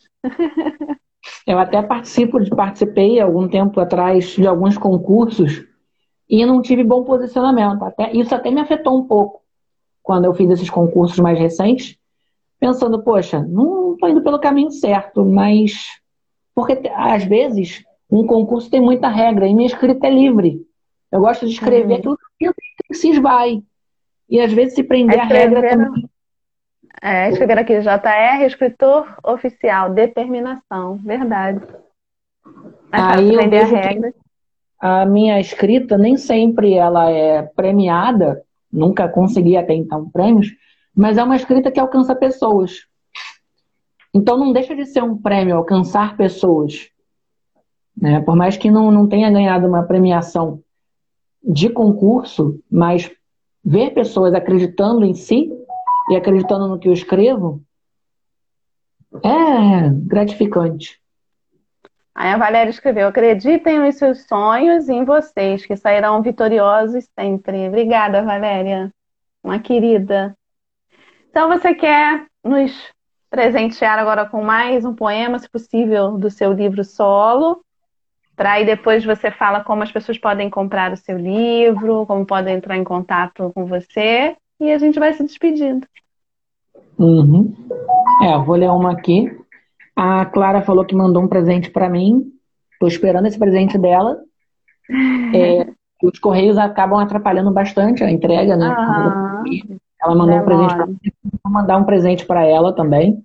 Eu 1.46 1.58
até 1.58 1.82
participo, 1.82 2.38
participei 2.54 3.20
algum 3.20 3.48
tempo 3.48 3.80
atrás 3.80 4.26
de 4.30 4.46
alguns 4.46 4.76
concursos 4.76 5.64
e 6.28 6.44
não 6.44 6.62
tive 6.62 6.84
bom 6.84 7.04
posicionamento. 7.04 7.84
Até, 7.84 8.12
isso 8.12 8.34
até 8.34 8.50
me 8.50 8.60
afetou 8.60 8.98
um 8.98 9.06
pouco 9.06 9.40
quando 10.02 10.24
eu 10.24 10.34
fiz 10.34 10.50
esses 10.50 10.70
concursos 10.70 11.18
mais 11.18 11.38
recentes, 11.38 11.96
pensando, 12.58 13.02
poxa, 13.02 13.40
não 13.40 13.94
estou 13.94 14.08
indo 14.08 14.22
pelo 14.22 14.38
caminho 14.38 14.70
certo, 14.70 15.24
mas 15.24 16.00
porque 16.54 16.80
às 16.94 17.24
vezes 17.24 17.84
um 18.10 18.26
concurso 18.26 18.70
tem 18.70 18.80
muita 18.80 19.08
regra 19.08 19.46
e 19.46 19.54
minha 19.54 19.66
escrita 19.66 20.06
é 20.06 20.10
livre. 20.10 20.60
Eu 21.10 21.20
gosto 21.20 21.46
de 21.46 21.52
escrever 21.52 22.00
uhum. 22.06 22.14
aquilo 22.14 22.54
que 22.86 22.94
se 22.94 23.10
esvai. 23.10 23.62
E 24.28 24.40
às 24.40 24.52
vezes 24.52 24.74
se 24.74 24.84
prender 24.84 25.18
a 25.18 25.24
regra 25.24 25.68
também. 25.70 26.08
É, 27.02 27.30
escrever 27.30 27.58
aqui, 27.58 27.80
JR, 27.80 28.44
escritor 28.46 29.16
oficial, 29.24 29.90
determinação, 29.92 30.96
verdade. 30.96 31.60
Mas 32.92 33.18
Aí 33.18 33.34
eu 33.34 33.48
vejo 33.48 33.74
a, 33.74 33.80
regra. 33.80 34.14
a 34.78 35.06
minha 35.06 35.40
escrita 35.40 35.96
nem 35.96 36.16
sempre 36.16 36.74
ela 36.74 37.10
é 37.10 37.42
premiada, 37.42 38.42
nunca 38.72 39.08
consegui 39.08 39.56
até 39.56 39.74
então 39.74 40.10
prêmios, 40.10 40.48
mas 40.94 41.16
é 41.16 41.24
uma 41.24 41.36
escrita 41.36 41.70
que 41.70 41.80
alcança 41.80 42.14
pessoas. 42.14 42.86
Então 44.12 44.36
não 44.36 44.52
deixa 44.52 44.74
de 44.74 44.84
ser 44.84 45.02
um 45.02 45.16
prêmio 45.16 45.56
alcançar 45.56 46.16
pessoas. 46.16 46.90
Né? 47.96 48.20
Por 48.20 48.36
mais 48.36 48.56
que 48.56 48.70
não, 48.70 48.90
não 48.90 49.08
tenha 49.08 49.30
ganhado 49.30 49.66
uma 49.66 49.84
premiação 49.84 50.60
de 51.42 51.68
concurso, 51.70 52.60
mas 52.70 53.10
ver 53.64 53.92
pessoas 53.92 54.34
acreditando 54.34 55.04
em 55.04 55.14
si 55.14 55.50
e 56.10 56.16
acreditando 56.16 56.68
no 56.68 56.78
que 56.78 56.88
eu 56.88 56.92
escrevo 56.92 57.62
é 59.22 59.90
gratificante. 60.06 61.00
Aí 62.14 62.32
a 62.32 62.36
Valéria 62.36 62.70
escreveu: 62.70 63.08
acreditem 63.08 63.80
nos 63.80 63.96
seus 63.96 64.26
sonhos 64.26 64.88
e 64.88 64.92
em 64.92 65.04
vocês, 65.04 65.64
que 65.64 65.76
sairão 65.76 66.22
vitoriosos 66.22 67.08
sempre. 67.18 67.68
Obrigada, 67.68 68.22
Valéria. 68.22 68.92
Uma 69.42 69.58
querida. 69.58 70.36
Então, 71.30 71.48
você 71.48 71.74
quer 71.74 72.26
nos 72.44 72.72
presentear 73.30 73.98
agora 73.98 74.26
com 74.26 74.42
mais 74.42 74.84
um 74.84 74.94
poema, 74.94 75.38
se 75.38 75.48
possível, 75.48 76.18
do 76.18 76.28
seu 76.28 76.52
livro 76.52 76.84
solo? 76.84 77.64
Para 78.40 78.52
aí 78.52 78.64
depois 78.64 79.04
você 79.04 79.30
fala 79.30 79.62
como 79.62 79.82
as 79.82 79.92
pessoas 79.92 80.16
podem 80.16 80.48
comprar 80.48 80.94
o 80.94 80.96
seu 80.96 81.18
livro, 81.18 82.06
como 82.06 82.24
podem 82.24 82.56
entrar 82.56 82.74
em 82.74 82.82
contato 82.82 83.52
com 83.54 83.66
você, 83.66 84.34
e 84.58 84.72
a 84.72 84.78
gente 84.78 84.98
vai 84.98 85.12
se 85.12 85.22
despedindo. 85.22 85.86
Uhum. 86.98 87.54
É, 88.22 88.32
eu 88.32 88.42
vou 88.42 88.56
ler 88.56 88.70
uma 88.70 88.92
aqui. 88.92 89.30
A 89.94 90.24
Clara 90.24 90.62
falou 90.62 90.86
que 90.86 90.96
mandou 90.96 91.22
um 91.22 91.28
presente 91.28 91.70
para 91.70 91.90
mim. 91.90 92.32
Estou 92.72 92.88
esperando 92.88 93.26
esse 93.26 93.38
presente 93.38 93.76
dela. 93.76 94.16
É, 95.36 95.66
os 96.02 96.18
correios 96.18 96.56
acabam 96.56 96.98
atrapalhando 96.98 97.52
bastante 97.52 98.02
a 98.02 98.10
entrega, 98.10 98.56
né? 98.56 98.68
Uhum. 98.68 99.78
Ela 100.02 100.14
mandou 100.14 100.36
um 100.38 100.44
presente 100.46 100.74
para 100.74 100.86
mim. 100.86 100.98
Vou 101.44 101.52
mandar 101.52 101.76
um 101.76 101.84
presente 101.84 102.24
para 102.24 102.44
ela 102.46 102.72
também. 102.72 103.22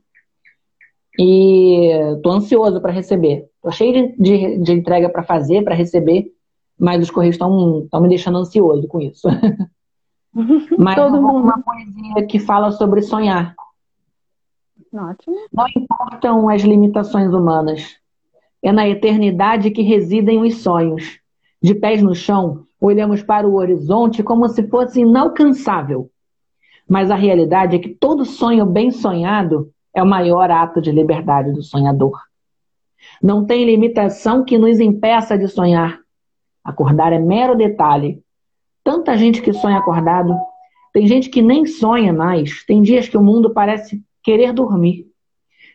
E 1.17 1.87
estou 2.15 2.31
ansioso 2.33 2.81
para 2.81 2.91
receber. 2.91 3.45
Tô 3.61 3.71
cheio 3.71 3.93
de, 3.93 4.15
de, 4.17 4.57
de 4.59 4.71
entrega 4.73 5.09
para 5.09 5.23
fazer, 5.23 5.63
para 5.63 5.75
receber, 5.75 6.31
mas 6.77 7.01
os 7.01 7.09
correios 7.09 7.35
estão 7.35 7.87
me 8.01 8.09
deixando 8.09 8.37
ansioso 8.37 8.87
com 8.87 8.99
isso. 8.99 9.27
mas 10.77 10.95
Todo 10.95 11.21
mundo. 11.21 11.43
uma 11.43 11.61
poesia 11.61 12.25
que 12.27 12.39
fala 12.39 12.71
sobre 12.71 13.01
sonhar. 13.01 13.55
Ótimo. 14.93 15.35
Não 15.53 15.65
importam 15.75 16.49
as 16.49 16.61
limitações 16.61 17.33
humanas. 17.33 17.97
É 18.61 18.71
na 18.71 18.87
eternidade 18.87 19.71
que 19.71 19.81
residem 19.81 20.41
os 20.41 20.57
sonhos. 20.57 21.19
De 21.61 21.73
pés 21.73 22.01
no 22.01 22.13
chão, 22.13 22.65
olhamos 22.79 23.23
para 23.23 23.47
o 23.47 23.55
horizonte 23.55 24.23
como 24.23 24.47
se 24.49 24.67
fosse 24.67 25.01
inalcançável. 25.01 26.09
Mas 26.87 27.09
a 27.09 27.15
realidade 27.15 27.75
é 27.75 27.79
que 27.79 27.89
todo 27.89 28.25
sonho 28.25 28.65
bem 28.65 28.91
sonhado 28.91 29.71
é 29.95 30.03
o 30.03 30.05
maior 30.05 30.51
ato 30.51 30.81
de 30.81 30.91
liberdade 30.91 31.53
do 31.53 31.63
sonhador. 31.63 32.21
Não 33.23 33.45
tem 33.45 33.63
limitação 33.63 34.43
que 34.43 34.57
nos 34.57 34.79
impeça 34.79 35.37
de 35.37 35.47
sonhar. 35.47 35.99
Acordar 36.63 37.13
é 37.13 37.19
mero 37.19 37.55
detalhe. 37.55 38.21
Tanta 38.83 39.17
gente 39.17 39.41
que 39.41 39.53
sonha 39.53 39.77
acordado. 39.77 40.35
Tem 40.91 41.07
gente 41.07 41.29
que 41.29 41.41
nem 41.41 41.65
sonha 41.65 42.11
mais. 42.11 42.65
Tem 42.65 42.81
dias 42.81 43.07
que 43.07 43.17
o 43.17 43.23
mundo 43.23 43.53
parece 43.53 44.03
querer 44.21 44.51
dormir. 44.51 45.07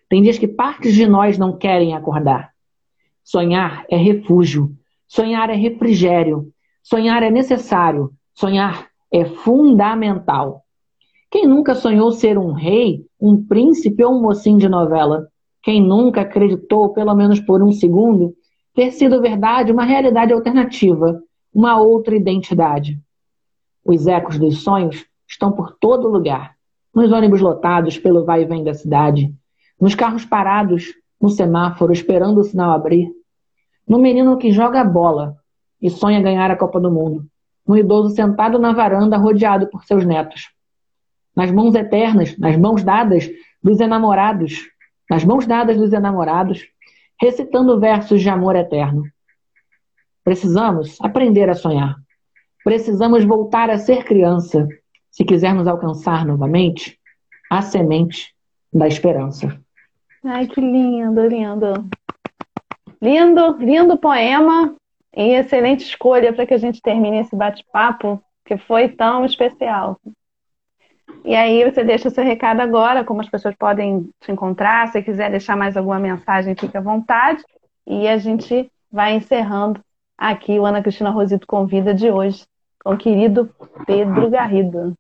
Tem 0.09 0.23
dias 0.23 0.39
que 0.39 0.49
partes 0.49 0.95
de 0.95 1.07
nós 1.07 1.39
não 1.39 1.57
querem 1.57 1.95
acordar. 1.95 2.51
Sonhar 3.25 3.85
é 3.89 3.97
refúgio. 3.97 4.77
Sonhar 5.09 5.49
é 5.49 5.55
refrigério. 5.55 6.53
Sonhar 6.83 7.23
é 7.23 7.31
necessário. 7.31 8.11
Sonhar 8.35 8.89
é 9.11 9.25
fundamental. 9.25 10.65
Quem 11.31 11.47
nunca 11.47 11.77
sonhou 11.77 12.11
ser 12.11 12.37
um 12.37 12.51
rei, 12.51 13.07
um 13.21 13.41
príncipe 13.47 14.03
ou 14.03 14.13
um 14.13 14.21
mocinho 14.21 14.59
de 14.59 14.69
novela? 14.69 15.29
Quem 15.63 15.81
nunca 15.81 16.23
acreditou, 16.23 16.89
pelo 16.89 17.15
menos 17.15 17.39
por 17.39 17.63
um 17.63 17.71
segundo, 17.71 18.35
ter 18.75 18.91
sido 18.91 19.21
verdade 19.21 19.71
uma 19.71 19.85
realidade 19.85 20.33
alternativa, 20.33 21.23
uma 21.55 21.81
outra 21.81 22.17
identidade? 22.17 22.99
Os 23.85 24.09
ecos 24.09 24.41
dos 24.41 24.65
sonhos 24.65 25.07
estão 25.29 25.53
por 25.53 25.77
todo 25.79 26.09
lugar. 26.09 26.57
Nos 26.93 27.13
ônibus 27.13 27.41
lotados 27.41 27.97
pelo 27.97 28.25
vai 28.25 28.43
e 28.43 28.47
vem 28.47 28.65
da 28.65 28.75
cidade, 28.75 29.33
nos 29.81 29.95
carros 29.95 30.25
parados, 30.25 30.93
no 31.23 31.29
semáforo 31.29 31.93
esperando 31.93 32.39
o 32.39 32.45
sinal 32.45 32.73
abrir, 32.73 33.09
no 33.87 34.01
menino 34.01 34.37
que 34.37 34.51
joga 34.51 34.83
bola 34.83 35.37
e 35.81 35.89
sonha 35.89 36.21
ganhar 36.21 36.51
a 36.51 36.57
Copa 36.57 36.81
do 36.81 36.91
Mundo, 36.91 37.25
no 37.65 37.77
idoso 37.77 38.17
sentado 38.17 38.59
na 38.59 38.73
varanda 38.73 39.17
rodeado 39.17 39.69
por 39.69 39.85
seus 39.85 40.05
netos. 40.05 40.49
Nas 41.41 41.51
mãos 41.51 41.75
eternas, 41.75 42.37
nas 42.37 42.55
mãos 42.59 42.85
dadas 42.85 43.27
dos 43.63 43.81
enamorados, 43.81 44.69
nas 45.09 45.25
mãos 45.25 45.47
dadas 45.47 45.79
dos 45.79 45.91
enamorados, 45.91 46.69
recitando 47.19 47.81
versos 47.81 48.21
de 48.21 48.29
amor 48.29 48.57
eterno. 48.57 49.05
Precisamos 50.23 51.01
aprender 51.01 51.49
a 51.49 51.55
sonhar. 51.55 51.97
Precisamos 52.63 53.25
voltar 53.25 53.71
a 53.71 53.79
ser 53.79 54.05
criança 54.05 54.69
se 55.11 55.25
quisermos 55.25 55.67
alcançar 55.67 56.27
novamente 56.27 57.01
a 57.51 57.63
semente 57.63 58.35
da 58.71 58.87
esperança. 58.87 59.59
Ai, 60.23 60.47
que 60.47 60.61
lindo, 60.61 61.27
lindo. 61.27 61.89
Lindo, 63.01 63.57
lindo 63.57 63.97
poema 63.97 64.75
e 65.17 65.37
excelente 65.37 65.87
escolha 65.87 66.35
para 66.35 66.45
que 66.45 66.53
a 66.53 66.59
gente 66.59 66.83
termine 66.83 67.21
esse 67.21 67.35
bate-papo 67.35 68.23
que 68.45 68.59
foi 68.59 68.91
tão 68.91 69.25
especial. 69.25 69.99
E 71.25 71.35
aí 71.35 71.71
você 71.71 71.85
deixa 71.85 72.09
o 72.09 72.11
seu 72.11 72.25
recado 72.25 72.61
agora, 72.61 73.05
como 73.05 73.21
as 73.21 73.29
pessoas 73.29 73.55
podem 73.55 74.09
te 74.21 74.33
encontrar. 74.33 74.89
Se 74.89 75.03
quiser 75.03 75.31
deixar 75.31 75.57
mais 75.57 75.77
alguma 75.77 75.99
mensagem, 75.99 76.55
fique 76.55 76.77
à 76.77 76.81
vontade. 76.81 77.43
E 77.87 78.09
a 78.09 78.17
gente 78.17 78.71
vai 78.91 79.15
encerrando 79.15 79.81
aqui 80.17 80.59
o 80.59 80.67
Ana 80.67 80.83
Cristina 80.83 81.11
Rosito 81.11 81.47
Convida 81.47 81.95
de 81.95 82.11
hoje, 82.11 82.45
com 82.85 82.95
o 82.95 82.99
querido 82.99 83.51
Pedro 83.87 84.31
Garrido. 84.31 84.95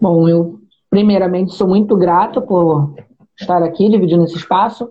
Bom, 0.00 0.28
eu 0.28 0.60
primeiramente 0.88 1.54
sou 1.54 1.68
muito 1.68 1.96
grato 1.96 2.40
por 2.42 2.94
estar 3.38 3.62
aqui 3.62 3.88
dividindo 3.88 4.24
esse 4.24 4.36
espaço, 4.36 4.90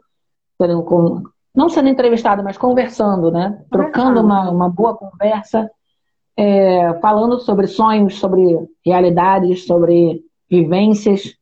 não 1.55 1.69
sendo 1.69 1.89
entrevistado, 1.89 2.43
mas 2.43 2.57
conversando, 2.57 3.31
né? 3.31 3.59
Trocando 3.71 4.21
uma, 4.21 4.49
uma 4.49 4.69
boa 4.69 4.95
conversa 4.95 5.69
é, 6.37 6.93
falando 6.99 7.39
sobre 7.39 7.67
sonhos, 7.67 8.17
sobre 8.17 8.41
realidades, 8.85 9.65
sobre 9.65 10.23
vivências, 10.49 11.35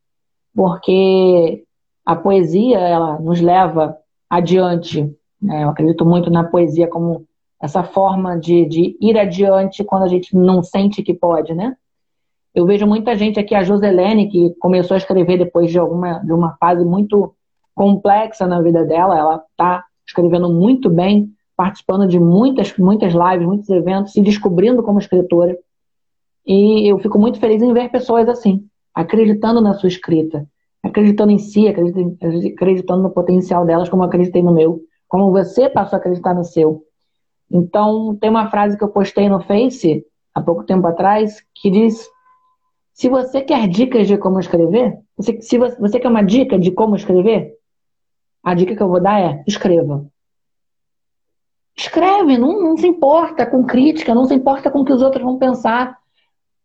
porque 0.54 1.64
a 2.04 2.14
poesia 2.14 2.78
ela 2.78 3.18
nos 3.18 3.40
leva 3.40 3.96
adiante. 4.28 5.02
Né? 5.40 5.64
Eu 5.64 5.70
acredito 5.70 6.04
muito 6.04 6.30
na 6.30 6.44
poesia 6.44 6.86
como 6.86 7.26
essa 7.60 7.82
forma 7.82 8.38
de, 8.38 8.66
de 8.66 8.96
ir 9.00 9.18
adiante 9.18 9.82
quando 9.84 10.02
a 10.02 10.08
gente 10.08 10.36
não 10.36 10.62
sente 10.62 11.02
que 11.02 11.14
pode, 11.14 11.54
né? 11.54 11.76
Eu 12.54 12.66
vejo 12.66 12.86
muita 12.86 13.16
gente 13.16 13.40
aqui, 13.40 13.54
a 13.54 13.64
Joselene, 13.64 14.30
que 14.30 14.54
começou 14.60 14.94
a 14.94 14.98
escrever 14.98 15.38
depois 15.38 15.72
de, 15.72 15.78
alguma, 15.78 16.20
de 16.20 16.32
uma 16.32 16.56
fase 16.56 16.84
muito 16.84 17.34
complexa 17.74 18.46
na 18.46 18.60
vida 18.60 18.84
dela, 18.84 19.18
ela 19.18 19.44
está 19.50 19.84
escrevendo 20.06 20.52
muito 20.52 20.88
bem, 20.88 21.33
participando 21.56 22.06
de 22.06 22.18
muitas, 22.18 22.76
muitas 22.76 23.12
lives, 23.12 23.46
muitos 23.46 23.68
eventos, 23.68 24.12
se 24.12 24.20
descobrindo 24.20 24.82
como 24.82 24.98
escritora. 24.98 25.56
E 26.46 26.90
eu 26.90 26.98
fico 26.98 27.18
muito 27.18 27.38
feliz 27.38 27.62
em 27.62 27.72
ver 27.72 27.90
pessoas 27.90 28.28
assim, 28.28 28.66
acreditando 28.94 29.60
na 29.60 29.74
sua 29.74 29.88
escrita, 29.88 30.46
acreditando 30.82 31.32
em 31.32 31.38
si, 31.38 31.66
acreditando 31.68 33.02
no 33.02 33.10
potencial 33.10 33.64
delas, 33.64 33.88
como 33.88 34.02
eu 34.02 34.06
acreditei 34.06 34.42
no 34.42 34.52
meu, 34.52 34.80
como 35.08 35.30
você 35.30 35.68
passou 35.68 35.96
a 35.96 36.00
acreditar 36.00 36.34
no 36.34 36.44
seu. 36.44 36.84
Então, 37.50 38.16
tem 38.16 38.30
uma 38.30 38.50
frase 38.50 38.76
que 38.76 38.84
eu 38.84 38.88
postei 38.88 39.28
no 39.28 39.40
Face 39.40 40.04
há 40.34 40.42
pouco 40.42 40.64
tempo 40.64 40.86
atrás 40.86 41.42
que 41.54 41.70
diz: 41.70 42.08
se 42.92 43.08
você 43.08 43.40
quer 43.40 43.68
dicas 43.68 44.06
de 44.06 44.18
como 44.18 44.40
escrever, 44.40 44.98
se 45.18 45.58
você, 45.58 45.76
você 45.78 46.00
quer 46.00 46.08
uma 46.08 46.22
dica 46.22 46.58
de 46.58 46.70
como 46.70 46.96
escrever, 46.96 47.54
a 48.42 48.54
dica 48.54 48.76
que 48.76 48.82
eu 48.82 48.88
vou 48.88 49.00
dar 49.00 49.20
é: 49.20 49.44
escreva. 49.46 50.06
Escreve, 51.76 52.38
não, 52.38 52.60
não 52.60 52.76
se 52.76 52.86
importa 52.86 53.44
com 53.44 53.64
crítica, 53.64 54.14
não 54.14 54.24
se 54.24 54.34
importa 54.34 54.70
com 54.70 54.80
o 54.80 54.84
que 54.84 54.92
os 54.92 55.02
outros 55.02 55.22
vão 55.22 55.38
pensar. 55.38 55.98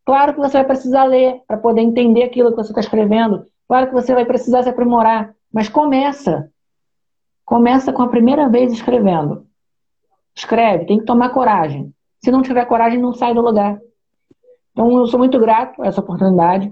Claro 0.05 0.33
que 0.33 0.39
você 0.39 0.57
vai 0.57 0.65
precisar 0.65 1.03
ler 1.05 1.41
para 1.47 1.57
poder 1.57 1.81
entender 1.81 2.23
aquilo 2.23 2.51
que 2.51 2.57
você 2.57 2.71
está 2.71 2.81
escrevendo. 2.81 3.45
Claro 3.67 3.87
que 3.87 3.93
você 3.93 4.13
vai 4.13 4.25
precisar 4.25 4.63
se 4.63 4.69
aprimorar. 4.69 5.33
Mas 5.51 5.67
começa. 5.67 6.51
Começa 7.43 7.91
com 7.91 8.03
a 8.03 8.07
primeira 8.07 8.47
vez 8.47 8.71
escrevendo. 8.71 9.45
Escreve, 10.35 10.85
tem 10.85 10.99
que 10.99 11.05
tomar 11.05 11.29
coragem. 11.29 11.93
Se 12.23 12.31
não 12.31 12.41
tiver 12.41 12.65
coragem, 12.65 12.99
não 12.99 13.13
sai 13.13 13.33
do 13.33 13.41
lugar. 13.41 13.79
Então, 14.71 14.97
eu 14.97 15.07
sou 15.07 15.19
muito 15.19 15.39
grato 15.39 15.81
a 15.81 15.87
essa 15.87 16.01
oportunidade. 16.01 16.71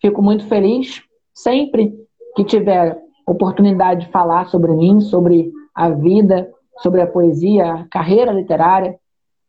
Fico 0.00 0.22
muito 0.22 0.46
feliz. 0.46 1.02
Sempre 1.34 1.92
que 2.36 2.44
tiver 2.44 2.98
oportunidade 3.26 4.06
de 4.06 4.12
falar 4.12 4.46
sobre 4.46 4.72
mim, 4.72 5.00
sobre 5.00 5.52
a 5.74 5.90
vida, 5.90 6.48
sobre 6.78 7.00
a 7.00 7.06
poesia, 7.06 7.72
a 7.72 7.88
carreira 7.88 8.32
literária. 8.32 8.98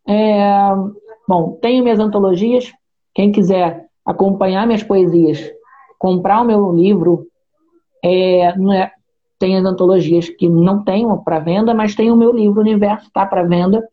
É... 0.07 0.49
Bom, 1.27 1.57
tenho 1.61 1.83
minhas 1.83 1.99
antologias. 1.99 2.71
Quem 3.13 3.31
quiser 3.31 3.85
acompanhar 4.05 4.65
minhas 4.65 4.83
poesias, 4.83 5.39
comprar 5.99 6.41
o 6.41 6.45
meu 6.45 6.71
livro, 6.71 7.27
é, 8.03 8.47
é, 8.47 8.91
tem 9.37 9.57
as 9.57 9.65
antologias 9.65 10.29
que 10.29 10.49
não 10.49 10.83
tenho 10.83 11.15
para 11.23 11.39
venda, 11.39 11.73
mas 11.73 11.95
tem 11.95 12.11
o 12.11 12.15
meu 12.15 12.31
livro 12.31 12.61
Universo, 12.61 13.07
está 13.07 13.25
para 13.25 13.43
venda. 13.43 13.87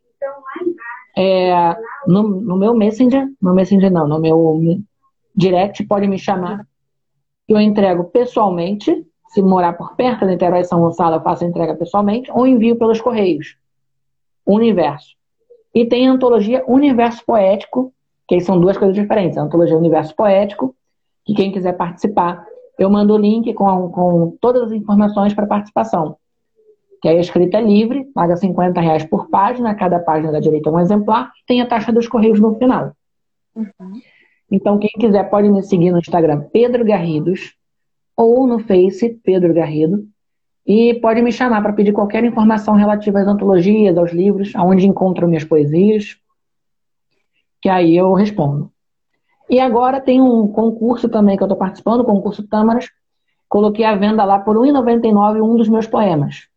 É, 1.17 1.77
no, 2.07 2.23
no, 2.23 2.57
meu 2.57 2.75
Messenger, 2.75 3.27
no 3.41 3.55
Messenger 3.55 3.91
não, 3.91 4.07
no 4.07 4.19
meu 4.19 4.61
direct, 5.35 5.85
pode 5.85 6.07
me 6.07 6.19
chamar. 6.19 6.67
Eu 7.49 7.61
entrego 7.61 8.05
pessoalmente, 8.05 9.07
se 9.37 9.43
morar 9.43 9.75
por 9.75 9.95
perto 9.95 10.21
da 10.21 10.29
Niterói 10.29 10.65
São 10.65 10.81
Gonçalo, 10.81 11.17
eu 11.17 11.21
faço 11.21 11.45
a 11.45 11.47
entrega 11.47 11.75
pessoalmente, 11.75 12.31
ou 12.33 12.47
envio 12.47 12.75
pelos 12.77 13.03
Correios. 13.03 13.59
Universo. 14.47 15.15
E 15.75 15.85
tem 15.85 16.09
a 16.09 16.13
antologia 16.13 16.65
Universo 16.67 17.23
Poético, 17.23 17.93
que 18.27 18.41
são 18.41 18.59
duas 18.59 18.79
coisas 18.79 18.97
diferentes. 18.97 19.37
A 19.37 19.43
antologia 19.43 19.77
Universo 19.77 20.17
Poético, 20.17 20.75
que 21.23 21.35
quem 21.35 21.53
quiser 21.53 21.75
participar, 21.75 22.47
eu 22.79 22.89
mando 22.89 23.13
o 23.13 23.19
link 23.19 23.53
com, 23.53 23.91
com 23.91 24.37
todas 24.41 24.63
as 24.63 24.73
informações 24.73 25.35
para 25.35 25.47
participação. 25.47 26.17
Que 27.03 27.09
aí 27.09 27.19
a 27.19 27.21
escrita 27.21 27.59
é 27.59 27.61
livre, 27.61 28.07
paga 28.15 28.37
50 28.37 28.81
reais 28.81 29.05
por 29.05 29.29
página, 29.29 29.75
cada 29.75 29.99
página 29.99 30.33
dá 30.33 30.41
direito 30.41 30.71
a 30.71 30.73
um 30.73 30.81
exemplar, 30.81 31.31
tem 31.47 31.61
a 31.61 31.67
taxa 31.67 31.93
dos 31.93 32.09
correios 32.09 32.41
no 32.41 32.55
final. 32.55 32.93
Uhum. 33.55 34.01
Então, 34.51 34.79
quem 34.79 34.91
quiser 34.99 35.29
pode 35.29 35.51
me 35.51 35.63
seguir 35.63 35.91
no 35.91 35.99
Instagram 35.99 36.47
Pedro 36.51 36.87
Garridos 36.87 37.55
ou 38.17 38.47
no 38.47 38.59
Face 38.61 39.21
Pedro 39.23 39.53
Garrido 39.53 40.07
e 40.67 40.95
pode 40.95 41.23
me 41.23 41.31
chamar 41.31 41.63
para 41.63 41.73
pedir 41.73 41.93
qualquer 41.93 42.25
informação 42.25 42.75
relativa 42.75 43.21
às 43.21 43.29
antologias, 43.29 43.97
aos 43.97 44.13
livros, 44.13 44.53
aonde 44.57 44.87
encontro 44.87 45.29
minhas 45.29 45.45
poesias, 45.45 46.19
que 47.61 47.69
aí 47.69 47.97
eu 47.97 48.13
respondo. 48.15 48.73
E 49.49 49.61
agora 49.61 50.01
tem 50.01 50.21
um 50.21 50.49
concurso 50.49 51.09
também 51.09 51.37
que 51.37 51.43
eu 51.43 51.47
estou 51.47 51.57
participando, 51.57 52.01
o 52.01 52.05
concurso 52.05 52.47
Tâmaras. 52.49 52.91
Coloquei 53.49 53.85
à 53.85 53.95
venda 53.95 54.25
lá 54.25 54.41
por 54.41 54.57
R$ 54.57 54.73
1,99 54.73 55.41
um 55.41 55.57
dos 55.57 55.69
meus 55.69 55.87
poemas. 55.87 56.49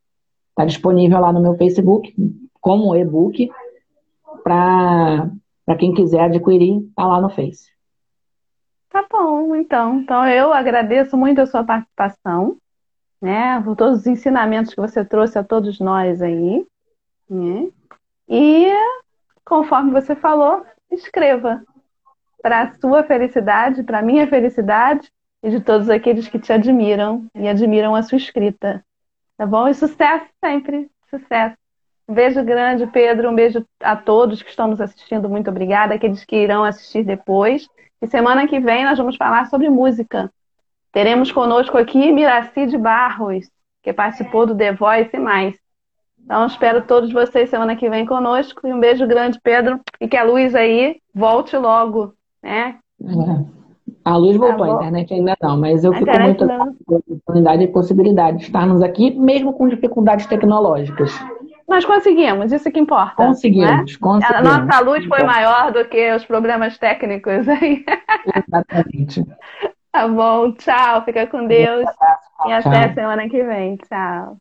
Está 0.49 0.65
disponível 0.65 1.19
lá 1.19 1.31
no 1.31 1.39
meu 1.39 1.55
Facebook, 1.55 2.13
como 2.59 2.95
e-book, 2.95 3.49
para 4.43 5.29
quem 5.77 5.93
quiser 5.93 6.21
adquirir, 6.21 6.79
está 6.89 7.05
lá 7.05 7.21
no 7.21 7.29
Face. 7.29 7.69
Tá 8.89 9.05
bom, 9.09 9.55
então. 9.55 9.99
Então 9.99 10.27
eu 10.27 10.51
agradeço 10.51 11.15
muito 11.15 11.41
a 11.41 11.45
sua 11.45 11.63
participação, 11.63 12.57
né? 13.21 13.61
Por 13.61 13.75
todos 13.75 13.99
os 13.99 14.07
ensinamentos 14.07 14.73
que 14.73 14.81
você 14.81 15.05
trouxe 15.05 15.37
a 15.37 15.43
todos 15.43 15.79
nós 15.79 16.21
aí. 16.21 16.65
Né? 17.29 17.69
E 18.27 18.71
conforme 19.45 19.91
você 19.91 20.15
falou, 20.15 20.65
escreva 20.91 21.63
para 22.41 22.61
a 22.61 22.73
sua 22.79 23.03
felicidade, 23.03 23.83
para 23.83 23.99
a 23.99 24.03
minha 24.03 24.27
felicidade 24.27 25.11
e 25.43 25.49
de 25.49 25.59
todos 25.59 25.89
aqueles 25.89 26.27
que 26.27 26.39
te 26.39 26.51
admiram 26.51 27.27
e 27.35 27.47
admiram 27.47 27.95
a 27.95 28.01
sua 28.01 28.17
escrita. 28.17 28.83
Tá 29.37 29.45
bom? 29.45 29.67
E 29.67 29.73
sucesso 29.73 30.25
sempre. 30.43 30.89
Sucesso. 31.09 31.55
Um 32.07 32.13
beijo 32.13 32.43
grande, 32.43 32.87
Pedro. 32.87 33.29
Um 33.29 33.35
beijo 33.35 33.65
a 33.79 33.95
todos 33.95 34.41
que 34.41 34.49
estão 34.49 34.67
nos 34.67 34.81
assistindo. 34.81 35.29
Muito 35.29 35.49
obrigada. 35.49 35.93
Aqueles 35.93 36.25
que 36.25 36.35
irão 36.35 36.63
assistir 36.63 37.03
depois. 37.03 37.67
E 38.01 38.07
semana 38.07 38.47
que 38.47 38.59
vem 38.59 38.85
nós 38.85 38.97
vamos 38.97 39.17
falar 39.17 39.47
sobre 39.47 39.69
música. 39.69 40.31
Teremos 40.91 41.31
conosco 41.31 41.77
aqui 41.77 42.11
Miraci 42.11 42.65
de 42.65 42.77
Barros, 42.77 43.49
que 43.83 43.93
participou 43.93 44.45
do 44.45 44.55
The 44.55 44.73
Voice 44.73 45.09
e 45.13 45.19
mais. 45.19 45.55
Então, 46.23 46.45
espero 46.45 46.81
todos 46.83 47.11
vocês 47.11 47.49
semana 47.49 47.75
que 47.75 47.89
vem 47.89 48.05
conosco. 48.05 48.67
E 48.67 48.73
um 48.73 48.79
beijo 48.79 49.07
grande, 49.07 49.39
Pedro. 49.41 49.79
E 49.99 50.07
que 50.07 50.15
a 50.15 50.23
luz 50.23 50.55
aí 50.55 50.97
volte 51.13 51.57
logo, 51.57 52.13
né? 52.41 52.77
É. 53.03 53.59
A 54.05 54.15
luz 54.15 54.37
tá 54.37 54.45
voltou, 54.45 54.65
tá 54.65 54.73
a 54.73 54.75
internet 54.75 55.13
ainda 55.13 55.35
não, 55.41 55.57
mas 55.57 55.83
eu 55.83 55.93
a 55.93 55.97
fico 55.97 56.19
muito 56.19 56.47
com 56.85 56.95
a 56.95 56.97
oportunidade 56.97 57.63
e 57.63 57.67
possibilidade 57.67 58.37
de 58.37 58.43
estarmos 58.43 58.81
aqui, 58.81 59.11
mesmo 59.11 59.53
com 59.53 59.67
dificuldades 59.67 60.25
tecnológicas. 60.25 61.11
Nós 61.69 61.85
conseguimos, 61.85 62.51
isso 62.51 62.67
é 62.67 62.71
que 62.71 62.79
importa. 62.79 63.15
Conseguimos, 63.15 63.69
né? 63.69 63.97
conseguimos. 64.01 64.25
A 64.25 64.41
nossa 64.41 64.79
luz 64.79 65.05
foi 65.05 65.19
então. 65.19 65.27
maior 65.27 65.71
do 65.71 65.85
que 65.85 66.11
os 66.13 66.25
problemas 66.25 66.77
técnicos 66.79 67.47
aí. 67.47 67.85
Exatamente. 68.35 69.23
Tá 69.91 70.07
bom, 70.07 70.53
tchau, 70.53 71.03
fica 71.03 71.25
com 71.25 71.47
Deus. 71.47 71.83
E 72.45 72.51
até 72.51 72.85
tchau. 72.85 72.93
semana 72.93 73.27
que 73.27 73.43
vem. 73.43 73.75
Tchau. 73.77 74.37